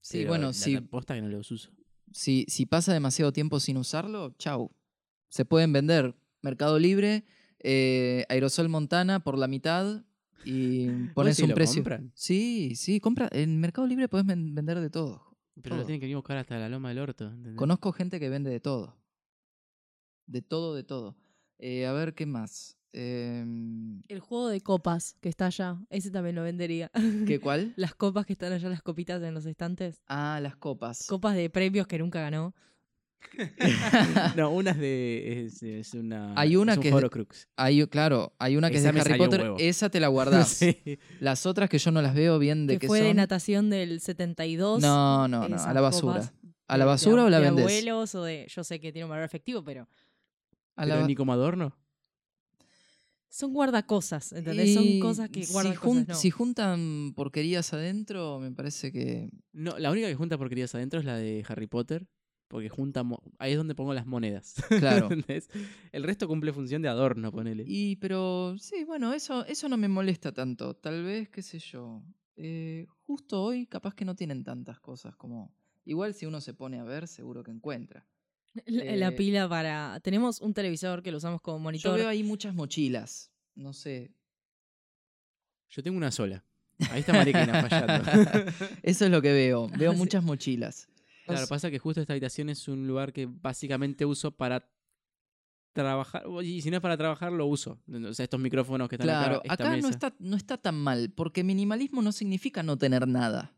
sí, 0.00 0.18
Pero 0.18 0.30
bueno, 0.30 0.46
la- 0.48 0.52
si, 0.52 0.80
posta 0.80 1.14
que 1.14 1.22
no 1.22 1.28
los 1.28 1.50
uso. 1.50 1.70
si, 2.12 2.44
si 2.48 2.66
pasa 2.66 2.92
demasiado 2.92 3.32
tiempo 3.32 3.60
sin 3.60 3.76
usarlo, 3.76 4.34
chau. 4.38 4.70
Se 5.28 5.44
pueden 5.44 5.72
vender. 5.72 6.14
Mercado 6.42 6.78
Libre, 6.78 7.24
eh, 7.60 8.24
Aerosol 8.28 8.68
Montana 8.68 9.20
por 9.20 9.36
la 9.38 9.48
mitad 9.48 10.04
y 10.44 10.88
pones 11.14 11.36
si 11.36 11.42
un 11.44 11.50
lo 11.50 11.54
precio. 11.54 11.76
compran? 11.82 12.12
Sí, 12.14 12.74
sí, 12.76 13.00
compra. 13.00 13.28
En 13.32 13.58
Mercado 13.60 13.86
Libre 13.86 14.08
puedes 14.08 14.26
ven- 14.26 14.54
vender 14.54 14.80
de 14.80 14.90
todo. 14.90 15.36
Pero 15.62 15.76
lo 15.76 15.80
Todo. 15.82 15.86
tienen 15.86 16.00
que 16.00 16.06
venir 16.06 16.16
a 16.16 16.18
buscar 16.18 16.36
hasta 16.36 16.58
la 16.58 16.68
loma 16.68 16.88
del 16.90 16.98
orto. 16.98 17.26
¿entendés? 17.26 17.54
Conozco 17.56 17.90
gente 17.92 18.20
que 18.20 18.28
vende 18.28 18.50
de 18.50 18.60
todo. 18.60 18.94
De 20.26 20.42
todo, 20.42 20.74
de 20.74 20.84
todo. 20.84 21.16
Eh, 21.58 21.86
a 21.86 21.92
ver, 21.92 22.14
¿qué 22.14 22.26
más? 22.26 22.76
Em, 22.92 24.02
El 24.08 24.20
juego 24.20 24.48
de 24.48 24.60
copas 24.60 25.16
que 25.20 25.28
está 25.28 25.46
allá, 25.46 25.78
ese 25.90 26.10
también 26.10 26.34
lo 26.36 26.42
vendería. 26.42 26.90
¿Qué 27.26 27.38
cuál? 27.40 27.72
Las 27.76 27.94
copas 27.94 28.26
que 28.26 28.32
están 28.32 28.52
allá, 28.52 28.68
las 28.68 28.82
copitas 28.82 29.22
en 29.22 29.34
los 29.34 29.46
estantes. 29.46 30.02
Ah, 30.08 30.38
las 30.42 30.56
copas. 30.56 31.06
Copas 31.06 31.36
de 31.36 31.50
premios 31.50 31.86
que 31.86 31.98
nunca 31.98 32.20
ganó. 32.20 32.54
no, 34.36 34.50
una 34.50 34.70
es 34.72 34.78
de. 34.78 35.44
Es, 35.46 35.62
es 35.62 35.94
una. 35.94 36.32
Hay 36.36 36.56
una 36.56 36.72
es 36.72 36.78
un 36.78 36.82
que 36.82 36.88
es 36.88 36.94
de- 36.94 36.98
Horcrux. 36.98 37.48
Hay, 37.56 37.86
claro, 37.86 38.32
hay 38.38 38.56
una 38.56 38.70
que 38.70 38.76
Esa 38.78 38.88
es 38.90 38.94
de 38.94 39.00
Harry 39.00 39.18
Potter. 39.18 39.52
Esa 39.58 39.88
te 39.90 40.00
la 40.00 40.08
guardás. 40.08 40.48
Sí. 40.48 40.98
Las 41.20 41.46
otras 41.46 41.68
que 41.68 41.78
yo 41.78 41.90
no 41.90 42.02
las 42.02 42.14
veo 42.14 42.38
bien 42.38 42.66
de 42.66 42.74
que 42.74 42.80
qué 42.80 42.86
fue 42.86 43.00
de 43.02 43.14
natación 43.14 43.70
del 43.70 44.00
72. 44.00 44.80
No, 44.80 45.26
no, 45.28 45.48
no. 45.48 45.56
A 45.56 45.72
la 45.74 45.80
basura. 45.80 46.14
copas 46.20 46.32
¿A 46.68 46.76
la 46.76 46.84
de 46.84 46.88
basura 46.88 47.24
o 47.24 47.30
la 47.30 47.38
de 47.38 47.46
vendes? 47.46 47.64
abuelos 47.64 48.14
o 48.14 48.22
de. 48.24 48.46
Yo 48.48 48.64
sé 48.64 48.80
que 48.80 48.92
tiene 48.92 49.04
un 49.04 49.10
valor 49.10 49.24
efectivo, 49.24 49.62
pero. 49.64 49.88
A 50.76 50.86
la 50.86 50.94
Pero 50.94 51.06
ni 51.06 51.14
como 51.14 51.32
adorno. 51.32 51.76
Son 53.28 53.52
guardacosas, 53.52 54.32
¿entendés? 54.32 54.72
Son 54.74 54.98
cosas 55.00 55.28
que 55.28 55.44
si, 55.44 55.52
guardan 55.52 55.74
jun- 55.74 55.80
cosas, 56.04 56.08
no. 56.08 56.14
si 56.14 56.30
juntan 56.30 57.12
porquerías 57.14 57.72
adentro, 57.74 58.38
me 58.38 58.50
parece 58.52 58.92
que. 58.92 59.30
No, 59.52 59.78
la 59.78 59.90
única 59.90 60.06
que 60.08 60.14
junta 60.14 60.38
porquerías 60.38 60.74
adentro 60.74 61.00
es 61.00 61.04
la 61.04 61.16
de 61.16 61.44
Harry 61.48 61.66
Potter. 61.66 62.06
Porque 62.48 62.68
junta. 62.68 63.02
mo- 63.02 63.20
Ahí 63.38 63.50
es 63.52 63.58
donde 63.58 63.74
pongo 63.74 63.92
las 63.92 64.06
monedas. 64.06 64.54
Claro. 64.68 65.08
¿entendés? 65.10 65.48
El 65.92 66.04
resto 66.04 66.28
cumple 66.28 66.52
función 66.52 66.80
de 66.80 66.88
adorno, 66.88 67.32
ponele. 67.32 67.64
Y, 67.66 67.96
pero 67.96 68.56
sí, 68.58 68.84
bueno, 68.84 69.12
eso, 69.12 69.44
eso 69.46 69.68
no 69.68 69.76
me 69.76 69.88
molesta 69.88 70.32
tanto. 70.32 70.74
Tal 70.76 71.02
vez, 71.02 71.28
qué 71.28 71.42
sé 71.42 71.58
yo. 71.58 72.02
eh, 72.36 72.86
justo 73.04 73.42
hoy, 73.42 73.66
capaz 73.66 73.94
que 73.94 74.04
no 74.04 74.14
tienen 74.14 74.44
tantas 74.44 74.78
cosas 74.80 75.16
como. 75.16 75.52
Igual 75.84 76.14
si 76.14 76.24
uno 76.24 76.40
se 76.40 76.54
pone 76.54 76.78
a 76.78 76.84
ver, 76.84 77.08
seguro 77.08 77.42
que 77.42 77.50
encuentra. 77.50 78.06
La, 78.64 78.96
la 78.96 79.08
eh, 79.08 79.12
pila 79.12 79.48
para. 79.48 80.00
Tenemos 80.00 80.40
un 80.40 80.54
televisor 80.54 81.02
que 81.02 81.10
lo 81.10 81.18
usamos 81.18 81.40
como 81.40 81.58
Yo 81.58 81.62
monitor. 81.62 81.98
veo 81.98 82.08
ahí 82.08 82.22
muchas 82.22 82.54
mochilas. 82.54 83.30
No 83.54 83.72
sé. 83.72 84.10
Yo 85.68 85.82
tengo 85.82 85.96
una 85.96 86.10
sola. 86.10 86.44
Ahí 86.90 87.00
está 87.00 87.12
Mariquena 87.12 87.66
fallando. 87.68 88.10
Eso 88.82 89.04
es 89.06 89.10
lo 89.10 89.20
que 89.22 89.32
veo. 89.32 89.68
Veo 89.78 89.90
Ah, 89.90 89.94
sí. 89.94 89.98
muchas 89.98 90.22
mochilas. 90.24 90.88
Claro, 91.26 91.46
pasa 91.48 91.70
que 91.70 91.78
justo 91.78 92.00
esta 92.00 92.12
habitación 92.12 92.48
es 92.50 92.68
un 92.68 92.86
lugar 92.86 93.12
que 93.12 93.26
básicamente 93.26 94.04
uso 94.04 94.30
para 94.30 94.68
trabajar. 95.72 96.24
Y 96.42 96.62
si 96.62 96.70
no 96.70 96.76
es 96.76 96.82
para 96.82 96.96
trabajar, 96.96 97.32
lo 97.32 97.46
uso. 97.46 97.80
O 97.90 98.14
sea, 98.14 98.24
estos 98.24 98.38
micrófonos 98.40 98.88
que 98.88 98.94
están 98.96 99.08
Claro, 99.08 99.36
acá. 99.38 99.52
esta 99.52 99.54
acá 99.54 99.76
no 99.76 99.88
está, 99.88 100.14
no 100.18 100.36
está 100.36 100.56
tan 100.58 100.76
mal, 100.76 101.10
porque 101.10 101.42
minimalismo 101.44 102.00
no 102.02 102.12
significa 102.12 102.62
no 102.62 102.78
tener 102.78 103.08
nada. 103.08 103.52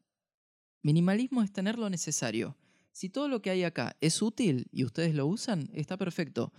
Minimalismo 0.83 1.43
es 1.43 1.53
tener 1.53 1.79
lo 1.79 1.91
necesario. 1.91 2.57
Si 2.99 3.11
todo 3.11 3.29
lo 3.29 3.41
que 3.41 3.51
hay 3.51 3.63
acá 3.63 3.97
es 4.01 4.21
útil 4.23 4.67
y 4.73 4.83
ustedes 4.83 5.15
lo 5.15 5.25
usan, 5.29 5.71
está 5.73 5.97
perfecto. 5.97 6.53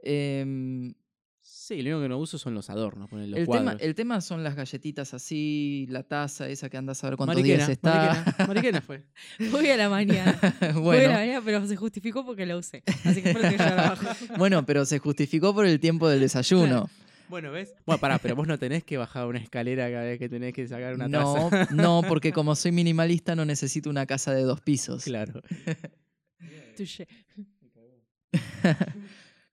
Em, 0.00 0.92
Sí, 1.40 1.80
lo 1.80 1.88
único 1.92 2.02
que 2.02 2.08
no 2.10 2.18
uso 2.18 2.36
son 2.36 2.52
los 2.52 2.68
adornos, 2.68 3.08
poner 3.08 3.28
los 3.28 3.40
el, 3.40 3.48
tema, 3.48 3.72
el 3.80 3.94
tema 3.94 4.20
son 4.20 4.44
las 4.44 4.54
galletitas 4.54 5.14
así, 5.14 5.86
la 5.88 6.02
taza 6.02 6.46
esa 6.46 6.68
que 6.68 6.76
andas 6.76 7.02
a 7.02 7.08
ver 7.08 7.16
cuántos 7.16 7.36
Mariquena, 7.36 7.56
días 7.56 7.68
está. 7.70 8.22
Mariquena, 8.22 8.46
Mariquena 8.48 8.80
fue. 8.82 9.04
Voy 9.50 9.68
a 9.70 9.78
la 9.78 9.88
mañana. 9.88 10.38
Voy 10.60 10.68
a 10.68 10.72
la 10.72 10.80
bueno, 10.80 11.12
mañana, 11.14 11.42
pero 11.42 11.66
se 11.66 11.76
justificó 11.76 12.26
porque 12.26 12.44
lo 12.44 12.58
usé. 12.58 12.82
Así 13.04 13.22
que 13.22 13.32
fue 13.32 13.42
lo 13.42 13.48
que 13.48 13.56
yo 13.56 14.36
bueno, 14.36 14.66
pero 14.66 14.84
se 14.84 14.98
justificó 14.98 15.54
por 15.54 15.64
el 15.64 15.80
tiempo 15.80 16.06
del 16.06 16.20
desayuno. 16.20 16.90
Bueno, 17.28 17.50
¿ves? 17.52 17.74
Bueno, 17.86 18.00
pará, 18.00 18.18
pero 18.18 18.34
vos 18.36 18.46
no 18.46 18.58
tenés 18.58 18.84
que 18.84 18.96
bajar 18.96 19.26
una 19.26 19.38
escalera 19.38 19.90
cada 19.90 20.04
vez 20.04 20.18
que 20.18 20.28
tenés 20.28 20.52
que 20.54 20.66
sacar 20.66 20.94
una 20.94 21.08
No, 21.08 21.48
taza. 21.50 21.74
no, 21.74 22.02
porque 22.08 22.32
como 22.32 22.54
soy 22.54 22.72
minimalista 22.72 23.34
no 23.36 23.44
necesito 23.44 23.90
una 23.90 24.06
casa 24.06 24.32
de 24.32 24.42
dos 24.42 24.60
pisos. 24.60 25.04
Claro. 25.04 25.42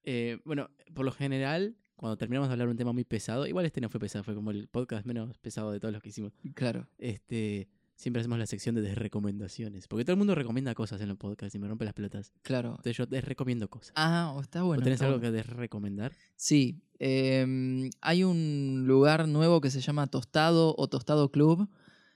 Eh, 0.08 0.38
bueno, 0.46 0.70
por 0.94 1.04
lo 1.04 1.12
general, 1.12 1.76
cuando 1.96 2.16
terminamos 2.16 2.48
de 2.48 2.54
hablar 2.54 2.68
un 2.68 2.78
tema 2.78 2.94
muy 2.94 3.04
pesado, 3.06 3.48
igual 3.48 3.66
este 3.66 3.82
no 3.82 3.90
fue 3.90 4.00
pesado, 4.00 4.24
fue 4.24 4.36
como 4.36 4.52
el 4.52 4.68
podcast 4.68 5.04
menos 5.08 5.36
pesado 5.40 5.72
de 5.72 5.80
todos 5.80 5.92
los 5.94 6.04
que 6.04 6.10
hicimos. 6.10 6.32
Claro. 6.54 6.88
Este, 7.00 7.68
siempre 7.96 8.20
hacemos 8.22 8.38
la 8.40 8.46
sección 8.46 8.76
de 8.76 8.82
desrecomendaciones. 8.82 9.88
Porque 9.88 10.04
todo 10.06 10.14
el 10.14 10.18
mundo 10.18 10.36
recomienda 10.36 10.74
cosas 10.76 11.02
en 11.02 11.10
los 11.10 11.18
podcasts 11.18 11.56
y 11.56 11.60
me 11.60 11.68
rompe 11.68 11.86
las 11.86 11.94
pelotas. 11.94 12.32
Claro. 12.44 12.72
Entonces 12.72 12.98
yo 12.98 13.06
desrecomiendo 13.06 13.70
cosas. 13.70 13.94
Ah, 13.96 14.34
oh, 14.36 14.42
está 14.42 14.64
bueno. 14.64 14.80
¿Vos 14.80 14.84
tenés 14.84 14.98
está 14.98 15.06
algo 15.08 15.20
bueno. 15.20 15.32
que 15.32 15.38
desrecomendar? 15.38 16.12
Sí. 16.36 16.82
em, 17.00 17.90
hay 18.02 18.24
un 18.24 18.84
lugar 18.88 19.28
nuevo 19.28 19.62
que 19.62 19.70
se 19.72 19.82
llama 19.82 20.08
Tostado 20.08 20.76
o 20.78 20.88
Tostado 20.88 21.32
Club. 21.32 21.68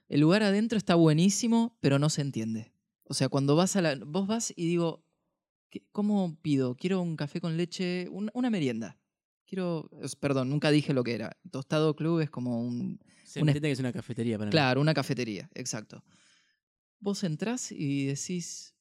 El 0.07 0.21
lugar 0.21 0.43
adentro 0.43 0.77
está 0.77 0.95
buenísimo, 0.95 1.77
pero 1.82 1.99
no 1.99 2.09
se 2.09 2.21
entiende. 2.21 2.71
O 3.03 3.13
sea, 3.13 3.30
cuando 3.30 3.55
vas 3.55 3.75
a 3.75 3.82
la. 3.82 3.95
Vos 4.05 4.27
vas 4.27 4.53
y 4.55 4.67
digo, 4.67 5.03
¿qué- 5.69 5.84
¿cómo 5.91 6.38
pido? 6.41 6.75
Quiero 6.75 7.01
un 7.01 7.15
café 7.15 7.41
con 7.41 7.57
leche, 7.57 8.07
un- 8.09 8.32
una 8.34 8.49
merienda. 8.49 8.97
Quiero. 9.45 9.89
Perdón, 10.19 10.49
nunca 10.49 10.71
dije 10.71 10.93
lo 10.93 11.03
que 11.03 11.13
era. 11.15 11.38
Tostado 11.51 11.95
Club 11.95 12.19
es 12.21 12.30
como 12.30 12.61
un. 12.61 12.99
Se 13.30 13.41
Una- 13.41 13.51
entiende 13.51 13.69
que 13.69 13.73
es 13.73 13.80
una 13.80 13.93
cafetería 13.93 14.38
para 14.38 14.47
mí. 14.47 14.51
Claro, 14.51 14.82
una 14.82 14.93
cafetería, 14.93 15.49
exacto. 15.53 16.03
Vos 16.99 17.23
entrás 17.23 17.71
y 17.71 18.05
decís, 18.07 18.75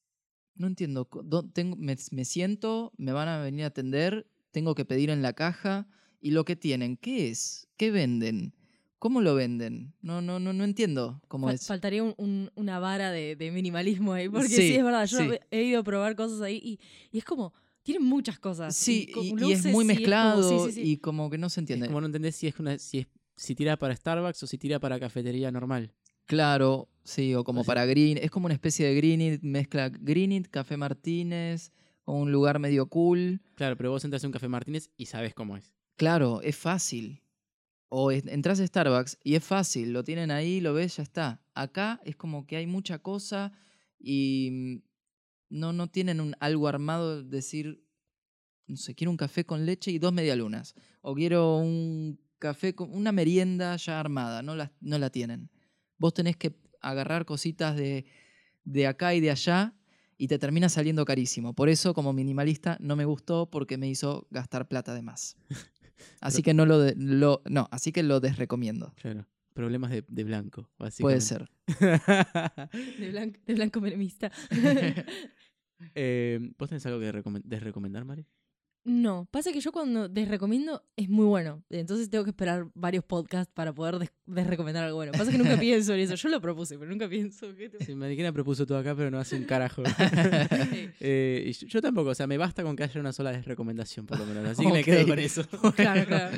no 0.55 0.67
entiendo, 0.67 1.07
tengo- 1.53 1.77
me, 1.77 1.97
me 2.11 2.25
siento, 2.25 2.93
me 2.97 3.13
van 3.13 3.29
a 3.29 3.39
venir 3.43 3.65
a 3.65 3.69
atender, 3.69 4.27
tengo 4.51 4.75
que 4.75 4.85
pedir 4.85 5.11
en 5.11 5.23
la 5.23 5.35
caja, 5.35 5.87
y 6.21 6.31
lo 6.33 6.45
que 6.45 6.57
tienen, 6.57 6.97
¿qué 6.97 7.29
es? 7.31 7.69
¿Qué 7.77 7.91
venden? 7.91 8.55
¿Cómo 8.99 9.21
lo 9.21 9.37
venden? 9.37 9.95
No, 10.01 10.21
no, 10.21 10.41
no, 10.41 10.53
no 10.53 10.65
entiendo 10.65 11.21
cómo 11.29 11.47
Fal- 11.49 11.55
es. 11.55 11.67
Faltaría 11.67 12.03
un- 12.03 12.15
un- 12.17 12.51
una 12.57 12.81
vara 12.81 13.13
de, 13.13 13.37
de 13.37 13.51
minimalismo 13.53 14.15
ahí, 14.15 14.29
porque 14.29 14.49
sí, 14.49 14.57
Sí, 14.57 14.75
es 14.77 14.83
verdad, 14.83 15.07
yo 15.07 15.19
sí. 15.19 15.29
he 15.53 15.63
ido 15.63 15.81
a 15.81 15.85
probar 15.85 16.17
cosas 16.17 16.41
ahí 16.41 16.57
y, 16.65 16.81
y 17.13 17.19
es 17.19 17.25
como, 17.25 17.53
tienen 17.85 18.03
muchas 18.05 18.41
cosas. 18.41 18.75
Sí, 18.75 19.07
co- 19.15 19.23
y, 19.23 19.33
no 19.35 19.49
y 19.49 19.53
es 19.53 19.63
muy 19.63 19.71
si 19.71 19.73
como- 19.73 19.85
mezclado 19.85 20.67
sí, 20.67 20.73
sí, 20.73 20.83
sí. 20.83 20.91
y 20.91 20.97
como 20.97 21.31
que 21.31 21.39
no 21.39 21.49
se 21.49 21.61
Es 21.61 21.63
entiende. 21.63 21.87
como 21.87 22.01
no 22.01 22.07
entendés 22.07 22.35
si 22.35 22.49
es 22.49 22.59
una, 22.59 22.77
si 22.79 22.99
es 22.99 23.07
si 23.39 23.55
tira 23.55 23.77
para 23.79 23.95
Starbucks 23.97 24.43
o 24.43 24.47
si 24.47 24.59
tira 24.59 24.79
para 24.81 24.99
cafetería 25.01 25.51
normal. 25.51 25.95
Claro, 26.27 26.91
sí, 27.05 27.35
o 27.35 27.43
como 27.45 27.61
Así- 27.63 27.67
para 27.69 27.87
Green. 27.87 28.19
Es 28.19 28.31
como 28.31 28.47
una 28.47 28.55
especie 28.55 28.87
de 28.87 28.95
Greenit, 28.95 29.43
mezcla 29.43 29.89
Greenit, 29.89 30.49
Café 30.49 30.77
Martínez, 30.77 31.73
como 32.05 32.21
un 32.21 32.33
lugar 32.33 32.59
medio 32.59 32.87
cool. 32.89 33.41
Claro, 33.55 33.77
pero 33.77 33.91
vos 33.91 34.05
entras 34.05 34.23
a 34.25 34.27
un 34.27 34.33
café 34.33 34.49
Martínez 34.49 34.91
y 34.97 35.07
sabes 35.07 35.33
cómo 35.35 35.57
es. 35.57 35.73
Claro, 35.97 36.43
es 36.43 36.57
fácil. 36.57 37.23
O 37.89 38.13
entras 38.13 38.61
a 38.61 38.67
Starbucks 38.67 39.19
y 39.25 39.35
es 39.37 39.43
fácil, 39.45 39.93
lo 39.95 40.05
tienen 40.05 40.31
ahí, 40.31 40.61
lo 40.61 40.75
ves, 40.75 40.99
ya 40.99 41.03
está. 41.03 41.43
Acá 41.55 42.01
es 42.05 42.17
como 42.17 42.47
que 42.47 42.57
hay 42.57 42.67
mucha 42.67 42.99
cosa 42.99 43.53
y 43.99 44.51
mm, 44.53 44.83
no, 45.59 45.73
no 45.73 45.89
tienen 45.89 46.21
un, 46.21 46.35
algo 46.41 46.69
armado, 46.69 47.23
decir, 47.25 47.83
no 48.67 48.77
sé, 48.77 48.95
quiero 48.95 49.11
un 49.11 49.17
café 49.17 49.47
con 49.47 49.65
leche 49.65 49.91
y 49.91 49.99
dos 49.99 50.13
medialunas. 50.13 50.75
O 51.01 51.15
quiero 51.15 51.57
un 51.57 52.21
café 52.39 52.75
con 52.75 52.93
una 52.95 53.13
merienda 53.13 53.77
ya 53.77 53.99
armada, 54.01 54.43
no 54.43 54.55
la, 54.55 54.73
no 54.81 54.99
la 54.99 55.11
tienen. 55.11 55.51
Vos 55.99 56.15
tenés 56.15 56.37
que 56.37 56.55
agarrar 56.81 57.25
cositas 57.25 57.77
de, 57.77 58.07
de 58.65 58.87
acá 58.87 59.15
y 59.15 59.21
de 59.21 59.31
allá 59.31 59.75
y 60.17 60.29
te 60.29 60.39
termina 60.39 60.69
saliendo 60.69 61.05
carísimo. 61.05 61.55
Por 61.55 61.69
eso, 61.69 61.95
como 61.95 62.13
minimalista, 62.13 62.77
no 62.81 62.97
me 62.97 63.05
gustó 63.05 63.51
porque 63.51 63.77
me 63.79 63.89
hizo 63.89 64.27
gastar 64.31 64.69
plata 64.69 64.95
de 64.95 65.03
más. 65.03 65.37
Así 66.21 66.43
que 66.43 66.55
no 66.55 66.65
lo, 66.67 66.79
de- 66.79 66.95
lo 66.97 67.43
no, 67.47 67.67
así 67.73 67.91
que 67.91 68.05
lo 68.05 68.21
desrecomiendo. 68.21 68.95
Claro. 68.97 69.27
Problemas 69.53 69.91
de, 69.91 70.05
de 70.07 70.23
blanco, 70.23 70.71
Puede 71.01 71.21
ser. 71.21 71.51
De 71.67 73.11
blanco, 73.11 73.41
de 73.45 73.55
blanco 73.55 73.81
menemista. 73.81 74.31
Eh, 75.95 76.41
¿Vos 76.59 76.69
tenés 76.69 76.85
algo 76.87 76.99
que 76.99 77.13
recomen- 77.13 77.43
desrecomendar, 77.45 78.05
Mari? 78.05 78.27
No, 78.85 79.29
pasa 79.31 79.53
que 79.53 79.61
yo 79.61 79.71
cuando 79.71 80.09
desrecomiendo 80.09 80.83
es 80.97 81.09
muy 81.11 81.27
bueno. 81.27 81.63
Entonces 81.69 82.09
tengo 82.09 82.25
que 82.25 82.31
esperar 82.31 82.69
varios 82.75 83.05
podcasts 83.05 83.53
para 83.55 83.75
poder 83.75 83.99
des- 83.99 84.13
desrecomendar 84.25 84.85
algo 84.85 84.97
bueno. 84.97 85.13
Pasa 85.13 85.31
que 85.31 85.37
nunca 85.37 85.57
pienso 85.61 85.93
en 85.93 86.01
eso. 86.01 86.15
Yo 86.15 86.29
lo 86.31 86.41
propuse, 86.41 86.79
pero 86.79 86.91
nunca 86.91 87.07
pienso. 87.09 87.55
¿qué 87.55 87.69
te- 87.69 87.85
Sí, 87.85 87.95
Mariquena 87.95 88.33
propuso 88.33 88.65
todo 88.67 88.79
acá, 88.79 88.95
pero 88.95 89.11
no 89.11 89.19
hace 89.19 89.37
un 89.37 89.45
carajo. 89.45 89.83
Eh, 91.01 91.45
y 91.47 91.53
yo, 91.53 91.67
yo 91.69 91.83
tampoco, 91.83 92.11
o 92.11 92.15
sea, 92.15 92.27
me 92.27 92.39
basta 92.39 92.63
con 92.63 92.75
que 92.77 92.83
haya 92.85 93.01
una 93.01 93.13
sola 93.13 93.31
desrecomendación, 93.33 94.07
por 94.07 94.19
lo 94.19 94.27
menos. 94.27 94.45
Así 94.47 94.65
que 94.65 94.73
me 94.73 94.85
quedo 94.85 95.07
con 95.07 95.19
eso. 95.19 95.43
Claro, 95.77 96.07
claro. 96.07 96.37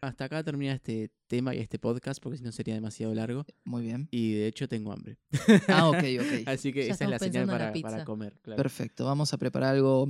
Hasta 0.00 0.24
acá 0.24 0.42
termina 0.42 0.72
este 0.74 1.10
tema 1.26 1.54
y 1.54 1.58
este 1.58 1.78
podcast, 1.78 2.20
porque 2.22 2.38
si 2.38 2.44
no 2.44 2.52
sería 2.52 2.74
demasiado 2.74 3.14
largo. 3.14 3.46
Muy 3.64 3.82
bien. 3.82 4.08
Y 4.10 4.34
de 4.34 4.46
hecho 4.48 4.68
tengo 4.68 4.92
hambre. 4.92 5.16
Ah, 5.68 5.88
ok, 5.88 5.96
ok. 6.20 6.46
Así 6.46 6.72
que 6.72 6.86
Ya 6.86 6.92
esa 6.94 7.04
es 7.04 7.10
la 7.10 7.18
señal 7.18 7.46
la 7.46 7.52
para, 7.52 7.72
para 7.80 8.04
comer. 8.04 8.38
Claro. 8.42 8.56
Perfecto. 8.56 9.04
Vamos 9.06 9.32
a 9.32 9.38
preparar 9.38 9.74
algo 9.74 10.08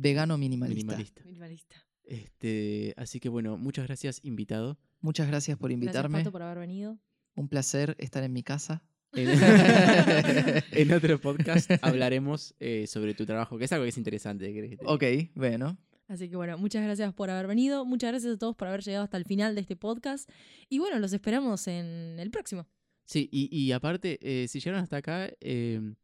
vegano 0.00 0.38
minimalista. 0.38 0.92
Minimalista. 0.92 1.22
Minimalista. 1.24 1.76
Este, 2.04 2.94
así 2.96 3.20
que 3.20 3.28
bueno, 3.28 3.58
muchas 3.58 3.86
gracias, 3.86 4.20
invitado. 4.22 4.78
Muchas 5.00 5.28
gracias 5.28 5.58
por 5.58 5.70
Gracias, 5.70 5.82
invitarme. 5.82 6.18
Pato, 6.18 6.32
por 6.32 6.42
haber 6.42 6.58
venido. 6.58 6.98
Un 7.34 7.48
placer 7.48 7.94
estar 7.98 8.22
en 8.22 8.32
mi 8.32 8.42
casa. 8.42 8.82
En, 9.12 9.28
en 10.72 10.92
otro 10.92 11.20
podcast 11.20 11.70
hablaremos 11.82 12.54
eh, 12.60 12.86
sobre 12.86 13.14
tu 13.14 13.26
trabajo, 13.26 13.58
que 13.58 13.64
es 13.64 13.72
algo 13.72 13.84
que 13.84 13.90
es 13.90 13.98
interesante. 13.98 14.52
¿querés 14.52 14.70
que 14.70 14.76
te? 14.76 14.86
Ok, 14.86 15.04
bueno. 15.34 15.78
Así 16.08 16.30
que 16.30 16.36
bueno, 16.36 16.56
muchas 16.56 16.82
gracias 16.82 17.12
por 17.12 17.28
haber 17.28 17.46
venido. 17.46 17.84
Muchas 17.84 18.10
gracias 18.10 18.34
a 18.34 18.38
todos 18.38 18.56
por 18.56 18.68
haber 18.68 18.82
llegado 18.82 19.04
hasta 19.04 19.18
el 19.18 19.24
final 19.24 19.54
de 19.54 19.60
este 19.60 19.76
podcast. 19.76 20.28
Y 20.70 20.78
bueno, 20.78 20.98
los 20.98 21.12
esperamos 21.12 21.68
en 21.68 22.18
el 22.18 22.30
próximo. 22.30 22.66
Sí, 23.04 23.28
y, 23.30 23.54
y 23.54 23.72
aparte, 23.72 24.18
eh, 24.22 24.48
si 24.48 24.60
llegaron 24.60 24.82
hasta 24.82 24.98
acá, 24.98 25.30
eh, 25.40 25.94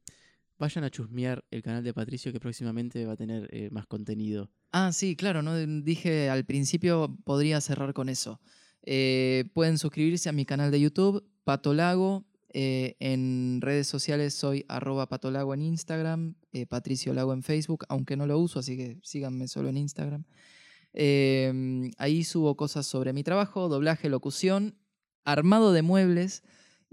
vayan 0.59 0.85
a 0.85 0.91
chusmear 0.91 1.45
el 1.51 1.63
canal 1.63 1.83
de 1.83 1.93
Patricio, 1.93 2.33
que 2.33 2.41
próximamente 2.41 3.05
va 3.07 3.13
a 3.15 3.17
tener 3.17 3.49
eh, 3.53 3.69
más 3.71 3.87
contenido. 3.87 4.51
Ah, 4.73 4.93
sí, 4.93 5.17
claro, 5.17 5.43
no 5.43 5.57
dije 5.83 6.31
al 6.31 6.45
principio, 6.45 7.17
podría 7.25 7.61
cerrar 7.61 7.93
con 7.93 8.09
eso. 8.09 8.41
Eh, 8.83 9.45
pueden 9.55 9.79
suscribirse 9.79 10.29
a 10.29 10.33
mi 10.33 10.45
canal 10.45 10.71
de 10.71 10.81
YouTube, 10.81 11.25
Patolago. 11.45 12.25
eh, 12.57 12.95
en 13.01 13.59
redes 13.61 13.89
sociales 13.89 14.33
soy 14.33 14.65
arroba 14.69 15.09
patolago 15.09 15.55
en 15.55 15.63
Instagram, 15.63 16.37
Patricio 16.69 17.13
Lago 17.13 17.33
en 17.33 17.43
Facebook, 17.43 17.85
aunque 17.89 18.17
no 18.17 18.27
lo 18.27 18.39
uso, 18.39 18.61
así 18.61 18.77
que 18.77 18.99
síganme 19.03 19.49
solo 19.49 19.71
en 19.71 19.77
Instagram. 19.77 20.25
Ahí 21.99 22.23
subo 22.23 22.57
cosas 22.57 22.87
sobre 22.87 23.13
mi 23.13 23.25
trabajo, 23.25 23.69
doblaje, 23.69 24.09
locución, 24.09 24.77
armado 25.25 25.73
de 25.73 25.83
muebles. 25.83 26.45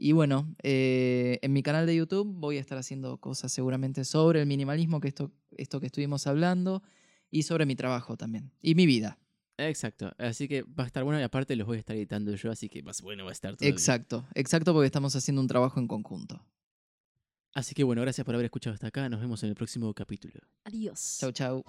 Y 0.03 0.13
bueno, 0.13 0.55
eh, 0.63 1.37
en 1.43 1.53
mi 1.53 1.61
canal 1.61 1.85
de 1.85 1.95
YouTube 1.95 2.27
voy 2.27 2.57
a 2.57 2.59
estar 2.59 2.75
haciendo 2.75 3.19
cosas 3.19 3.51
seguramente 3.51 4.03
sobre 4.03 4.39
el 4.39 4.47
minimalismo, 4.47 4.99
que 4.99 5.07
esto, 5.07 5.31
esto 5.55 5.79
que 5.79 5.85
estuvimos 5.85 6.25
hablando, 6.25 6.81
y 7.29 7.43
sobre 7.43 7.67
mi 7.67 7.75
trabajo 7.75 8.17
también. 8.17 8.51
Y 8.63 8.73
mi 8.73 8.87
vida. 8.87 9.19
Exacto, 9.59 10.11
así 10.17 10.47
que 10.47 10.63
va 10.63 10.85
a 10.85 10.87
estar 10.87 11.03
bueno 11.03 11.19
y 11.19 11.23
aparte 11.23 11.55
los 11.55 11.67
voy 11.67 11.77
a 11.77 11.81
estar 11.81 11.95
editando 11.95 12.33
yo, 12.33 12.49
así 12.49 12.67
que 12.67 12.81
más 12.81 13.03
bueno 13.03 13.25
va 13.25 13.29
a 13.29 13.33
estar 13.33 13.55
todo. 13.55 13.69
Exacto, 13.69 14.25
exacto, 14.33 14.73
porque 14.73 14.87
estamos 14.87 15.15
haciendo 15.15 15.39
un 15.39 15.47
trabajo 15.47 15.79
en 15.79 15.87
conjunto. 15.87 16.43
Así 17.53 17.75
que 17.75 17.83
bueno, 17.83 18.01
gracias 18.01 18.25
por 18.25 18.33
haber 18.33 18.45
escuchado 18.45 18.73
hasta 18.73 18.87
acá, 18.87 19.07
nos 19.07 19.21
vemos 19.21 19.43
en 19.43 19.49
el 19.49 19.55
próximo 19.55 19.93
capítulo. 19.93 20.39
Adiós. 20.63 21.17
Chau, 21.19 21.31
chau. 21.31 21.63